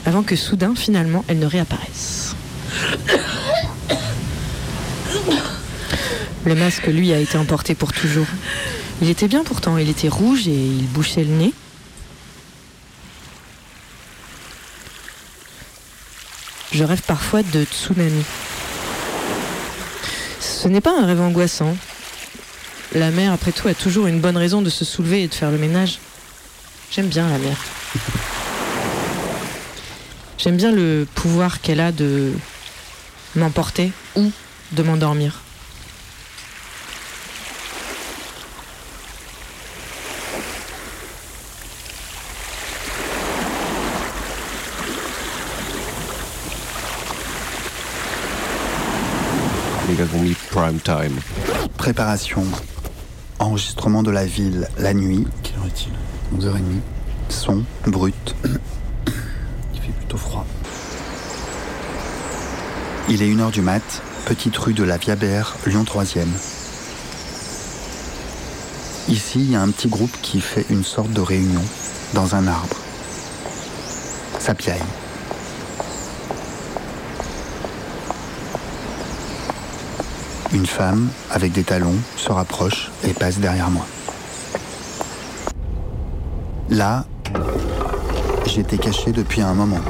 avant 0.06 0.22
que 0.22 0.36
soudain, 0.36 0.74
finalement, 0.76 1.26
elle 1.28 1.40
ne 1.40 1.48
réapparaisse. 1.48 2.36
Le 6.46 6.56
masque, 6.56 6.88
lui, 6.88 7.12
a 7.12 7.20
été 7.20 7.38
emporté 7.38 7.76
pour 7.76 7.92
toujours. 7.92 8.28
Il 9.02 9.10
était 9.10 9.28
bien 9.28 9.44
pourtant, 9.44 9.78
il 9.78 9.90
était 9.90 10.08
rouge 10.08 10.48
et 10.48 10.54
il 10.54 10.88
bouchait 10.88 11.24
le 11.24 11.34
nez. 11.34 11.54
Je 16.78 16.84
rêve 16.84 17.02
parfois 17.02 17.42
de 17.42 17.64
tsunami. 17.64 18.24
Ce 20.40 20.68
n'est 20.68 20.80
pas 20.80 20.96
un 20.96 21.08
rêve 21.08 21.20
angoissant. 21.20 21.76
La 22.94 23.10
mer, 23.10 23.34
après 23.34 23.52
tout, 23.52 23.68
a 23.68 23.74
toujours 23.74 24.06
une 24.06 24.20
bonne 24.20 24.38
raison 24.38 24.62
de 24.62 24.70
se 24.70 24.86
soulever 24.86 25.24
et 25.24 25.28
de 25.28 25.34
faire 25.34 25.50
le 25.50 25.58
ménage. 25.58 25.98
J'aime 26.92 27.08
bien 27.08 27.28
la 27.32 27.40
mer. 27.40 27.58
J'aime 30.38 30.58
bien 30.58 30.72
le 30.72 31.08
pouvoir 31.16 31.62
qu'elle 31.62 31.80
a 31.80 31.92
de 31.92 32.32
m'emporter 33.36 33.92
ou 34.16 34.32
de 34.74 34.84
m'endormir. 34.84 35.42
Les 49.90 49.96
gars 49.96 50.04
Préparation. 51.78 52.44
Enregistrement 53.40 54.04
de 54.04 54.12
la 54.12 54.26
ville 54.26 54.68
la 54.78 54.94
nuit. 54.94 55.28
Quelle 55.44 55.58
heure 55.58 55.66
est-il? 55.68 55.92
11h30. 56.38 56.62
Son 57.30 57.64
brut. 57.86 58.36
Il 59.74 59.82
fait 59.82 59.92
plutôt 59.92 60.18
froid. 60.18 60.46
Il 63.10 63.22
est 63.22 63.34
1h 63.34 63.52
du 63.52 63.62
mat, 63.62 64.02
petite 64.26 64.58
rue 64.58 64.74
de 64.74 64.84
la 64.84 64.98
Viabert, 64.98 65.56
Lyon 65.66 65.84
3e. 65.84 66.26
Ici, 69.08 69.40
il 69.40 69.52
y 69.52 69.56
a 69.56 69.62
un 69.62 69.70
petit 69.70 69.88
groupe 69.88 70.16
qui 70.22 70.42
fait 70.42 70.66
une 70.70 70.84
sorte 70.84 71.12
de 71.12 71.22
réunion 71.22 71.64
dans 72.14 72.36
un 72.36 72.48
arbre. 72.48 72.76
Ça 74.40 74.54
piaille. 74.54 74.82
Une 80.54 80.66
femme, 80.66 81.10
avec 81.32 81.52
des 81.52 81.64
talons, 81.64 81.96
se 82.16 82.32
rapproche 82.32 82.90
et 83.04 83.14
passe 83.14 83.40
derrière 83.40 83.70
moi. 83.70 83.86
Là, 86.70 87.06
j'étais 88.46 88.78
caché 88.78 89.12
depuis 89.12 89.42
un 89.42 89.54
moment. 89.54 89.82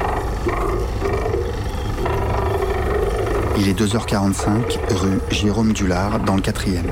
Il 3.60 3.68
est 3.68 3.80
2h45, 3.80 4.78
rue 4.94 5.20
Jérôme 5.32 5.74
Dulard, 5.74 6.20
dans 6.20 6.36
le 6.36 6.42
4e. 6.42 6.84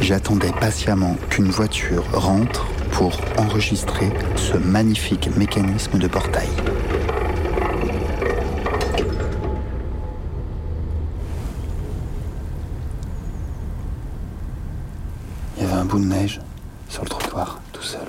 J'attendais 0.00 0.50
patiemment 0.50 1.16
qu'une 1.28 1.50
voiture 1.50 2.04
rentre 2.12 2.66
pour 2.90 3.12
enregistrer 3.38 4.10
ce 4.34 4.56
magnifique 4.56 5.30
mécanisme 5.36 5.98
de 5.98 6.08
portail. 6.08 6.48
Il 15.56 15.62
y 15.62 15.66
avait 15.66 15.74
un 15.74 15.84
bout 15.84 16.00
de 16.00 16.06
neige 16.06 16.40
sur 16.88 17.04
le 17.04 17.08
trottoir, 17.08 17.60
tout 17.72 17.82
seul. 17.82 18.00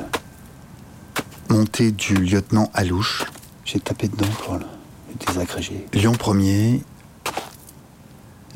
Du 1.89 2.13
lieutenant 2.13 2.69
Alouche, 2.75 3.25
j'ai 3.65 3.79
tapé 3.79 4.07
dedans 4.07 4.27
pour 4.43 4.53
le, 4.53 4.59
le 4.59 5.25
désagréger. 5.25 5.87
Lyon 5.93 6.11
1er. 6.11 6.79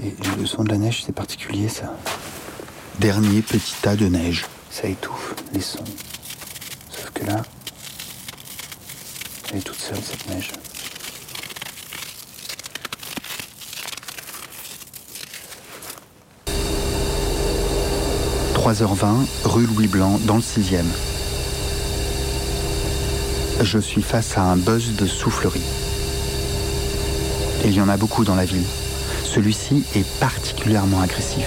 Et 0.03 0.15
le 0.37 0.45
son 0.45 0.63
de 0.63 0.69
la 0.69 0.77
neige, 0.77 1.01
c'est 1.03 1.11
particulier 1.11 1.67
ça. 1.67 1.91
Dernier 2.99 3.41
petit 3.41 3.73
tas 3.81 3.95
de 3.95 4.05
neige. 4.05 4.45
Ça 4.69 4.87
étouffe 4.87 5.33
les 5.53 5.61
sons. 5.61 5.83
Sauf 6.91 7.09
que 7.15 7.25
là, 7.25 7.41
elle 9.49 9.57
est 9.57 9.61
toute 9.61 9.79
seule 9.79 9.97
cette 10.03 10.29
neige. 10.29 10.51
«3h20, 18.53 19.25
rue 19.45 19.65
Louis 19.65 19.87
Blanc, 19.87 20.19
dans 20.25 20.35
le 20.35 20.41
6e. 20.41 20.83
Je 23.61 23.79
suis 23.79 24.01
face 24.01 24.37
à 24.37 24.41
un 24.41 24.57
buzz 24.57 24.95
de 24.95 25.05
soufflerie. 25.05 25.61
Il 27.63 27.73
y 27.73 27.79
en 27.79 27.87
a 27.87 27.95
beaucoup 27.95 28.25
dans 28.25 28.35
la 28.35 28.43
ville. 28.45 28.65
Celui-ci 29.23 29.83
est 29.95 30.05
particulièrement 30.19 31.01
agressif. 31.01 31.45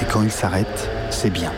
Et 0.00 0.04
quand 0.04 0.22
il 0.22 0.30
s'arrête, 0.30 0.88
c'est 1.10 1.30
bien. 1.30 1.52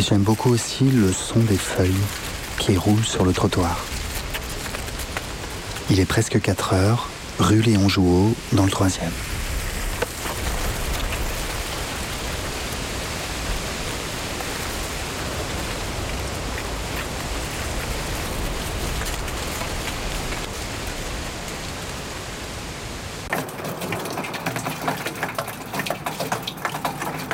J'aime 0.00 0.22
beaucoup 0.22 0.50
aussi 0.50 0.84
le 0.84 1.12
son 1.12 1.40
des 1.40 1.56
feuilles 1.56 1.92
qui 2.58 2.76
roulent 2.76 3.04
sur 3.04 3.24
le 3.24 3.32
trottoir. 3.32 3.84
Il 5.90 5.98
est 5.98 6.04
presque 6.04 6.40
4 6.40 6.74
heures, 6.74 7.08
rue 7.38 7.62
Léon 7.62 7.88
Jouot, 7.88 8.34
dans 8.52 8.64
le 8.64 8.70
troisième. 8.70 9.10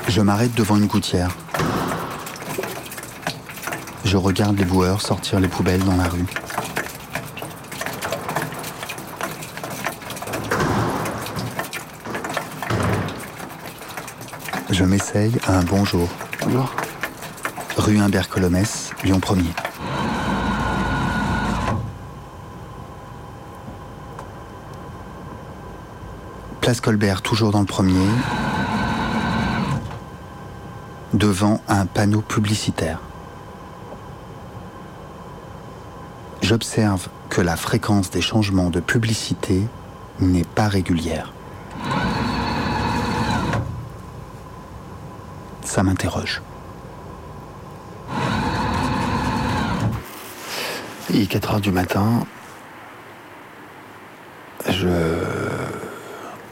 Je 0.09 0.21
m'arrête 0.21 0.55
devant 0.55 0.77
une 0.77 0.87
gouttière. 0.87 1.37
Je 4.15 4.19
regarde 4.19 4.57
les 4.57 4.65
boueurs 4.65 5.01
sortir 5.01 5.41
les 5.41 5.49
poubelles 5.49 5.83
dans 5.83 5.97
la 5.97 6.05
rue. 6.05 6.25
Je 14.71 14.85
m'essaye 14.85 15.33
à 15.49 15.59
un 15.59 15.65
bonjour. 15.65 16.09
Bonjour. 16.45 16.73
Rue 17.77 17.99
Humbert 17.99 18.29
Colomès, 18.29 18.93
Lyon 19.03 19.19
1er. 19.19 19.53
Place 26.61 26.81
Colbert, 26.81 27.21
toujours 27.21 27.51
dans 27.51 27.59
le 27.59 27.67
premier. 27.67 28.07
Devant 31.15 31.61
un 31.67 31.87
panneau 31.87 32.21
publicitaire. 32.21 33.01
J'observe 36.45 37.09
que 37.31 37.41
la 37.41 37.57
fréquence 37.57 38.11
des 38.11 38.21
changements 38.21 38.69
de 38.69 38.79
publicité 38.79 39.67
n'est 40.21 40.45
pas 40.45 40.69
régulière. 40.69 41.33
Ça 45.63 45.83
m'interroge. 45.83 46.43
Il 51.09 51.23
est 51.23 51.27
4 51.27 51.55
heures 51.55 51.61
du 51.63 51.73
matin. 51.73 52.27
Je 54.69 55.25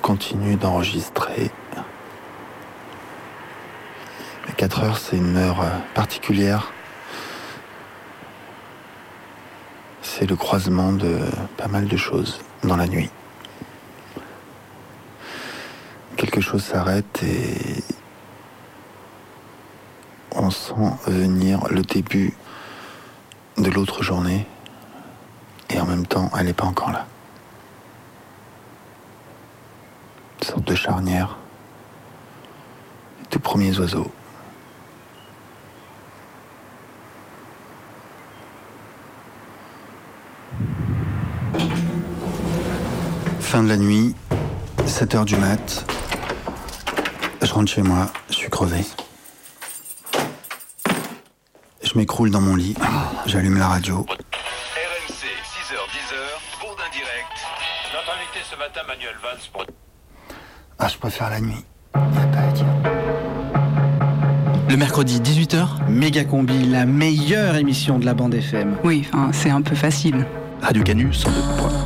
continue 0.00 0.56
d'enregistrer. 0.56 1.50
4 4.56 4.84
heures, 4.84 4.96
c'est 4.96 5.18
une 5.18 5.36
heure 5.36 5.62
particulière. 5.94 6.72
C'est 10.22 10.28
le 10.28 10.36
croisement 10.36 10.92
de 10.92 11.18
pas 11.56 11.66
mal 11.66 11.88
de 11.88 11.96
choses 11.96 12.38
dans 12.62 12.76
la 12.76 12.86
nuit. 12.86 13.10
Quelque 16.16 16.40
chose 16.40 16.62
s'arrête 16.62 17.24
et 17.24 17.82
on 20.30 20.48
sent 20.48 20.92
venir 21.08 21.66
le 21.70 21.82
début 21.82 22.34
de 23.58 23.68
l'autre 23.68 24.04
journée 24.04 24.46
et 25.70 25.80
en 25.80 25.86
même 25.86 26.06
temps 26.06 26.30
elle 26.38 26.46
n'est 26.46 26.52
pas 26.52 26.66
encore 26.66 26.92
là. 26.92 27.04
Une 30.40 30.46
sorte 30.46 30.64
de 30.68 30.76
charnière. 30.76 31.36
Les 33.22 33.26
tout 33.26 33.40
premiers 33.40 33.76
oiseaux. 33.76 34.12
Fin 43.52 43.62
de 43.62 43.68
la 43.68 43.76
nuit, 43.76 44.14
7 44.86 45.14
heures 45.14 45.24
du 45.26 45.36
mat. 45.36 45.84
Je 47.42 47.52
rentre 47.52 47.70
chez 47.70 47.82
moi, 47.82 48.10
je 48.30 48.34
suis 48.36 48.48
crevé. 48.48 48.82
Je 51.82 51.98
m'écroule 51.98 52.30
dans 52.30 52.40
mon 52.40 52.56
lit, 52.56 52.74
j'allume 53.26 53.58
la 53.58 53.68
radio. 53.68 54.06
RMC, 54.06 55.12
6h, 55.12 55.74
10h, 55.74 56.62
Bourdin 56.62 56.82
direct. 56.94 57.28
Notre 57.92 58.16
invité 58.16 58.40
ce 58.50 58.56
matin, 58.56 58.80
Manuel 58.88 59.16
Valls. 59.22 59.66
Ah, 60.78 60.88
je 60.88 60.96
préfère 60.96 61.28
la 61.28 61.40
nuit. 61.42 61.62
Le 64.70 64.76
mercredi 64.78 65.20
18h, 65.20 65.90
Méga 65.90 66.24
Combi, 66.24 66.64
la 66.68 66.86
meilleure 66.86 67.56
émission 67.56 67.98
de 67.98 68.06
la 68.06 68.14
bande 68.14 68.32
FM. 68.32 68.78
Oui, 68.82 69.06
enfin, 69.12 69.28
c'est 69.34 69.50
un 69.50 69.60
peu 69.60 69.74
facile. 69.74 70.26
Radio 70.62 70.82
Canus 70.82 71.26
102.2. 71.26 71.52
Pendant 71.58 71.81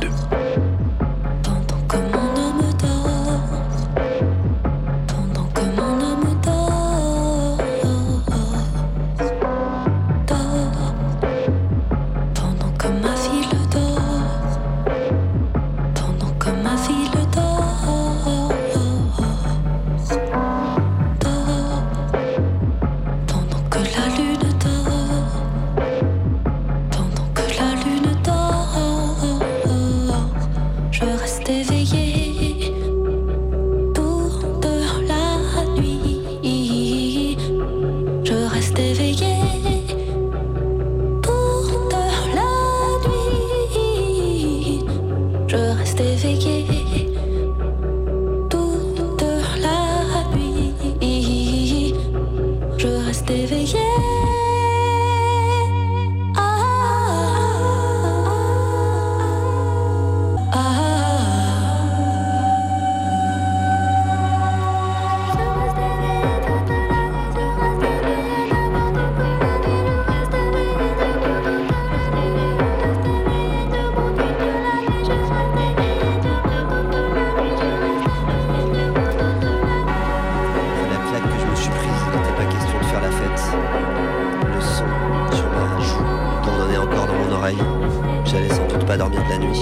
J'allais 88.25 88.49
sans 88.49 88.67
doute 88.67 88.85
pas 88.85 88.97
dormir 88.97 89.23
de 89.23 89.29
la 89.29 89.37
nuit. 89.37 89.61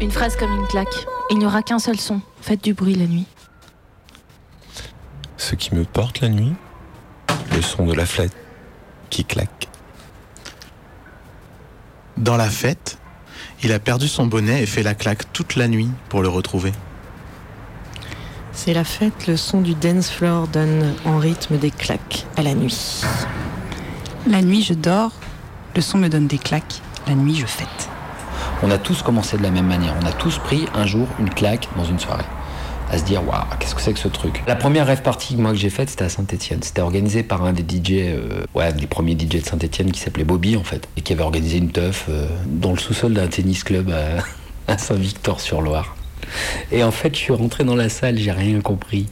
Une 0.00 0.10
phrase 0.10 0.36
comme 0.36 0.52
une 0.52 0.66
claque. 0.66 1.06
Il 1.30 1.38
n'y 1.38 1.46
aura 1.46 1.62
qu'un 1.62 1.78
seul 1.78 1.98
son. 1.98 2.20
Faites 2.40 2.64
du 2.64 2.74
bruit 2.74 2.94
la 2.94 3.06
nuit. 3.06 3.26
Ce 5.36 5.54
qui 5.54 5.74
me 5.74 5.84
porte 5.84 6.20
la 6.20 6.28
nuit, 6.28 6.52
le 7.54 7.62
son 7.62 7.86
de 7.86 7.94
la 7.94 8.06
flèche 8.06 8.30
qui 9.10 9.24
claque. 9.24 9.68
Dans 12.16 12.36
la 12.36 12.48
fête, 12.48 12.98
il 13.62 13.72
a 13.72 13.78
perdu 13.78 14.08
son 14.08 14.26
bonnet 14.26 14.62
et 14.62 14.66
fait 14.66 14.82
la 14.82 14.94
claque 14.94 15.32
toute 15.32 15.56
la 15.56 15.68
nuit 15.68 15.90
pour 16.08 16.22
le 16.22 16.28
retrouver. 16.28 16.72
C'est 18.52 18.74
la 18.74 18.84
fête, 18.84 19.26
le 19.26 19.36
son 19.36 19.60
du 19.60 19.74
dance 19.74 20.10
floor 20.10 20.48
donne 20.48 20.94
en 21.04 21.18
rythme 21.18 21.56
des 21.56 21.70
claques 21.70 22.26
à 22.36 22.42
la 22.42 22.54
nuit. 22.54 23.02
La 24.26 24.42
nuit, 24.42 24.62
je 24.62 24.74
dors, 24.74 25.12
le 25.74 25.80
son 25.80 25.96
me 25.96 26.08
donne 26.08 26.26
des 26.26 26.36
claques. 26.36 26.82
La 27.06 27.14
nuit, 27.14 27.34
je 27.34 27.46
fête. 27.46 27.88
On 28.62 28.70
a 28.70 28.76
tous 28.76 29.02
commencé 29.02 29.38
de 29.38 29.42
la 29.42 29.50
même 29.50 29.66
manière. 29.66 29.94
On 30.02 30.06
a 30.06 30.12
tous 30.12 30.36
pris 30.38 30.66
un 30.74 30.84
jour 30.84 31.06
une 31.18 31.30
claque 31.30 31.68
dans 31.76 31.84
une 31.84 31.98
soirée. 31.98 32.26
À 32.90 32.98
se 32.98 33.04
dire, 33.04 33.26
waouh, 33.26 33.44
qu'est-ce 33.58 33.74
que 33.74 33.80
c'est 33.80 33.94
que 33.94 33.98
ce 33.98 34.08
truc? 34.08 34.42
La 34.46 34.56
première 34.56 34.86
rêve 34.86 35.00
partie 35.00 35.36
moi, 35.36 35.52
que 35.52 35.56
j'ai 35.56 35.70
faite, 35.70 35.88
c'était 35.88 36.04
à 36.04 36.10
Saint-Etienne. 36.10 36.62
C'était 36.62 36.82
organisé 36.82 37.22
par 37.22 37.44
un 37.44 37.54
des 37.54 37.62
DJ, 37.62 37.92
euh, 37.92 38.44
ouais, 38.54 38.72
des 38.74 38.86
premiers 38.86 39.14
DJ 39.14 39.40
de 39.40 39.46
Saint-Etienne 39.46 39.90
qui 39.90 40.00
s'appelait 40.00 40.24
Bobby, 40.24 40.56
en 40.56 40.64
fait, 40.64 40.86
et 40.98 41.00
qui 41.00 41.14
avait 41.14 41.22
organisé 41.22 41.56
une 41.56 41.70
teuf 41.70 42.06
euh, 42.10 42.26
dans 42.46 42.72
le 42.72 42.78
sous-sol 42.78 43.14
d'un 43.14 43.28
tennis 43.28 43.64
club 43.64 43.90
à, 43.90 44.22
à 44.72 44.76
Saint-Victor-sur-Loire. 44.76 45.96
Et 46.72 46.82
en 46.82 46.90
fait, 46.90 47.14
je 47.14 47.20
suis 47.20 47.32
rentré 47.32 47.64
dans 47.64 47.76
la 47.76 47.88
salle, 47.88 48.18
j'ai 48.18 48.32
rien 48.32 48.60
compris. 48.60 49.06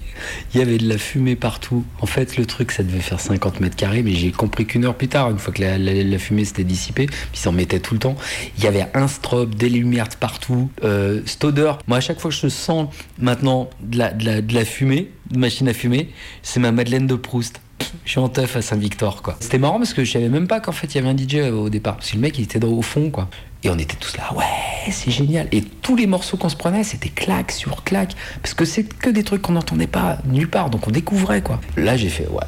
Il 0.53 0.59
y 0.59 0.63
avait 0.63 0.79
de 0.79 0.89
la 0.89 0.99
fumée 0.99 1.37
partout. 1.37 1.85
En 2.01 2.07
fait, 2.07 2.37
le 2.37 2.47
truc, 2.47 2.73
ça 2.73 2.83
devait 2.83 3.01
faire 3.01 3.21
50 3.21 3.61
mètres 3.61 3.77
carrés, 3.77 4.03
mais 4.03 4.13
j'ai 4.13 4.31
compris 4.31 4.67
qu'une 4.67 4.85
heure 4.85 4.95
plus 4.95 5.09
tard, 5.09 5.31
une 5.31 5.39
fois 5.39 5.53
que 5.53 5.63
la, 5.63 6.19
fumée 6.19 6.45
s'était 6.45 6.65
dissipée, 6.65 7.07
puis 7.07 7.41
ça 7.41 7.51
en 7.51 7.53
mettait 7.53 7.81
tout 7.81 7.95
le 7.95 8.01
temps, 8.01 8.17
il 8.59 8.65
y 8.65 8.67
avait 8.67 8.87
un 8.95 9.09
strobe, 9.09 9.55
des 9.55 9.69
lumières 9.69 10.09
partout, 10.21 10.71
euh, 10.85 11.21
cette 11.27 11.45
odeur. 11.45 11.79
Moi, 11.87 11.99
à 11.99 12.01
chaque 12.01 12.21
fois 12.21 12.31
que 12.31 12.37
je 12.37 12.49
sens 12.49 12.89
maintenant 13.19 13.71
de 13.81 13.99
la, 13.99 14.13
de 14.13 14.25
la, 14.25 14.41
de 14.41 14.55
la 14.55 14.65
fumée, 14.65 15.11
de 15.31 15.39
machine 15.39 15.69
à 15.69 15.75
fumer, 15.75 16.11
c'est 16.43 16.61
ma 16.61 16.73
Madeleine 16.73 17.07
de 17.07 17.15
Proust. 17.15 17.61
Je 18.05 18.11
suis 18.11 18.21
en 18.21 18.29
teuf 18.29 18.57
à 18.57 18.63
Saint-Victor, 18.63 19.23
quoi. 19.23 19.37
C'était 19.41 19.59
marrant 19.59 19.79
parce 19.79 19.95
que 19.95 20.05
je 20.05 20.13
savais 20.13 20.29
même 20.29 20.49
pas 20.49 20.61
qu'en 20.61 20.73
fait 20.73 20.89
il 20.89 20.97
y 20.97 20.99
avait 20.99 21.09
un 21.09 21.17
DJ 21.17 21.51
au 21.53 21.69
départ. 21.69 21.97
Parce 21.97 22.11
que 22.11 22.17
le 22.17 22.23
mec 22.23 22.39
il 22.39 22.45
était 22.45 22.63
au 22.65 22.83
fond, 22.83 23.11
quoi. 23.11 23.29
Et 23.65 23.71
on 23.71 23.77
était 23.77 23.97
tous 23.97 24.17
là, 24.17 24.33
ouais, 24.37 24.93
c'est 24.93 25.11
génial. 25.11 25.49
Et 25.51 25.63
tous 25.63 25.97
les 25.97 26.07
morceaux 26.07 26.37
qu'on 26.37 26.49
se 26.49 26.55
prenait, 26.55 26.85
c'était 26.85 27.09
claque 27.09 27.51
sur 27.51 27.83
claque. 27.83 28.15
Parce 28.41 28.55
que 28.55 28.65
c'est 28.65 28.85
que 28.85 29.11
des 29.11 29.25
trucs 29.25 29.43
qu'on 29.43 29.55
n'entendait 29.55 29.89
pas 29.89 30.19
nulle 30.27 30.49
part. 30.49 30.71
Donc 30.71 30.87
on 30.87 30.93
découvrait, 30.93 31.43
quoi. 31.43 31.61
Là, 31.77 31.97
j'ai 31.97 32.09
fait, 32.09 32.29
ouais, 32.29 32.41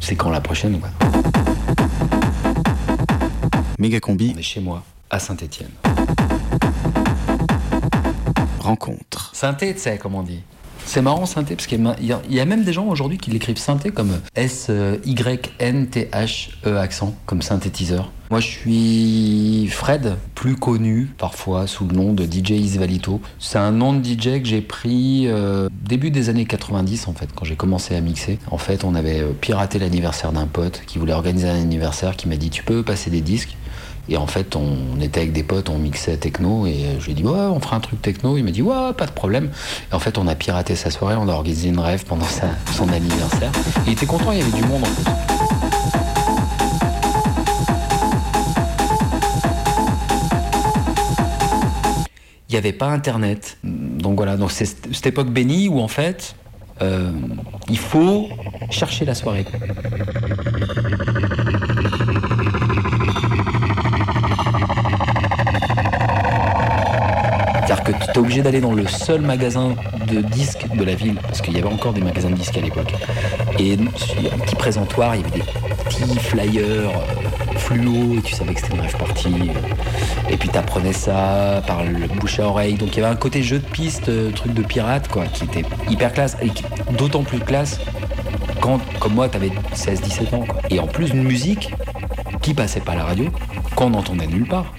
c'est 0.00 0.16
quand 0.16 0.30
la 0.30 0.40
prochaine, 0.40 0.80
quoi. 0.80 0.90
Méga 3.78 4.00
combi. 4.00 4.32
On 4.34 4.38
est 4.38 4.42
chez 4.42 4.60
moi, 4.60 4.82
à 5.10 5.20
Saint-Etienne. 5.20 5.70
Rencontre. 8.58 9.30
Sais, 9.34 9.98
comme 9.98 10.16
on 10.16 10.24
dit. 10.24 10.42
C'est 10.88 11.02
marrant, 11.02 11.26
synthé, 11.26 11.54
parce 11.54 11.66
qu'il 11.66 11.86
y, 12.30 12.40
a- 12.40 12.44
même 12.46 12.64
des 12.64 12.72
gens 12.72 12.86
aujourd'hui 12.86 13.18
qui 13.18 13.30
l'écrivent 13.30 13.58
synthé 13.58 13.90
comme 13.90 14.20
S-Y-N-T-H-E 15.58 16.76
accent, 16.78 17.14
comme 17.26 17.42
synthétiseur. 17.42 18.10
Moi, 18.30 18.40
je 18.40 18.46
suis 18.46 19.68
Fred, 19.70 20.16
plus 20.34 20.56
connu 20.56 21.10
parfois 21.18 21.66
sous 21.66 21.86
le 21.86 21.94
nom 21.94 22.14
de 22.14 22.24
DJ 22.24 22.52
Isvalito. 22.52 23.20
C'est 23.38 23.58
un 23.58 23.70
nom 23.70 23.92
de 23.92 24.02
DJ 24.02 24.40
que 24.40 24.46
j'ai 24.46 24.62
pris 24.62 25.24
euh, 25.26 25.68
début 25.86 26.10
des 26.10 26.30
années 26.30 26.46
90, 26.46 27.06
en 27.08 27.12
fait, 27.12 27.28
quand 27.34 27.44
j'ai 27.44 27.56
commencé 27.56 27.94
à 27.94 28.00
mixer. 28.00 28.38
En 28.50 28.56
fait, 28.58 28.82
on 28.84 28.94
avait 28.94 29.20
euh, 29.20 29.32
piraté 29.38 29.78
l'anniversaire 29.78 30.32
d'un 30.32 30.46
pote 30.46 30.80
qui 30.86 30.98
voulait 30.98 31.12
organiser 31.12 31.48
un 31.50 31.56
anniversaire, 31.60 32.16
qui 32.16 32.28
m'a 32.28 32.36
dit 32.36 32.48
Tu 32.48 32.62
peux 32.64 32.82
passer 32.82 33.10
des 33.10 33.20
disques? 33.20 33.56
Et 34.08 34.16
en 34.16 34.26
fait, 34.26 34.56
on 34.56 35.00
était 35.00 35.20
avec 35.20 35.32
des 35.32 35.42
potes, 35.42 35.68
on 35.68 35.78
mixait 35.78 36.16
techno, 36.16 36.66
et 36.66 36.84
euh, 36.84 37.00
je 37.00 37.04
lui 37.06 37.12
ai 37.12 37.14
dit, 37.14 37.24
ouais, 37.24 37.30
on 37.38 37.60
fera 37.60 37.76
un 37.76 37.80
truc 37.80 38.00
techno. 38.00 38.36
Il 38.36 38.44
m'a 38.44 38.50
dit, 38.50 38.62
ouais, 38.62 38.92
pas 38.96 39.06
de 39.06 39.10
problème. 39.12 39.50
Et 39.90 39.94
en 39.94 39.98
fait, 39.98 40.16
on 40.18 40.26
a 40.26 40.34
piraté 40.34 40.76
sa 40.76 40.90
soirée, 40.90 41.14
on 41.18 41.28
a 41.28 41.32
organisé 41.32 41.68
une 41.68 41.78
rêve 41.78 42.04
pendant 42.06 42.24
sa- 42.24 42.48
son 42.72 42.88
anniversaire. 42.88 43.52
Il 43.86 43.92
était 43.92 44.06
content, 44.06 44.32
il 44.32 44.38
y 44.38 44.42
avait 44.42 44.50
du 44.52 44.62
monde 44.62 44.82
en 44.84 44.86
plus. 44.86 45.04
Il 52.48 52.52
n'y 52.52 52.56
avait 52.58 52.72
pas 52.72 52.86
Internet. 52.88 53.58
Donc 53.62 54.16
voilà, 54.16 54.36
donc 54.36 54.50
c'est 54.50 54.64
cette 54.64 55.06
époque 55.06 55.28
bénie 55.28 55.68
où 55.68 55.80
en 55.80 55.88
fait, 55.88 56.34
euh, 56.80 57.10
il 57.68 57.78
faut 57.78 58.28
chercher 58.70 59.04
la 59.04 59.14
soirée. 59.14 59.44
C'est-à-dire 68.08 68.12
que 68.12 68.12
tu 68.12 68.18
es 68.18 68.18
obligé 68.18 68.42
d'aller 68.42 68.60
dans 68.60 68.72
le 68.72 68.86
seul 68.86 69.20
magasin 69.20 69.74
de 70.06 70.20
disques 70.20 70.66
de 70.74 70.84
la 70.84 70.94
ville, 70.94 71.16
parce 71.16 71.40
qu'il 71.40 71.54
y 71.54 71.58
avait 71.58 71.72
encore 71.72 71.92
des 71.92 72.00
magasins 72.00 72.30
de 72.30 72.36
disques 72.36 72.56
à 72.56 72.60
l'époque. 72.60 72.92
Et 73.58 73.74
un 73.74 74.38
petit 74.38 74.56
présentoir, 74.56 75.14
il 75.14 75.22
y 75.22 75.24
avait 75.24 75.38
des 75.38 75.44
petits 75.88 76.18
flyers 76.18 76.64
euh, 76.64 77.58
fluo, 77.58 78.16
et 78.18 78.22
tu 78.22 78.34
savais 78.34 78.54
que 78.54 78.60
c'était 78.60 78.74
une 78.74 78.80
rêve 78.80 78.96
partie. 78.96 79.50
Et 80.30 80.36
puis 80.36 80.48
t'apprenais 80.48 80.92
ça 80.92 81.62
par 81.66 81.84
le 81.84 82.06
bouche 82.06 82.40
à 82.40 82.46
oreille. 82.46 82.74
Donc 82.74 82.96
il 82.96 83.00
y 83.00 83.04
avait 83.04 83.12
un 83.12 83.16
côté 83.16 83.42
jeu 83.42 83.58
de 83.58 83.66
piste, 83.66 84.08
euh, 84.08 84.30
truc 84.30 84.54
de 84.54 84.62
pirate, 84.62 85.08
quoi, 85.08 85.26
qui 85.26 85.44
était 85.44 85.64
hyper 85.90 86.12
classe, 86.12 86.36
et 86.42 86.50
d'autant 86.94 87.22
plus 87.22 87.40
classe 87.40 87.78
quand, 88.60 88.80
comme 89.00 89.14
moi, 89.14 89.28
t'avais 89.28 89.50
16-17 89.74 90.34
ans. 90.34 90.44
Et 90.70 90.80
en 90.80 90.86
plus, 90.86 91.10
une 91.10 91.24
musique 91.24 91.72
qui 92.40 92.54
passait 92.54 92.80
pas 92.80 92.92
à 92.92 92.96
la 92.96 93.04
radio, 93.04 93.26
qu'on 93.76 93.90
n'entendait 93.90 94.26
nulle 94.26 94.48
part. 94.48 94.72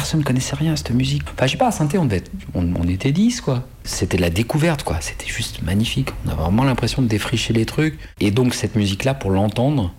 Personne 0.00 0.24
connaissait 0.24 0.56
rien 0.56 0.72
à 0.72 0.76
cette 0.76 0.92
musique. 0.92 1.24
Enfin, 1.34 1.44
je 1.44 1.52
sais 1.52 1.58
pas, 1.58 1.66
à 1.66 1.70
Saint-Thé, 1.70 1.98
on, 1.98 2.08
on, 2.54 2.88
était 2.88 3.12
10, 3.12 3.42
quoi. 3.42 3.68
C'était 3.84 4.16
de 4.16 4.22
la 4.22 4.30
découverte, 4.30 4.82
quoi. 4.82 4.96
C'était 5.00 5.26
juste 5.26 5.60
magnifique. 5.62 6.08
On 6.24 6.30
avait 6.30 6.40
vraiment 6.40 6.64
l'impression 6.64 7.02
de 7.02 7.06
défricher 7.06 7.52
les 7.52 7.66
trucs. 7.66 7.98
Et 8.18 8.30
donc, 8.30 8.54
cette 8.54 8.76
musique-là, 8.76 9.12
pour 9.12 9.30
l'entendre, 9.30 9.92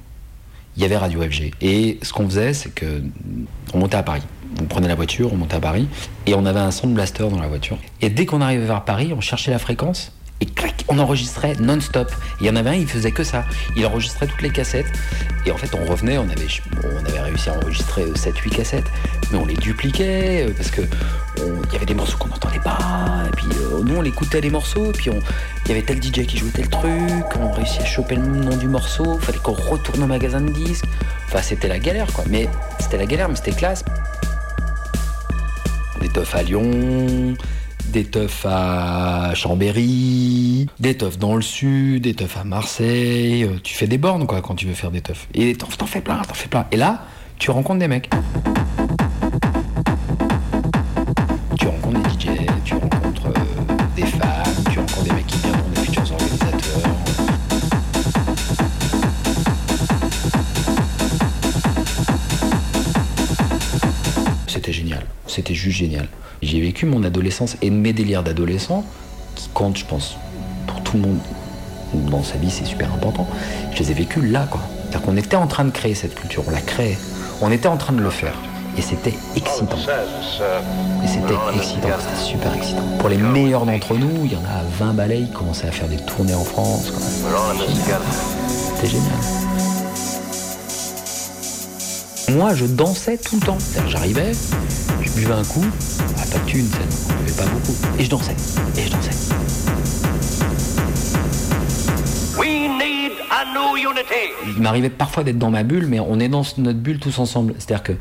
il 0.76 0.82
y 0.82 0.86
avait 0.86 0.98
Radio 0.98 1.22
FG. 1.22 1.52
Et 1.62 2.00
ce 2.02 2.14
qu'on 2.14 2.26
faisait, 2.26 2.56
c'est 2.56 2.74
que 2.74 3.04
on 3.76 3.78
montait 3.78 3.98
à 3.98 4.02
Paris. 4.02 4.24
On 4.60 4.64
prenait 4.64 4.88
la 4.88 4.96
voiture, 4.96 5.32
on 5.34 5.38
montait 5.38 5.58
à 5.58 5.60
Paris, 5.60 5.88
et 6.26 6.34
on 6.34 6.48
avait 6.48 6.60
un 6.60 6.72
sound 6.72 6.96
blaster 6.96 7.30
dans 7.30 7.40
la 7.40 7.48
voiture. 7.48 7.78
Et 8.02 8.10
dès 8.10 8.26
qu'on 8.26 8.42
arrivait 8.42 8.66
vers 8.66 8.84
Paris, 8.84 9.14
on 9.16 9.22
cherchait 9.22 9.52
la 9.52 9.60
fréquence, 9.60 10.14
et 10.42 10.46
clac, 10.48 10.84
on 10.88 10.98
enregistrait 11.00 11.54
non-stop. 11.60 12.12
Il 12.40 12.48
y 12.48 12.50
en 12.50 12.56
avait 12.56 12.72
un, 12.72 12.74
il 12.74 12.88
faisait 12.88 13.12
que 13.12 13.24
ça. 13.24 13.46
Il 13.78 13.86
enregistrait 13.86 14.28
toutes 14.28 14.42
les 14.42 14.50
cassettes, 14.50 14.92
et 15.46 15.52
en 15.52 15.58
fait, 15.58 15.74
on 15.76 15.86
revenait, 15.86 16.18
on 16.18 16.30
avait, 16.30 16.48
on 16.84 17.24
réussi 17.24 17.50
à 17.50 17.54
enregistrer 17.54 18.04
7-8 18.16 18.50
cassettes, 18.50 18.92
mais 19.32 19.38
on 19.38 19.46
les 19.46 19.54
dupliquait, 19.56 20.48
euh, 20.48 20.54
parce 20.56 20.72
que 20.72 20.82
on- 21.40 21.62
il 21.68 21.74
y 21.74 21.76
avait 21.76 21.86
des 21.86 21.94
morceaux 21.94 22.18
qu'on 22.18 22.28
n'entendait 22.30 22.60
pas, 22.60 23.24
et 23.28 23.36
puis 23.36 23.46
euh, 23.56 23.82
nous, 23.84 23.96
on 23.96 24.04
écoutait 24.04 24.42
les 24.42 24.50
morceaux, 24.50 24.88
et 24.90 24.94
puis 24.94 25.10
on- 25.12 25.20
il 25.66 25.70
y 25.70 25.72
avait 25.72 25.84
tel 25.84 26.02
DJ 26.02 26.26
qui 26.26 26.38
jouait 26.38 26.50
tel 26.52 26.68
truc, 26.68 26.92
on 27.40 27.52
réussit 27.52 27.82
à 27.82 27.86
choper 27.86 28.16
le 28.16 28.24
nom 28.24 28.58
du 28.58 28.68
morceau, 28.68 29.18
fallait 29.20 29.38
qu'on 29.38 29.54
retourne 29.54 30.04
au 30.04 30.08
magasin 30.08 30.42
de 30.42 30.52
disques. 30.52 30.86
Enfin, 31.28 31.42
c'était 31.42 31.68
la 31.70 31.80
galère, 31.80 32.12
quoi. 32.12 32.24
Mais 32.30 32.50
c'était 32.80 32.98
la 32.98 33.06
galère, 33.06 33.30
mais 33.30 33.36
c'était 33.36 33.52
classe. 33.52 33.86
Des 36.02 36.10
teufs 36.10 36.36
à 36.36 36.42
Lyon, 36.44 37.36
des 37.92 38.06
teufs 38.06 38.46
à 38.50 39.34
Chambéry, 39.36 40.68
des 40.80 40.96
teufs 40.98 41.18
dans 41.20 41.36
le 41.36 41.42
sud, 41.42 42.04
des 42.04 42.14
teufs 42.14 42.38
à 42.38 42.44
Marseille. 42.44 43.44
Euh, 43.44 43.58
Tu 43.64 43.74
fais 43.76 43.88
des 43.88 43.98
bornes, 43.98 44.26
quoi, 44.26 44.42
quand 44.42 44.56
tu 44.56 44.66
veux 44.66 44.74
faire 44.74 44.92
des 44.92 45.02
teufs. 45.02 45.28
Et 45.34 45.54
t'en 45.56 45.68
t'en 45.68 45.86
fais 45.86 46.02
plein, 46.02 46.22
t'en 46.22 46.34
fais 46.34 46.48
plein. 46.48 46.66
Et 46.72 46.78
là, 46.78 47.06
tu 47.38 47.52
rencontres 47.52 47.80
des 47.80 47.88
mecs. 47.88 48.10
Mon 66.86 67.04
adolescence 67.04 67.58
et 67.62 67.70
mes 67.70 67.94
délires 67.94 68.24
d'adolescent, 68.24 68.84
qui 69.36 69.50
comptent, 69.54 69.78
je 69.78 69.86
pense, 69.86 70.18
pour 70.68 70.82
tout 70.82 70.98
le 70.98 71.04
monde 71.04 71.20
dans 71.94 72.24
sa 72.24 72.38
vie, 72.38 72.50
c'est 72.50 72.66
super 72.66 72.94
important. 72.94 73.28
Je 73.74 73.80
les 73.80 73.92
ai 73.92 73.94
vécus 73.94 74.24
là, 74.24 74.48
quoi. 74.50 74.62
C'est-à-dire 74.84 75.02
qu'on 75.02 75.18
était 75.18 75.36
en 75.36 75.48
train 75.48 75.66
de 75.66 75.72
créer 75.72 75.96
cette 75.96 76.16
culture, 76.16 76.44
on 76.48 76.52
la 76.52 76.62
créait. 76.62 76.98
On 77.42 77.52
était 77.52 77.68
en 77.68 77.78
train 77.78 77.94
de 77.94 78.02
le 78.02 78.10
faire. 78.10 78.36
Et 78.78 78.82
c'était 78.82 79.14
excitant. 79.36 79.76
Et 81.04 81.08
c'était 81.08 81.34
excitant, 81.56 81.90
c'était 82.00 82.24
super 82.24 82.54
excitant. 82.54 82.84
Pour 83.00 83.10
les 83.10 83.18
meilleurs 83.18 83.66
d'entre 83.66 83.96
nous, 83.96 84.26
il 84.26 84.32
y 84.32 84.36
en 84.36 84.46
a 84.46 84.64
20 84.80 84.94
balais 84.94 85.24
qui 85.24 85.32
commençaient 85.32 85.68
à 85.68 85.72
faire 85.72 85.90
des 85.90 85.98
tournées 85.98 86.34
en 86.34 86.46
France. 86.46 86.94
C'était 88.76 88.88
génial. 88.88 89.12
Moi, 92.30 92.54
je 92.54 92.66
dansais 92.66 93.18
tout 93.18 93.36
le 93.36 93.46
temps. 93.46 93.58
J'arrivais, 93.90 94.32
je 95.16 95.22
buvais 95.22 95.34
un 95.34 95.44
coup, 95.44 95.66
ah, 96.18 96.22
pas 96.32 96.40
de 96.40 96.46
thune, 96.50 96.66
ça, 96.68 96.80
buvait 97.24 97.38
pas 97.38 97.46
beaucoup. 97.52 97.76
Et 98.00 98.04
je 98.04 98.10
dansais, 98.10 98.36
et 98.78 98.82
je 98.86 98.90
dansais. 98.92 99.12
We 102.38 102.48
need 102.70 103.12
a 103.30 103.46
new 103.54 103.76
unity. 103.78 104.32
Il 104.56 104.62
m'arrivait 104.62 104.90
parfois 104.90 105.24
d'être 105.24 105.38
dans 105.38 105.52
ma 105.52 105.64
bulle, 105.64 105.88
mais 105.88 106.00
on 106.00 106.20
est 106.20 106.30
dans 106.30 106.44
notre 106.58 106.80
bulle 106.80 107.00
tous 107.00 107.20
ensemble. 107.20 107.54
C'est-à-dire 107.60 107.84
que 107.84 107.94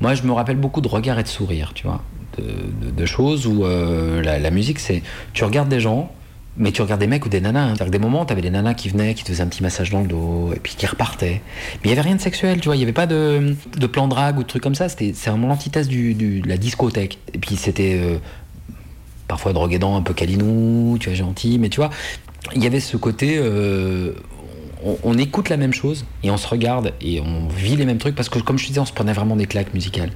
moi, 0.00 0.14
je 0.14 0.22
me 0.22 0.32
rappelle 0.32 0.56
beaucoup 0.56 0.80
de 0.80 0.88
regards 0.88 1.18
et 1.18 1.22
de 1.22 1.28
sourires, 1.28 1.72
tu 1.74 1.86
vois. 1.86 2.02
De, 2.36 2.42
de- 2.86 2.90
de 2.92 3.06
choses 3.06 3.46
où 3.46 3.64
euh, 3.64 4.22
la, 4.22 4.38
la 4.38 4.50
musique, 4.50 4.78
c'est. 4.78 5.02
Tu 5.32 5.44
regardes 5.44 5.68
des 5.68 5.80
gens, 5.80 6.12
mais 6.58 6.72
tu 6.72 6.82
regardes 6.82 7.00
des 7.00 7.06
mecs 7.06 7.24
ou 7.24 7.28
des 7.28 7.40
nanas. 7.40 7.70
hein. 7.70 7.74
Que 7.76 7.88
des 7.88 7.98
moments, 7.98 8.24
t'avais 8.24 8.42
des 8.42 8.50
nanas 8.50 8.74
qui 8.74 8.88
venaient, 8.88 9.14
qui 9.14 9.22
te 9.24 9.28
faisaient 9.30 9.42
un 9.42 9.46
petit 9.46 9.62
massage 9.62 9.90
dans 9.90 10.00
le 10.00 10.08
dos, 10.08 10.52
et 10.54 10.58
puis 10.58 10.74
qui 10.76 10.86
repartaient. 10.86 11.40
Mais 11.76 11.80
il 11.84 11.88
y 11.90 11.92
avait 11.92 12.02
rien 12.02 12.16
de 12.16 12.20
sexuel, 12.20 12.60
tu 12.60 12.68
vois. 12.68 12.76
Il 12.76 12.80
y 12.80 12.82
avait 12.82 12.92
pas 12.92 13.06
de, 13.06 13.54
de 13.76 13.86
plan 13.86 14.08
drague 14.08 14.38
ou 14.38 14.42
de 14.42 14.48
trucs 14.48 14.62
comme 14.62 14.74
ça. 14.74 14.88
C'était 14.88 15.12
c'est 15.14 15.30
vraiment 15.30 15.48
l'antithèse 15.48 15.88
du, 15.88 16.14
de 16.14 16.48
la 16.48 16.56
discothèque. 16.58 17.18
Et 17.32 17.38
puis 17.38 17.56
c'était. 17.56 17.98
euh, 18.02 18.18
parfois 19.28 19.52
droguédant, 19.52 19.94
un 19.94 20.00
peu 20.02 20.14
calinou, 20.14 20.96
tu 20.98 21.10
vois, 21.10 21.16
gentil, 21.18 21.58
mais 21.58 21.68
tu 21.68 21.80
vois, 21.80 21.90
il 22.56 22.64
y 22.64 22.66
avait 22.66 22.80
ce 22.80 22.96
côté, 22.96 23.36
euh, 23.38 24.12
on, 24.82 24.96
on 25.02 25.18
écoute 25.18 25.50
la 25.50 25.58
même 25.58 25.74
chose 25.74 26.06
et 26.22 26.30
on 26.30 26.38
se 26.38 26.48
regarde 26.48 26.94
et 27.02 27.20
on 27.20 27.46
vit 27.48 27.76
les 27.76 27.84
mêmes 27.84 27.98
trucs 27.98 28.14
parce 28.14 28.30
que, 28.30 28.38
comme 28.38 28.56
je 28.58 28.66
disais, 28.66 28.80
on 28.80 28.86
se 28.86 28.92
prenait 28.94 29.12
vraiment 29.12 29.36
des 29.36 29.44
claques 29.44 29.74
musicales. 29.74 30.12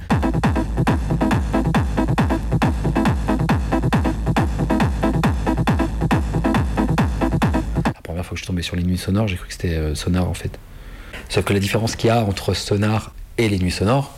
Sur 8.63 8.75
les 8.75 8.83
nuits 8.83 8.97
sonores, 8.97 9.27
j'ai 9.27 9.35
cru 9.35 9.47
que 9.47 9.53
c'était 9.53 9.75
euh, 9.75 9.95
Sonar 9.95 10.27
en 10.27 10.33
fait. 10.33 10.57
Sauf 11.29 11.45
que 11.45 11.53
la 11.53 11.59
différence 11.59 11.95
qu'il 11.95 12.07
y 12.07 12.11
a 12.11 12.23
entre 12.23 12.53
Sonar 12.53 13.13
et 13.37 13.49
les 13.49 13.59
nuits 13.59 13.71
sonores, 13.71 14.11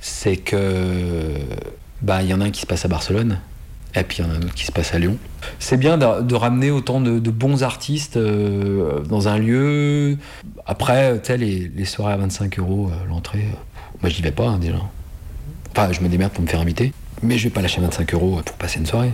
c'est 0.00 0.36
que 0.36 1.36
bah 2.02 2.22
il 2.22 2.28
y 2.28 2.34
en 2.34 2.40
a 2.40 2.46
un 2.46 2.50
qui 2.50 2.60
se 2.60 2.66
passe 2.66 2.84
à 2.84 2.88
Barcelone 2.88 3.38
Et 3.94 4.02
puis 4.02 4.18
il 4.18 4.24
y 4.24 4.28
en 4.28 4.30
a 4.32 4.34
un 4.34 4.42
autre 4.42 4.54
qui 4.54 4.64
se 4.64 4.72
passe 4.72 4.92
à 4.94 4.98
Lyon. 4.98 5.16
C'est 5.60 5.76
bien 5.76 5.96
de, 5.98 6.34
ramener 6.34 6.70
autant 6.70 7.00
de, 7.00 7.30
bons 7.30 7.62
artistes 7.62 8.16
euh, 8.16 9.00
dans 9.00 9.28
un 9.28 9.38
lieu. 9.38 10.18
Après, 10.66 11.20
tu 11.22 11.36
les, 11.36 11.84
soirées 11.84 12.14
à 12.14 12.16
25 12.16 12.58
euros 12.58 12.90
euh, 12.90 13.08
l'entrée, 13.08 13.46
moi 14.00 14.10
j'y 14.10 14.22
vais 14.22 14.32
pas 14.32 14.48
hein, 14.48 14.58
déjà. 14.58 14.78
Enfin, 15.70 15.92
je 15.92 16.00
me 16.00 16.08
démerde 16.08 16.32
pour 16.32 16.42
me 16.42 16.48
faire 16.48 16.60
inviter. 16.60 16.92
Mais 17.22 17.38
je 17.38 17.44
vais 17.44 17.50
pas 17.50 17.62
lâcher 17.62 17.80
25 17.80 18.12
euros 18.14 18.40
pour 18.44 18.56
passer 18.56 18.80
une 18.80 18.86
soirée. 18.86 19.12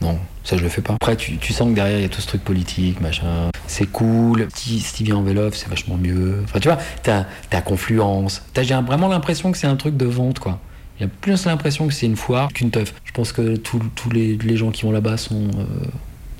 Non, 0.00 0.18
ça 0.44 0.56
je 0.56 0.62
le 0.62 0.68
fais 0.68 0.82
pas. 0.82 0.94
Après, 0.94 1.16
tu, 1.16 1.52
sens 1.52 1.68
que 1.68 1.74
derrière 1.74 1.98
il 1.98 2.02
y 2.02 2.04
a 2.04 2.08
tout 2.08 2.20
ce 2.20 2.26
truc 2.26 2.44
politique, 2.44 3.00
machin. 3.00 3.50
C'est 3.66 3.86
cool. 3.86 4.48
Stevie 4.54 5.12
Envelope, 5.12 5.54
c'est 5.54 5.68
vachement 5.68 5.96
mieux. 5.96 6.40
Enfin, 6.44 6.60
tu 6.60 6.68
vois, 6.68 6.78
t'as 7.02 7.26
ta 7.50 7.60
confluence. 7.60 8.42
J'ai 8.56 8.74
vraiment 8.74 9.08
l'impression 9.08 9.52
que 9.52 9.58
c'est 9.58 9.66
un 9.66 9.76
truc 9.76 9.96
de 9.96 10.06
vente, 10.06 10.38
quoi. 10.38 10.60
Il 11.00 11.08
plus 11.08 11.46
l'impression 11.46 11.86
que 11.86 11.94
c'est 11.94 12.06
une 12.06 12.16
foire 12.16 12.48
qu'une 12.52 12.70
teuf. 12.70 12.92
Je 13.04 13.12
pense 13.12 13.32
que 13.32 13.56
tous 13.56 14.10
les, 14.10 14.36
les 14.36 14.56
gens 14.56 14.70
qui 14.70 14.82
vont 14.82 14.90
là-bas 14.90 15.16
sont 15.16 15.44
euh, 15.44 15.86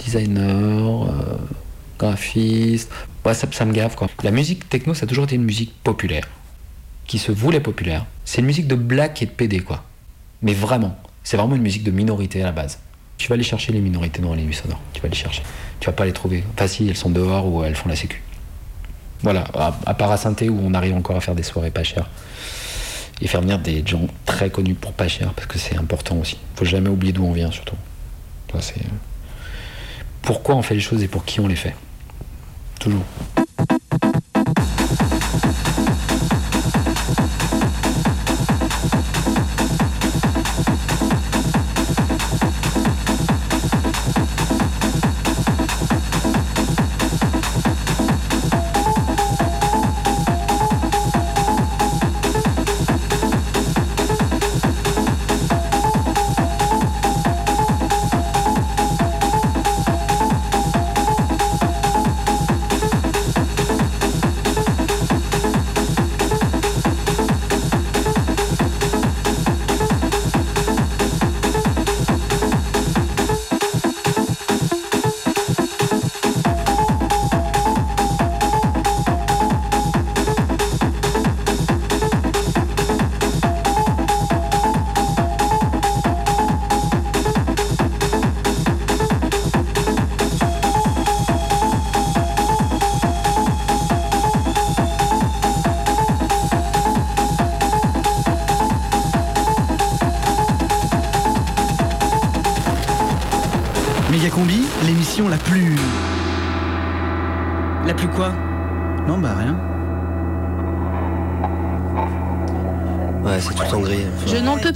designers, 0.04 0.40
euh, 0.40 1.36
graphistes. 1.98 2.90
Ouais, 3.24 3.34
ça, 3.34 3.64
me 3.64 3.72
gave, 3.72 3.94
quoi. 3.94 4.08
La 4.24 4.30
musique 4.30 4.68
techno, 4.68 4.94
ça 4.94 5.04
a 5.04 5.06
toujours 5.06 5.24
été 5.24 5.36
une 5.36 5.44
musique 5.44 5.74
populaire, 5.84 6.24
qui 7.06 7.18
se 7.18 7.30
voulait 7.30 7.60
populaire. 7.60 8.06
C'est 8.24 8.40
une 8.40 8.46
musique 8.46 8.66
de 8.66 8.74
black 8.74 9.22
et 9.22 9.26
de 9.26 9.30
PD, 9.30 9.60
quoi. 9.60 9.84
Mais 10.42 10.54
vraiment, 10.54 10.96
c'est 11.22 11.36
vraiment 11.36 11.56
une 11.56 11.62
musique 11.62 11.84
de 11.84 11.90
minorité 11.90 12.42
à 12.42 12.46
la 12.46 12.52
base. 12.52 12.78
Tu 13.18 13.28
vas 13.28 13.34
aller 13.34 13.42
chercher 13.42 13.72
les 13.72 13.80
minorités 13.80 14.22
dans 14.22 14.34
les 14.34 14.42
nuits 14.42 14.54
sonores. 14.54 14.80
Tu 14.92 15.02
vas 15.02 15.08
les 15.08 15.16
chercher. 15.16 15.42
Tu 15.80 15.86
vas 15.86 15.92
pas 15.92 16.06
les 16.06 16.12
trouver. 16.12 16.44
Enfin, 16.54 16.68
si, 16.68 16.88
elles 16.88 16.96
sont 16.96 17.10
dehors 17.10 17.46
ou 17.46 17.64
elles 17.64 17.74
font 17.74 17.88
la 17.88 17.96
sécu. 17.96 18.22
Voilà, 19.22 19.44
à, 19.84 19.94
part 19.94 20.12
à 20.12 20.16
Saint-Étienne, 20.16 20.50
où 20.50 20.60
on 20.64 20.74
arrive 20.74 20.94
encore 20.94 21.16
à 21.16 21.20
faire 21.20 21.34
des 21.34 21.42
soirées 21.42 21.72
pas 21.72 21.82
chères. 21.82 22.08
Et 23.20 23.26
faire 23.26 23.40
venir 23.40 23.58
des 23.58 23.82
gens 23.84 24.06
très 24.24 24.48
connus 24.48 24.74
pour 24.74 24.92
pas 24.92 25.08
cher, 25.08 25.32
parce 25.34 25.48
que 25.48 25.58
c'est 25.58 25.76
important 25.76 26.16
aussi. 26.18 26.38
Faut 26.54 26.64
jamais 26.64 26.88
oublier 26.88 27.12
d'où 27.12 27.24
on 27.24 27.32
vient, 27.32 27.50
surtout. 27.50 27.74
C'est... 28.60 28.76
Pourquoi 30.22 30.54
on 30.54 30.62
fait 30.62 30.74
les 30.74 30.80
choses 30.80 31.02
et 31.02 31.08
pour 31.08 31.24
qui 31.24 31.40
on 31.40 31.48
les 31.48 31.56
fait. 31.56 31.74
Toujours. 32.78 33.04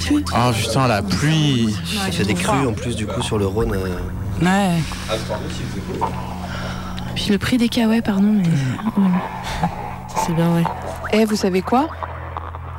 Plus. 0.06 0.24
Oh 0.34 0.50
putain, 0.52 0.86
la 0.88 1.02
pluie. 1.02 1.74
Ça 2.04 2.10
fait 2.12 2.24
des 2.24 2.34
crues 2.34 2.66
en 2.66 2.72
plus, 2.72 2.96
du 2.96 3.06
coup, 3.06 3.22
sur 3.22 3.38
le 3.38 3.46
Rhône. 3.46 3.72
euh, 3.74 3.98
Ouais. 4.42 4.80
Puis 7.14 7.26
le 7.30 7.38
prix 7.38 7.58
des 7.58 7.68
kawaii, 7.68 8.02
pardon, 8.02 8.32
mais. 8.32 8.48
C'est 10.26 10.32
bien 10.34 10.48
vrai. 10.50 10.64
Eh, 11.12 11.24
vous 11.24 11.36
savez 11.36 11.62
quoi? 11.62 11.88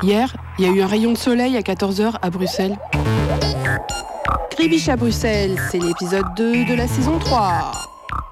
Hier, 0.01 0.33
il 0.59 0.65
y 0.65 0.67
a 0.67 0.71
eu 0.71 0.81
un 0.81 0.87
rayon 0.87 1.11
de 1.13 1.17
soleil 1.17 1.55
à 1.57 1.61
14h 1.61 2.15
à 2.21 2.29
Bruxelles. 2.29 2.77
Gribiche 4.51 4.89
à 4.89 4.95
Bruxelles, 4.95 5.57
c'est 5.71 5.79
l'épisode 5.79 6.25
2 6.35 6.65
de 6.65 6.73
la 6.73 6.87
saison 6.87 7.17
3. 7.19 7.71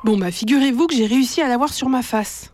Bon, 0.03 0.17
bah 0.17 0.31
figurez-vous 0.31 0.87
que 0.87 0.95
j'ai 0.95 1.05
réussi 1.05 1.41
à 1.41 1.47
l'avoir 1.47 1.71
sur 1.73 1.87
ma 1.89 2.01
face. 2.01 2.51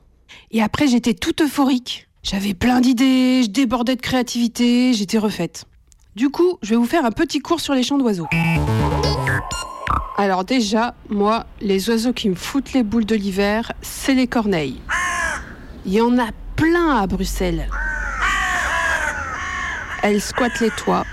Et 0.51 0.61
après, 0.61 0.87
j'étais 0.87 1.13
toute 1.13 1.41
euphorique. 1.41 2.07
J'avais 2.23 2.53
plein 2.53 2.81
d'idées, 2.81 3.43
je 3.43 3.49
débordais 3.49 3.95
de 3.95 4.01
créativité, 4.01 4.93
j'étais 4.93 5.17
refaite. 5.17 5.65
Du 6.17 6.31
coup, 6.31 6.57
je 6.63 6.71
vais 6.71 6.75
vous 6.77 6.87
faire 6.87 7.05
un 7.05 7.11
petit 7.11 7.41
cours 7.41 7.59
sur 7.61 7.75
les 7.75 7.83
chants 7.83 7.99
d'oiseaux. 7.99 8.25
Alors 10.17 10.43
déjà, 10.43 10.95
moi, 11.09 11.45
les 11.61 11.91
oiseaux 11.91 12.11
qui 12.11 12.27
me 12.27 12.33
foutent 12.33 12.73
les 12.73 12.81
boules 12.81 13.05
de 13.05 13.13
l'hiver, 13.13 13.71
c'est 13.83 14.15
les 14.15 14.25
corneilles. 14.25 14.81
Il 15.85 15.93
y 15.93 16.01
en 16.01 16.17
a 16.17 16.29
plein 16.55 16.97
à 16.97 17.05
Bruxelles. 17.05 17.69
Elles 20.01 20.19
squattent 20.19 20.59
les 20.59 20.71
toits. 20.71 21.05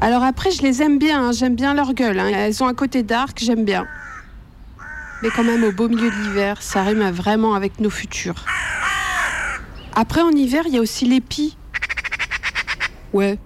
Alors 0.00 0.24
après, 0.24 0.50
je 0.50 0.62
les 0.62 0.82
aime 0.82 0.98
bien, 0.98 1.28
hein, 1.28 1.30
j'aime 1.30 1.54
bien 1.54 1.74
leur 1.74 1.94
gueule. 1.94 2.18
hein. 2.18 2.26
Elles 2.34 2.60
ont 2.64 2.66
un 2.66 2.74
côté 2.74 3.04
dark, 3.04 3.38
j'aime 3.40 3.64
bien. 3.64 3.86
Mais 5.22 5.28
quand 5.30 5.44
même, 5.44 5.62
au 5.62 5.70
beau 5.70 5.88
milieu 5.88 6.10
de 6.10 6.16
l'hiver, 6.24 6.60
ça 6.60 6.82
rime 6.82 7.08
vraiment 7.10 7.54
avec 7.54 7.78
nos 7.78 7.90
futurs. 7.90 8.44
Après, 9.94 10.22
en 10.22 10.30
hiver, 10.30 10.64
il 10.66 10.74
y 10.74 10.78
a 10.78 10.80
aussi 10.80 11.04
l'épi. 11.04 11.56
Ouais, 13.12 13.38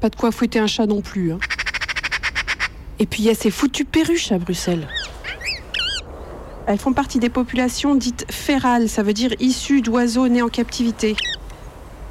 pas 0.00 0.08
de 0.08 0.16
quoi 0.16 0.32
fouetter 0.32 0.58
un 0.58 0.66
chat 0.66 0.86
non 0.86 1.00
plus. 1.00 1.32
hein. 1.32 1.38
Et 2.98 3.06
puis, 3.06 3.22
il 3.22 3.26
y 3.26 3.30
a 3.30 3.34
ces 3.34 3.50
foutues 3.50 3.84
perruches 3.84 4.32
à 4.32 4.38
Bruxelles. 4.38 4.88
Elles 6.66 6.78
font 6.78 6.92
partie 6.92 7.18
des 7.18 7.28
populations 7.28 7.94
dites 7.94 8.24
férales, 8.30 8.88
ça 8.88 9.02
veut 9.02 9.12
dire 9.12 9.34
issues 9.38 9.82
d'oiseaux 9.82 10.28
nés 10.28 10.40
en 10.42 10.48
captivité. 10.48 11.14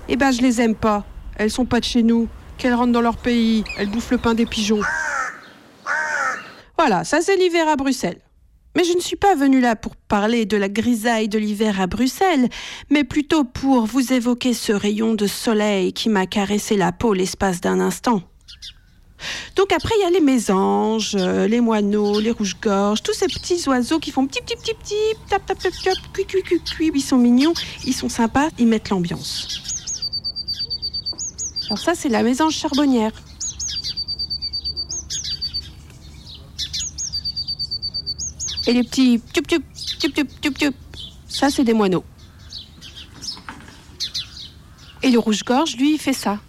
Eh 0.10 0.16
ben, 0.16 0.32
je 0.32 0.41
les 0.41 0.62
aime 0.62 0.76
pas. 0.76 1.06
Elles 1.36 1.49
sont 1.49 1.66
pas 1.66 1.80
de 1.80 1.86
chez 1.86 2.04
nous. 2.04 2.28
Qu'elles 2.58 2.76
rentrent 2.76 2.91
dans 2.91 3.01
leur 3.01 3.18
pays. 3.18 3.64
Elles 3.78 3.89
bouffent 3.89 4.12
le 4.12 4.20
pain 4.20 4.36
des 4.36 4.45
pigeons. 4.45 4.82
Voilà, 6.78 7.04
ça 7.04 7.22
c'est 7.22 7.36
l'hiver 7.36 7.68
à 7.68 7.76
Bruxelles. 7.76 8.20
Mais 8.76 8.84
je 8.84 8.94
ne 8.94 9.00
suis 9.00 9.16
pas 9.16 9.36
venue 9.36 9.62
là 9.62 9.76
pour 9.76 9.96
parler 9.96 10.46
de 10.46 10.58
la 10.58 10.70
grisaille 10.70 11.30
de 11.30 11.38
l'hiver 11.38 11.80
à 11.80 11.88
Bruxelles, 11.88 12.50
mais 12.90 13.04
plutôt 13.04 13.44
pour 13.44 13.86
vous 13.86 14.14
évoquer 14.14 14.54
ce 14.54 14.72
rayon 14.72 15.14
de 15.14 15.28
soleil 15.28 15.94
qui 15.94 16.10
m'a 16.10 16.26
caressé 16.26 16.76
la 16.76 16.92
peau 16.92 17.14
l'espace 17.14 17.62
d'un 17.62 17.80
instant. 17.80 18.24
Donc 19.56 19.72
après, 19.72 19.94
il 20.00 20.02
y 20.02 20.06
a 20.06 20.10
les 20.10 20.22
mésanges, 20.22 21.16
euh, 21.16 21.48
les 21.48 21.62
moineaux, 21.62 22.20
les 22.20 22.32
rouges-gorges, 22.32 23.04
tous 23.04 23.14
ces 23.14 23.28
petits 23.28 23.64
oiseaux 23.68 24.00
qui 24.00 24.12
font 24.12 24.26
petit, 24.28 24.42
petit, 24.42 24.56
petit, 24.56 24.74
petit, 24.74 25.20
tap, 25.30 25.46
tap, 25.46 25.58
tap, 25.60 25.72
tap, 25.84 25.94
cui, 26.14 26.26
cui, 26.26 26.44
cui, 26.44 26.60
cui. 26.60 26.92
Ils 26.94 27.02
sont 27.02 27.18
mignons, 27.18 27.54
ils 27.86 27.94
sont 27.94 28.10
sympas, 28.10 28.50
ils 28.58 28.68
mettent 28.68 28.90
l'ambiance. 28.90 29.62
Alors 31.68 31.80
ça, 31.80 31.96
c'est 31.96 32.10
la 32.10 32.24
mésange 32.24 32.56
charbonnière. 32.56 33.12
Et 38.66 38.74
les 38.74 38.84
petits 38.84 39.22
tup 39.34 39.47
tup 39.47 39.64
tup 39.99 40.14
tup 40.14 40.41
tup 40.41 40.57
tup, 40.57 40.76
ça 41.28 41.49
c'est 41.49 41.64
des 41.64 41.74
moineaux. 41.74 42.05
Et 45.01 45.11
le 45.11 45.20
rouge-gorge, 45.20 45.76
lui, 45.76 45.95
il 45.95 45.99
fait 45.99 46.14
ça. 46.14 46.39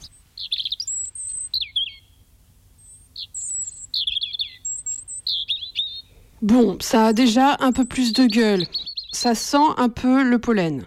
Bon, 6.40 6.76
ça 6.80 7.06
a 7.06 7.12
déjà 7.12 7.56
un 7.58 7.72
peu 7.72 7.84
plus 7.84 8.12
de 8.12 8.26
gueule. 8.26 8.66
Ça 9.12 9.34
sent 9.34 9.56
un 9.76 9.88
peu 9.88 10.22
le 10.22 10.38
pollen. 10.38 10.84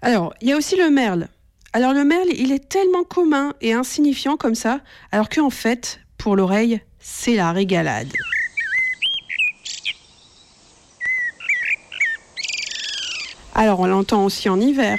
Alors, 0.00 0.32
il 0.40 0.48
y 0.48 0.52
a 0.52 0.56
aussi 0.56 0.76
le 0.76 0.88
merle. 0.88 1.28
Alors 1.72 1.92
le 1.92 2.04
merle, 2.04 2.28
il 2.32 2.52
est 2.52 2.68
tellement 2.68 3.04
commun 3.04 3.52
et 3.60 3.74
insignifiant 3.74 4.36
comme 4.36 4.54
ça, 4.54 4.80
alors 5.12 5.28
qu'en 5.28 5.50
fait, 5.50 6.00
pour 6.16 6.36
l'oreille, 6.36 6.80
c'est 6.98 7.34
la 7.34 7.52
régalade. 7.52 8.12
Alors 13.60 13.80
on 13.80 13.86
l'entend 13.86 14.24
aussi 14.24 14.48
en 14.48 14.58
hiver. 14.58 14.98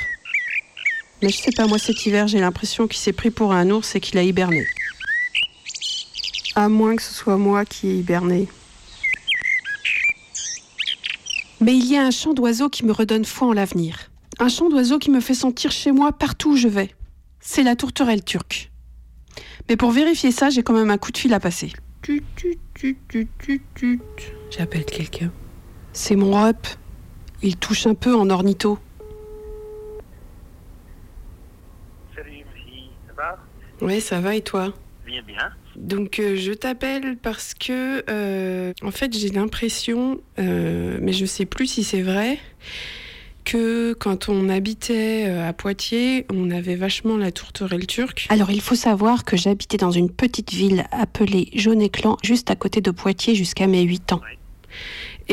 Mais 1.23 1.29
je 1.29 1.37
sais 1.37 1.51
pas, 1.51 1.65
moi 1.65 1.79
cet 1.79 2.05
hiver, 2.05 2.27
j'ai 2.27 2.39
l'impression 2.39 2.87
qu'il 2.87 2.99
s'est 2.99 3.11
pris 3.11 3.31
pour 3.31 3.53
un 3.53 3.71
ours 3.71 3.95
et 3.95 3.99
qu'il 3.99 4.19
a 4.19 4.21
hiberné. 4.21 4.67
À 6.53 6.69
moins 6.69 6.95
que 6.95 7.01
ce 7.01 7.11
soit 7.11 7.37
moi 7.37 7.65
qui 7.65 7.87
ai 7.87 7.95
hiberné. 7.95 8.47
Mais 11.59 11.73
il 11.73 11.87
y 11.87 11.97
a 11.97 12.03
un 12.03 12.11
chant 12.11 12.35
d'oiseau 12.35 12.69
qui 12.69 12.85
me 12.85 12.91
redonne 12.91 13.25
foi 13.25 13.47
en 13.47 13.53
l'avenir. 13.53 14.11
Un 14.37 14.47
chant 14.47 14.69
d'oiseau 14.69 14.99
qui 14.99 15.09
me 15.09 15.21
fait 15.21 15.33
sentir 15.33 15.71
chez 15.71 15.91
moi 15.91 16.11
partout 16.11 16.51
où 16.51 16.55
je 16.55 16.67
vais. 16.67 16.91
C'est 17.39 17.63
la 17.63 17.75
tourterelle 17.75 18.23
turque. 18.23 18.71
Mais 19.69 19.75
pour 19.75 19.89
vérifier 19.89 20.29
ça, 20.31 20.51
j'ai 20.51 20.61
quand 20.61 20.73
même 20.75 20.91
un 20.91 20.99
coup 20.99 21.11
de 21.11 21.17
fil 21.17 21.33
à 21.33 21.39
passer. 21.39 21.73
J'appelle 24.51 24.85
quelqu'un. 24.85 25.31
C'est 25.93 26.15
mon 26.15 26.39
rep. 26.39 26.67
Il 27.43 27.57
touche 27.57 27.87
un 27.87 27.95
peu 27.95 28.15
en 28.15 28.29
ornitho. 28.29 28.77
Salut, 32.15 32.45
fille, 32.53 32.89
ça 33.07 33.13
va? 33.13 33.39
Oui, 33.81 33.99
ça 33.99 34.19
va 34.19 34.35
et 34.35 34.41
toi? 34.41 34.73
Bien, 35.05 35.23
bien. 35.23 35.51
Donc 35.75 36.19
euh, 36.19 36.35
je 36.35 36.51
t'appelle 36.51 37.17
parce 37.17 37.53
que 37.53 38.03
euh, 38.09 38.73
en 38.83 38.91
fait 38.91 39.17
j'ai 39.17 39.29
l'impression, 39.29 40.21
euh, 40.39 40.97
mais 41.01 41.13
je 41.13 41.25
sais 41.25 41.45
plus 41.45 41.67
si 41.67 41.83
c'est 41.83 42.01
vrai, 42.01 42.37
que 43.43 43.93
quand 43.93 44.29
on 44.29 44.49
habitait 44.49 45.25
à 45.25 45.51
Poitiers, 45.53 46.27
on 46.31 46.51
avait 46.51 46.75
vachement 46.75 47.17
la 47.17 47.31
tourterelle 47.31 47.87
turque. 47.87 48.27
Alors 48.29 48.51
il 48.51 48.61
faut 48.61 48.75
savoir 48.75 49.25
que 49.25 49.35
j'habitais 49.35 49.77
dans 49.77 49.91
une 49.91 50.11
petite 50.11 50.51
ville 50.51 50.85
appelée 50.91 51.49
Jaune-Éclan, 51.55 52.17
juste 52.23 52.51
à 52.51 52.55
côté 52.55 52.81
de 52.81 52.91
Poitiers 52.91 53.33
jusqu'à 53.33 53.65
mes 53.65 53.81
8 53.81 54.13
ans. 54.13 54.21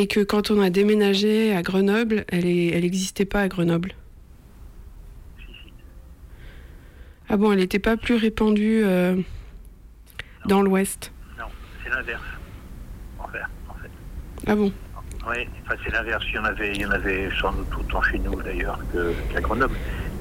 Et 0.00 0.06
que 0.06 0.20
quand 0.20 0.52
on 0.52 0.60
a 0.60 0.70
déménagé 0.70 1.52
à 1.56 1.62
Grenoble, 1.62 2.24
elle 2.28 2.46
est- 2.46 2.68
elle 2.68 2.82
n'existait 2.82 3.24
pas 3.24 3.40
à 3.40 3.48
Grenoble. 3.48 3.94
Ah 7.28 7.36
bon, 7.36 7.50
elle 7.50 7.58
n'était 7.58 7.80
pas 7.80 7.96
plus 7.96 8.14
répandue 8.14 8.82
euh, 8.84 9.16
dans 10.46 10.62
l'Ouest. 10.62 11.10
Non, 11.36 11.46
c'est 11.82 11.90
l'inverse. 11.90 12.22
En 13.18 13.26
fait. 13.26 13.38
Ah 14.46 14.54
bon? 14.54 14.72
Oui, 15.28 15.38
enfin, 15.66 15.74
c'est 15.84 15.90
l'inverse. 15.90 16.24
Il 16.28 16.36
y 16.36 16.38
en 16.38 16.44
avait, 16.44 16.72
il 16.76 16.80
y 16.80 16.86
en 16.86 16.90
avait 16.92 17.28
sans 17.40 17.52
doute 17.52 17.66
autant 17.80 18.00
chez 18.02 18.20
nous 18.20 18.40
d'ailleurs 18.40 18.78
que- 18.92 19.12
qu'à 19.32 19.40
Grenoble. 19.40 19.74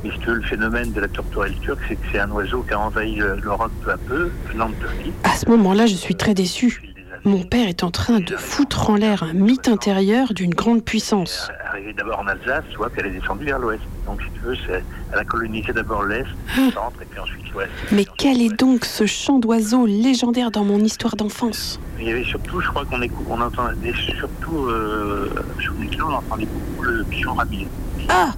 Mais 0.03 0.09
si 0.09 0.17
tu 0.21 0.25
veux, 0.25 0.35
le 0.37 0.41
phénomène 0.41 0.91
de 0.91 1.01
la 1.01 1.07
tourterelle 1.07 1.53
turque, 1.61 1.81
c'est 1.87 1.97
que 1.97 2.05
c'est 2.11 2.19
un 2.19 2.31
oiseau 2.31 2.63
qui 2.63 2.73
a 2.73 2.79
envahi 2.79 3.15
le- 3.17 3.35
l'Europe 3.35 3.71
peu 3.83 3.91
à 3.91 3.97
peu, 3.97 4.31
venant 4.51 4.69
de 4.69 4.75
Turquie. 4.75 5.13
À 5.23 5.35
ce 5.35 5.47
moment-là, 5.49 5.85
je 5.85 5.93
suis 5.93 6.15
très 6.15 6.33
déçue. 6.33 6.81
Mon 7.23 7.43
père 7.43 7.67
est 7.67 7.83
en 7.83 7.91
train 7.91 8.19
de 8.19 8.35
foutre 8.35 8.89
en 8.89 8.95
l'air 8.95 9.23
un 9.23 9.33
mythe 9.33 9.67
intérieur 9.67 10.33
d'une 10.33 10.53
grande 10.53 10.83
puissance. 10.83 11.49
Arrivée 11.69 11.93
d'abord 11.93 12.19
en 12.19 12.27
Alsace, 12.27 12.63
tu 12.69 12.77
vois, 12.77 12.89
puis 12.89 13.01
elle 13.01 13.07
est 13.07 13.19
descendue 13.19 13.45
vers 13.45 13.59
l'ouest. 13.59 13.81
Donc, 14.05 14.21
si 14.21 14.29
tu 14.31 14.39
veux, 14.39 14.55
elle 14.69 15.19
a 15.19 15.23
colonisé 15.25 15.73
d'abord 15.73 16.03
l'est, 16.03 16.25
le 16.55 16.71
centre, 16.71 17.01
et 17.01 17.05
puis 17.05 17.19
ensuite 17.19 17.51
l'ouest. 17.53 17.69
Mais 17.91 18.05
quel 18.17 18.41
est 18.41 18.55
donc 18.57 18.85
ce 18.85 19.05
chant 19.05 19.39
d'oiseau 19.39 19.85
légendaire 19.85 20.51
dans 20.51 20.63
mon 20.63 20.79
histoire 20.79 21.15
d'enfance? 21.15 21.79
Il 21.99 22.07
y 22.07 22.11
avait 22.11 22.23
surtout, 22.23 22.61
je 22.61 22.67
crois 22.69 22.85
qu'on 22.85 23.01
on 23.29 23.41
entendait 23.41 23.93
surtout 24.17 24.65
euh, 24.65 25.29
sur 25.59 25.73
les 25.81 25.87
clans, 25.87 26.09
on 26.09 26.15
entendait 26.15 26.45
beaucoup 26.45 26.83
le 26.83 27.03
pigeon 27.03 27.33
ramier. 27.33 27.67
Ah 28.09 28.31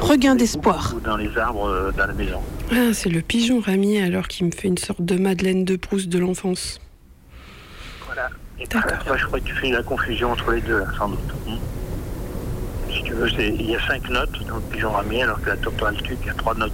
Regain 0.00 0.34
d'espoir. 0.34 0.94
Dans 1.04 1.16
les 1.16 1.36
arbres 1.38 1.68
euh, 1.68 1.92
dans 1.92 2.06
la 2.06 2.12
maison. 2.12 2.40
Ah, 2.72 2.92
c'est 2.92 3.08
le 3.08 3.20
pigeon 3.20 3.60
ramier 3.60 4.02
alors 4.02 4.28
qui 4.28 4.44
me 4.44 4.50
fait 4.50 4.68
une 4.68 4.78
sorte 4.78 5.02
de 5.02 5.16
Madeleine 5.16 5.64
de 5.64 5.76
Proust 5.76 6.08
de 6.08 6.18
l'enfance. 6.18 6.80
Voilà. 8.16 8.30
Puis, 8.56 8.66
moi, 9.06 9.16
je 9.18 9.26
crois 9.26 9.40
que 9.40 9.44
tu 9.44 9.54
fais 9.54 9.70
la 9.70 9.82
confusion 9.82 10.32
entre 10.32 10.50
les 10.52 10.60
deux, 10.62 10.82
sans 10.96 11.08
doute. 11.08 11.20
Hmm. 11.46 11.56
Si 12.90 13.02
tu 13.02 13.12
veux, 13.12 13.28
il 13.38 13.70
y 13.70 13.76
a 13.76 13.86
cinq 13.86 14.08
notes 14.08 14.30
dans 14.48 14.56
le 14.56 14.62
pigeon 14.62 14.90
ramier, 14.90 15.22
alors 15.24 15.40
que 15.42 15.50
la 15.50 15.56
tourterelle 15.56 16.00
tuque, 16.02 16.18
il 16.22 16.26
y 16.28 16.30
a 16.30 16.34
trois 16.34 16.54
notes. 16.54 16.72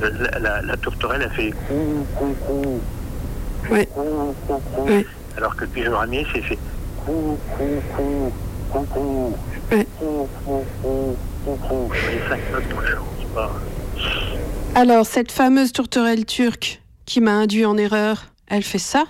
La, 0.00 0.10
la- 0.10 0.38
la- 0.38 0.62
la 0.62 0.76
tourterelle, 0.76 1.22
elle 1.24 1.30
fait 1.30 1.50
cou, 1.66 2.06
cou, 2.16 2.36
cou. 2.46 2.80
Ouais. 3.70 3.86
Cou, 3.86 4.34
cou, 4.46 4.60
cou. 4.76 4.88
Alors 5.36 5.56
que 5.56 5.62
le 5.62 5.70
pigeon 5.70 5.96
ramier, 5.96 6.26
c'est 6.34 6.42
fait 6.42 6.58
cou, 7.06 7.38
cou, 7.56 7.64
cou, 7.96 8.32
cou, 8.70 8.86
cou. 8.92 9.36
Ouais. 9.72 9.86
Cou, 9.98 10.28
cou, 10.44 10.64
cou, 10.82 11.16
cou, 11.44 11.56
cou. 11.68 11.90
Les 12.12 12.28
cinq 12.28 12.40
notes 12.52 12.68
dans 12.74 12.80
le 12.80 12.86
chant, 12.86 13.04
c'est 13.18 13.34
pas... 13.34 13.50
Alors, 14.74 15.06
cette 15.06 15.32
fameuse 15.32 15.72
tourterelle 15.72 16.26
turque 16.26 16.82
qui 17.06 17.20
m'a 17.22 17.32
induit 17.32 17.64
en 17.64 17.76
erreur, 17.78 18.26
elle 18.48 18.62
fait 18.62 18.78
ça? 18.78 19.04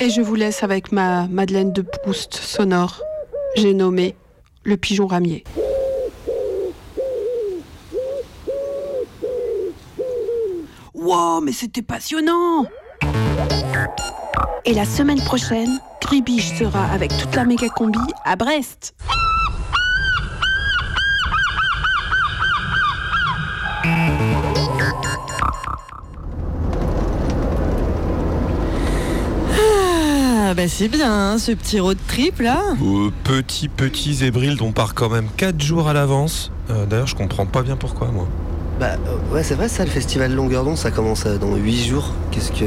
Et 0.00 0.10
je 0.10 0.20
vous 0.20 0.34
laisse 0.34 0.62
avec 0.62 0.92
ma 0.92 1.28
Madeleine 1.28 1.72
de 1.72 1.82
Proust 1.82 2.34
sonore. 2.34 3.00
J'ai 3.56 3.74
nommé 3.74 4.16
le 4.64 4.76
pigeon 4.76 5.06
ramier. 5.06 5.44
Wow, 10.94 11.40
mais 11.42 11.52
c'était 11.52 11.82
passionnant 11.82 12.64
Et 14.64 14.72
la 14.72 14.84
semaine 14.84 15.22
prochaine, 15.22 15.78
Gribiche 16.00 16.58
sera 16.58 16.86
avec 16.86 17.16
toute 17.16 17.34
la 17.36 17.44
méga 17.44 17.68
combi 17.68 17.98
à 18.24 18.36
Brest. 18.36 18.94
Ah, 30.54 30.56
bah 30.56 30.68
c'est 30.68 30.86
bien, 30.86 31.10
hein, 31.12 31.38
ce 31.38 31.50
petit 31.50 31.80
road 31.80 31.98
trip 32.06 32.38
là. 32.38 32.60
Euh, 32.80 33.10
petit, 33.24 33.66
petit 33.66 34.14
Zébril 34.14 34.54
dont 34.56 34.66
on 34.68 34.72
part 34.72 34.94
quand 34.94 35.08
même 35.08 35.26
4 35.36 35.60
jours 35.60 35.88
à 35.88 35.92
l'avance. 35.92 36.52
Euh, 36.70 36.86
D'ailleurs, 36.86 37.08
je 37.08 37.16
comprends 37.16 37.44
pas 37.44 37.62
bien 37.62 37.74
pourquoi, 37.74 38.12
moi. 38.12 38.28
Bah 38.78 38.90
euh, 38.92 39.34
ouais, 39.34 39.42
c'est 39.42 39.56
vrai 39.56 39.68
ça, 39.68 39.84
le 39.84 39.90
festival 39.90 40.32
Longueur 40.32 40.62
d'onde, 40.62 40.76
ça 40.76 40.92
commence 40.92 41.24
dans 41.26 41.56
8 41.56 41.84
jours. 41.86 42.12
Qu'est-ce 42.30 42.52
que. 42.52 42.64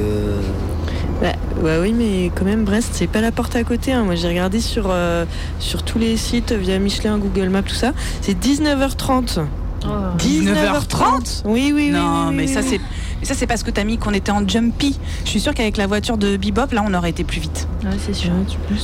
Bah, 1.22 1.32
ouais, 1.64 1.78
oui, 1.82 1.94
mais 1.94 2.30
quand 2.36 2.44
même, 2.44 2.66
Brest, 2.66 2.90
c'est 2.92 3.08
pas 3.08 3.22
la 3.22 3.32
porte 3.32 3.56
à 3.56 3.64
côté. 3.64 3.94
hein. 3.94 4.04
Moi, 4.04 4.16
j'ai 4.16 4.28
regardé 4.28 4.60
sur, 4.60 4.88
euh, 4.90 5.24
sur 5.60 5.84
tous 5.84 5.98
les 5.98 6.18
sites 6.18 6.52
via 6.52 6.80
Michelin, 6.80 7.18
Google 7.18 7.48
Maps, 7.48 7.62
tout 7.62 7.74
ça. 7.74 7.94
C'est 8.20 8.38
19h30. 8.38 9.46
19h30 10.18 11.44
Oui, 11.46 11.72
oui, 11.74 11.74
oui. 11.74 11.90
Non, 11.92 12.26
oui, 12.30 12.36
mais 12.36 12.44
oui, 12.48 12.54
ça 12.54 12.60
oui. 12.60 12.66
c'est 12.72 12.82
mais 13.20 13.26
ça 13.26 13.34
c'est 13.34 13.48
parce 13.48 13.64
que 13.64 13.72
t'as 13.72 13.84
mis 13.84 13.98
qu'on 13.98 14.14
était 14.14 14.32
en 14.32 14.48
jumpy. 14.48 15.00
Je 15.26 15.30
suis 15.30 15.40
sûre 15.40 15.54
qu'avec 15.54 15.78
la 15.78 15.88
voiture 15.88 16.18
de 16.18 16.38
Bebop, 16.38 16.72
là, 16.72 16.84
on 16.86 16.94
aurait 16.94 17.10
été 17.10 17.24
plus 17.24 17.40
vite. 17.42 17.68
Ouais, 17.84 17.92
c'est 18.06 18.14
sûr. 18.14 18.32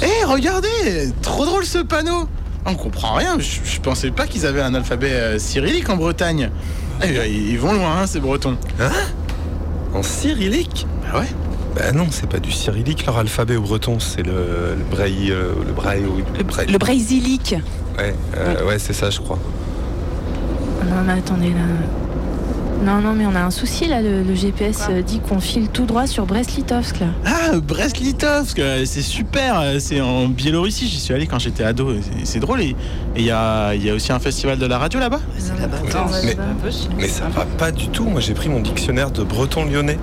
Eh, 0.02 0.26
regardez 0.26 1.12
Trop 1.22 1.46
drôle 1.46 1.66
ce 1.66 1.80
panneau 1.80 2.28
On 2.66 2.76
comprend 2.76 3.14
rien, 3.16 3.38
je, 3.40 3.60
je 3.64 3.80
pensais 3.80 4.12
pas 4.12 4.26
qu'ils 4.28 4.46
avaient 4.46 4.62
un 4.62 4.74
alphabet 4.74 5.12
euh, 5.12 5.40
cyrillique 5.40 5.90
en 5.90 5.98
Bretagne. 5.98 6.50
Eh, 7.04 7.18
euh, 7.18 7.28
ils 7.28 7.58
vont 7.60 7.74
loin, 7.74 7.98
hein, 8.02 8.08
ces 8.08 8.20
Bretons. 8.20 8.58
Hein? 8.80 8.92
En 9.94 10.02
cyrillique? 10.04 10.88
Bah 11.04 11.20
ouais. 11.20 11.28
Bah 11.76 11.92
non, 11.92 12.08
c'est 12.12 12.30
pas 12.30 12.38
du 12.40 12.52
cyrillique 12.52 13.06
leur 13.08 13.18
alphabet 13.18 13.56
au 13.56 13.62
breton, 13.62 14.00
c'est 14.00 14.22
le, 14.22 14.76
le 14.78 14.84
braille. 14.96 15.32
euh, 15.32 15.54
le 15.66 15.74
braille. 15.74 16.04
Le, 16.38 16.44
braille. 16.44 16.68
Le 16.72 16.78
braisilique. 16.78 17.56
Ouais, 17.98 18.14
euh, 18.38 18.64
ouais, 18.66 18.78
c'est 18.78 18.94
ça, 18.94 19.10
je 19.10 19.20
crois. 19.20 19.40
Non, 20.86 21.02
mais 21.06 21.14
attendez 21.14 21.50
là. 21.50 21.62
Non, 22.84 23.00
non, 23.02 23.14
mais 23.14 23.26
on 23.26 23.34
a 23.36 23.42
un 23.42 23.52
souci 23.52 23.88
là. 23.88 24.02
Le, 24.02 24.24
le 24.24 24.36
GPS 24.36 24.88
euh, 24.90 25.02
dit 25.02 25.20
qu'on 25.20 25.40
file 25.40 25.70
tout 25.70 25.86
droit 25.86 26.06
sur 26.06 26.26
Brest-Litovsk 26.26 27.00
là. 27.00 27.06
Ah, 27.26 27.58
Brest-Litovsk, 27.60 28.60
euh, 28.60 28.84
c'est 28.86 29.02
super, 29.02 29.60
euh, 29.60 29.80
c'est 29.80 30.02
en 30.02 30.28
Biélorussie, 30.28 30.88
j'y 30.88 31.00
suis 31.00 31.14
allé 31.14 31.26
quand 31.26 31.40
j'étais 31.40 31.64
ado, 31.64 31.94
c'est- 32.02 32.26
c'est 32.26 32.40
drôle. 32.40 32.62
Et 32.62 32.76
il 33.16 33.24
y 33.24 33.32
a, 33.32 33.74
il 33.74 33.86
y 33.86 33.90
a 33.90 33.94
aussi 33.94 34.12
un 34.12 34.20
festival 34.20 34.58
de 34.58 34.66
la 34.66 34.78
radio 34.78 35.00
là-bas 35.00 35.20
C'est 35.38 35.58
là-bas. 35.60 35.78
Mais, 36.26 36.36
mais 36.98 37.08
ça 37.08 37.30
va 37.30 37.46
pas 37.46 37.72
du 37.72 37.88
tout. 37.88 38.04
Moi, 38.06 38.20
j'ai 38.22 38.34
pris 38.34 38.50
mon 38.50 38.60
dictionnaire 38.60 39.12
de 39.12 39.24
breton 39.24 39.66
lyonnais. 39.66 39.98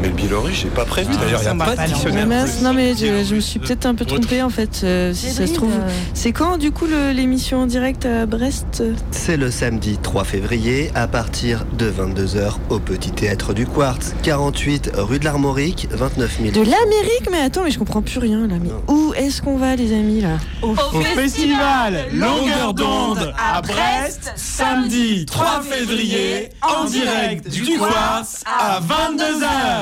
Mais 0.00 0.08
le 0.08 0.14
biélorusse, 0.14 0.60
j'ai 0.62 0.68
pas 0.68 0.84
prévu. 0.84 1.12
D'ailleurs, 1.20 1.40
il 1.42 1.54
n'y 1.54 1.62
a 1.62 1.64
pas 1.64 1.76
de 1.76 1.86
dictionnaire. 1.86 2.26
mince, 2.26 2.62
non 2.62 2.72
mais 2.72 2.94
je, 2.94 3.24
je 3.24 3.34
me 3.34 3.40
suis 3.40 3.58
peut-être 3.58 3.86
un 3.86 3.94
peu 3.94 4.04
trompée 4.04 4.42
en 4.42 4.50
fait. 4.50 4.80
euh, 4.84 5.12
si 5.12 5.30
ça 5.30 5.46
se 5.46 5.52
trouve, 5.54 5.72
c'est 6.14 6.32
quand 6.32 6.56
du 6.58 6.70
coup 6.70 6.86
l'émission 7.14 7.60
en 7.62 7.66
direct 7.66 8.06
à 8.06 8.26
Brest? 8.26 8.82
C'est 9.10 9.36
le 9.36 9.50
samedi 9.50 9.98
3 10.02 10.24
février 10.24 10.90
à 10.94 11.06
partir 11.08 11.64
de 11.78 11.90
22h 11.90 12.54
au 12.70 12.78
Petit 12.78 13.10
Théâtre 13.10 13.52
du 13.52 13.66
Quartz, 13.66 14.14
48 14.22 14.92
rue 14.96 15.18
de 15.18 15.24
l'Armorique, 15.24 15.88
29 15.90 16.38
000. 16.42 16.50
De 16.52 16.60
l'Amérique? 16.60 17.28
Mais 17.30 17.40
attends, 17.40 17.62
mais 17.64 17.70
je 17.70 17.78
comprends 17.78 18.02
plus 18.02 18.18
rien 18.18 18.46
là. 18.46 18.54
Mais 18.60 18.70
où 18.88 19.12
est-ce 19.14 19.42
qu'on 19.42 19.56
va 19.56 19.76
les 19.76 19.92
amis 19.92 20.20
là? 20.20 20.38
Au 20.62 20.74
festival 21.02 22.06
Longueur 22.12 22.74
d'onde 22.74 23.34
à 23.38 23.60
Brest, 23.62 24.32
samedi 24.36 25.26
3 25.26 25.62
février, 25.62 26.48
en 26.62 26.84
direct 26.84 27.48
du 27.48 27.78
Quartz 27.78 28.42
à 28.46 28.80
22h. 28.80 29.79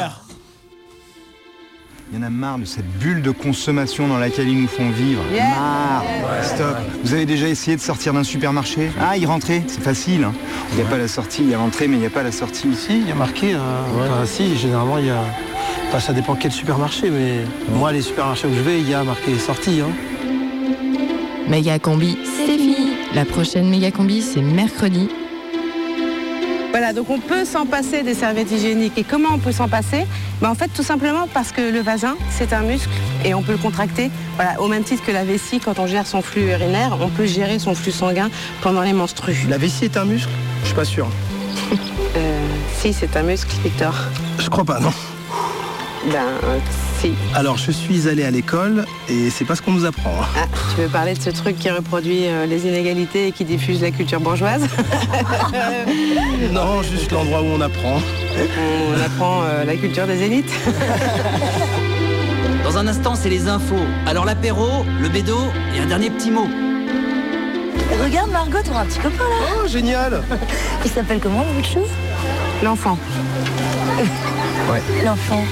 Il 2.11 2.19
y 2.19 2.23
en 2.23 2.27
a 2.27 2.31
marre 2.31 2.59
de 2.59 2.65
cette 2.65 2.87
bulle 2.99 3.21
de 3.21 3.31
consommation 3.31 4.09
dans 4.09 4.19
laquelle 4.19 4.49
ils 4.49 4.61
nous 4.63 4.69
font 4.69 4.89
vivre. 4.91 5.23
Marre 5.31 6.05
Stop 6.43 6.77
Vous 7.05 7.13
avez 7.13 7.27
déjà 7.27 7.49
essayé 7.49 7.77
de 7.77 7.83
sortir 7.83 8.15
d'un 8.15 8.25
supermarché? 8.25 8.91
Ah, 8.99 9.17
y 9.19 9.27
rentrer? 9.27 9.63
C'est 9.67 9.83
facile. 9.83 10.25
hein. 10.25 10.33
Il 10.73 10.77
n'y 10.77 10.83
a 10.83 10.87
pas 10.87 10.97
la 10.97 11.09
sortie, 11.09 11.43
il 11.43 11.51
y 11.51 11.55
a 11.55 11.59
l'entrée, 11.59 11.87
mais 11.87 11.97
il 11.97 12.01
n'y 12.01 12.07
a 12.07 12.11
pas 12.11 12.23
la 12.23 12.33
sortie. 12.33 12.69
Si, 12.75 13.01
il 13.01 13.09
y 13.09 13.13
a 13.13 13.15
marqué. 13.15 13.53
hein. 13.53 13.61
Enfin, 13.95 14.25
si, 14.25 14.57
généralement, 14.57 14.97
il 14.99 15.07
y 15.07 15.11
a. 15.11 15.23
Enfin, 15.89 16.01
ça 16.01 16.13
dépend 16.15 16.35
quel 16.35 16.53
supermarché, 16.53 17.11
mais 17.11 17.45
moi, 17.77 17.93
les 17.93 18.01
supermarchés 18.03 18.47
où 18.49 18.55
je 18.55 18.61
vais, 18.61 18.81
il 18.81 18.89
y 18.89 18.95
a 18.95 19.05
marqué 19.05 19.39
sortie. 19.39 19.81
Hein. 19.83 19.91
Méga 21.49 21.79
combi, 21.79 22.17
c'est 22.25 22.57
fini. 22.57 22.93
La 23.15 23.25
prochaine 23.27 23.69
méga 23.69 23.91
combi, 23.91 24.23
c'est 24.23 24.43
mercredi. 24.43 25.09
Voilà, 26.79 26.93
donc 26.93 27.11
on 27.11 27.19
peut 27.19 27.45
s'en 27.45 27.67
passer 27.67 28.05
des 28.05 28.15
serviettes 28.15 28.53
hygiéniques. 28.53 28.97
Et 28.99 29.03
comment 29.03 29.31
on 29.35 29.39
peut 29.39 29.51
s'en 29.51 29.67
passer? 29.67 30.07
Ben, 30.41 30.49
En 30.49 30.55
fait, 30.55 30.69
tout 30.69 30.85
simplement 30.85 31.27
parce 31.35 31.51
que 31.51 31.61
le 31.61 31.81
vagin, 31.81 32.15
c'est 32.31 32.53
un 32.53 32.61
muscle 32.61 32.89
et 33.25 33.35
on 33.35 33.43
peut 33.43 33.51
le 33.51 33.59
contracter. 33.59 34.13
Voilà, 34.37 34.61
au 34.61 34.69
même 34.69 34.85
titre 34.85 35.05
que 35.05 35.11
la 35.11 35.25
vessie, 35.25 35.59
quand 35.59 35.81
on 35.81 35.89
gère 35.89 36.07
son 36.07 36.23
flux 36.23 36.43
urinaire, 36.43 36.97
on 37.01 37.09
peut 37.09 37.27
gérer 37.27 37.59
son 37.59 37.75
flux 37.75 37.91
sanguin 37.91 38.31
pendant 38.63 38.83
les 38.83 38.93
menstrues. 38.93 39.45
La 39.49 39.59
vessie 39.59 39.87
est 39.87 39.97
un 39.97 40.05
muscle? 40.05 40.31
Je 40.61 40.67
suis 40.67 40.77
pas 40.77 40.85
sûr. 40.85 41.09
Euh, 42.17 42.47
si, 42.77 42.93
c'est 42.93 43.17
un 43.17 43.25
muscle, 43.25 43.53
Victor. 43.65 43.93
Je 44.39 44.49
crois 44.49 44.65
pas, 44.65 44.79
non. 44.79 44.93
Ben, 46.13 46.27
si. 47.01 47.13
Alors, 47.35 47.57
je 47.57 47.71
suis 47.71 48.09
allé 48.09 48.25
à 48.25 48.31
l'école 48.31 48.85
et 49.09 49.31
c'est 49.31 49.45
pas 49.45 49.55
ce 49.55 49.63
qu'on 49.63 49.73
nous 49.73 49.85
apprend. 49.85 50.15
Ah, 50.37 50.47
tu 50.75 50.83
veux 50.83 50.89
parler 50.89 51.15
de 51.15 51.21
ce 51.23 51.31
truc 51.31 51.57
qui 51.59 51.71
reproduit 51.71 52.27
euh, 52.27 52.47
les 52.47 52.67
inégalités 52.67 53.29
et 53.29 53.33
qui 53.33 53.45
diffuse 53.45 53.81
la 53.83 53.91
culture 53.91 54.21
bourgeoise? 54.21 54.63
Non, 56.53 56.83
juste 56.83 57.11
l'endroit 57.11 57.43
où 57.43 57.47
on 57.47 57.61
apprend. 57.61 58.01
On 58.37 59.01
apprend 59.05 59.43
euh, 59.43 59.65
la 59.65 59.77
culture 59.77 60.07
des 60.07 60.23
élites. 60.23 60.53
Dans 62.65 62.79
un 62.79 62.87
instant, 62.87 63.15
c'est 63.15 63.29
les 63.29 63.49
infos. 63.49 63.75
Alors 64.07 64.25
l'apéro, 64.25 64.85
le 65.01 65.09
bédo 65.09 65.37
et 65.75 65.81
un 65.81 65.87
dernier 65.87 66.11
petit 66.11 66.31
mot. 66.31 66.47
Regarde 68.03 68.31
Margot, 68.31 68.59
on 68.73 68.77
a 68.77 68.81
un 68.81 68.87
petit 68.87 68.99
copain 68.99 69.25
là. 69.25 69.47
Oh, 69.63 69.67
génial 69.67 70.23
Il 70.85 70.91
s'appelle 70.91 71.19
comment 71.21 71.45
de 71.59 71.65
chou 71.65 71.81
L'enfant. 72.63 72.99
Ouais. 74.71 74.83
L'enfant. 75.03 75.43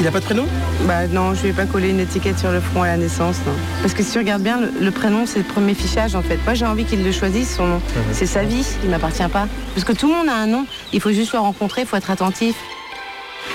Il 0.00 0.06
a 0.06 0.12
pas 0.12 0.20
de 0.20 0.24
prénom 0.24 0.46
Bah 0.82 1.08
non, 1.08 1.34
je 1.34 1.42
lui 1.42 1.48
ai 1.48 1.52
pas 1.52 1.66
collé 1.66 1.90
une 1.90 1.98
étiquette 1.98 2.38
sur 2.38 2.52
le 2.52 2.60
front 2.60 2.82
à 2.82 2.86
la 2.86 2.96
naissance, 2.96 3.38
non. 3.46 3.52
Parce 3.82 3.94
que 3.94 4.02
si 4.04 4.12
tu 4.12 4.18
regardes 4.18 4.42
bien, 4.42 4.60
le, 4.60 4.72
le 4.80 4.90
prénom, 4.92 5.26
c'est 5.26 5.40
le 5.40 5.44
premier 5.44 5.74
fichage 5.74 6.14
en 6.14 6.22
fait. 6.22 6.38
Moi, 6.44 6.54
j'ai 6.54 6.66
envie 6.66 6.84
qu'il 6.84 7.02
le 7.02 7.10
choisisse, 7.10 7.56
son 7.56 7.66
nom. 7.66 7.82
C'est 8.12 8.26
sa 8.26 8.44
vie, 8.44 8.64
il 8.84 8.90
m'appartient 8.90 9.26
pas. 9.32 9.48
Parce 9.74 9.84
que 9.84 9.92
tout 9.92 10.06
le 10.08 10.14
monde 10.14 10.28
a 10.28 10.34
un 10.36 10.46
nom, 10.46 10.66
il 10.92 11.00
faut 11.00 11.10
juste 11.10 11.32
le 11.32 11.40
rencontrer, 11.40 11.82
il 11.82 11.86
faut 11.86 11.96
être 11.96 12.10
attentif. 12.10 12.54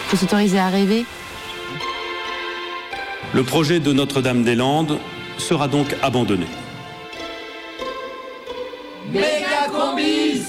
Il 0.06 0.10
faut 0.10 0.18
s'autoriser 0.18 0.60
à 0.60 0.68
rêver. 0.68 1.06
Le 3.34 3.44
projet 3.44 3.80
de 3.80 3.94
Notre-Dame-des-Landes 3.94 5.00
sera 5.38 5.68
donc 5.68 5.96
abandonné. 6.04 6.46
Méga 9.12 9.70
combi 9.72 10.42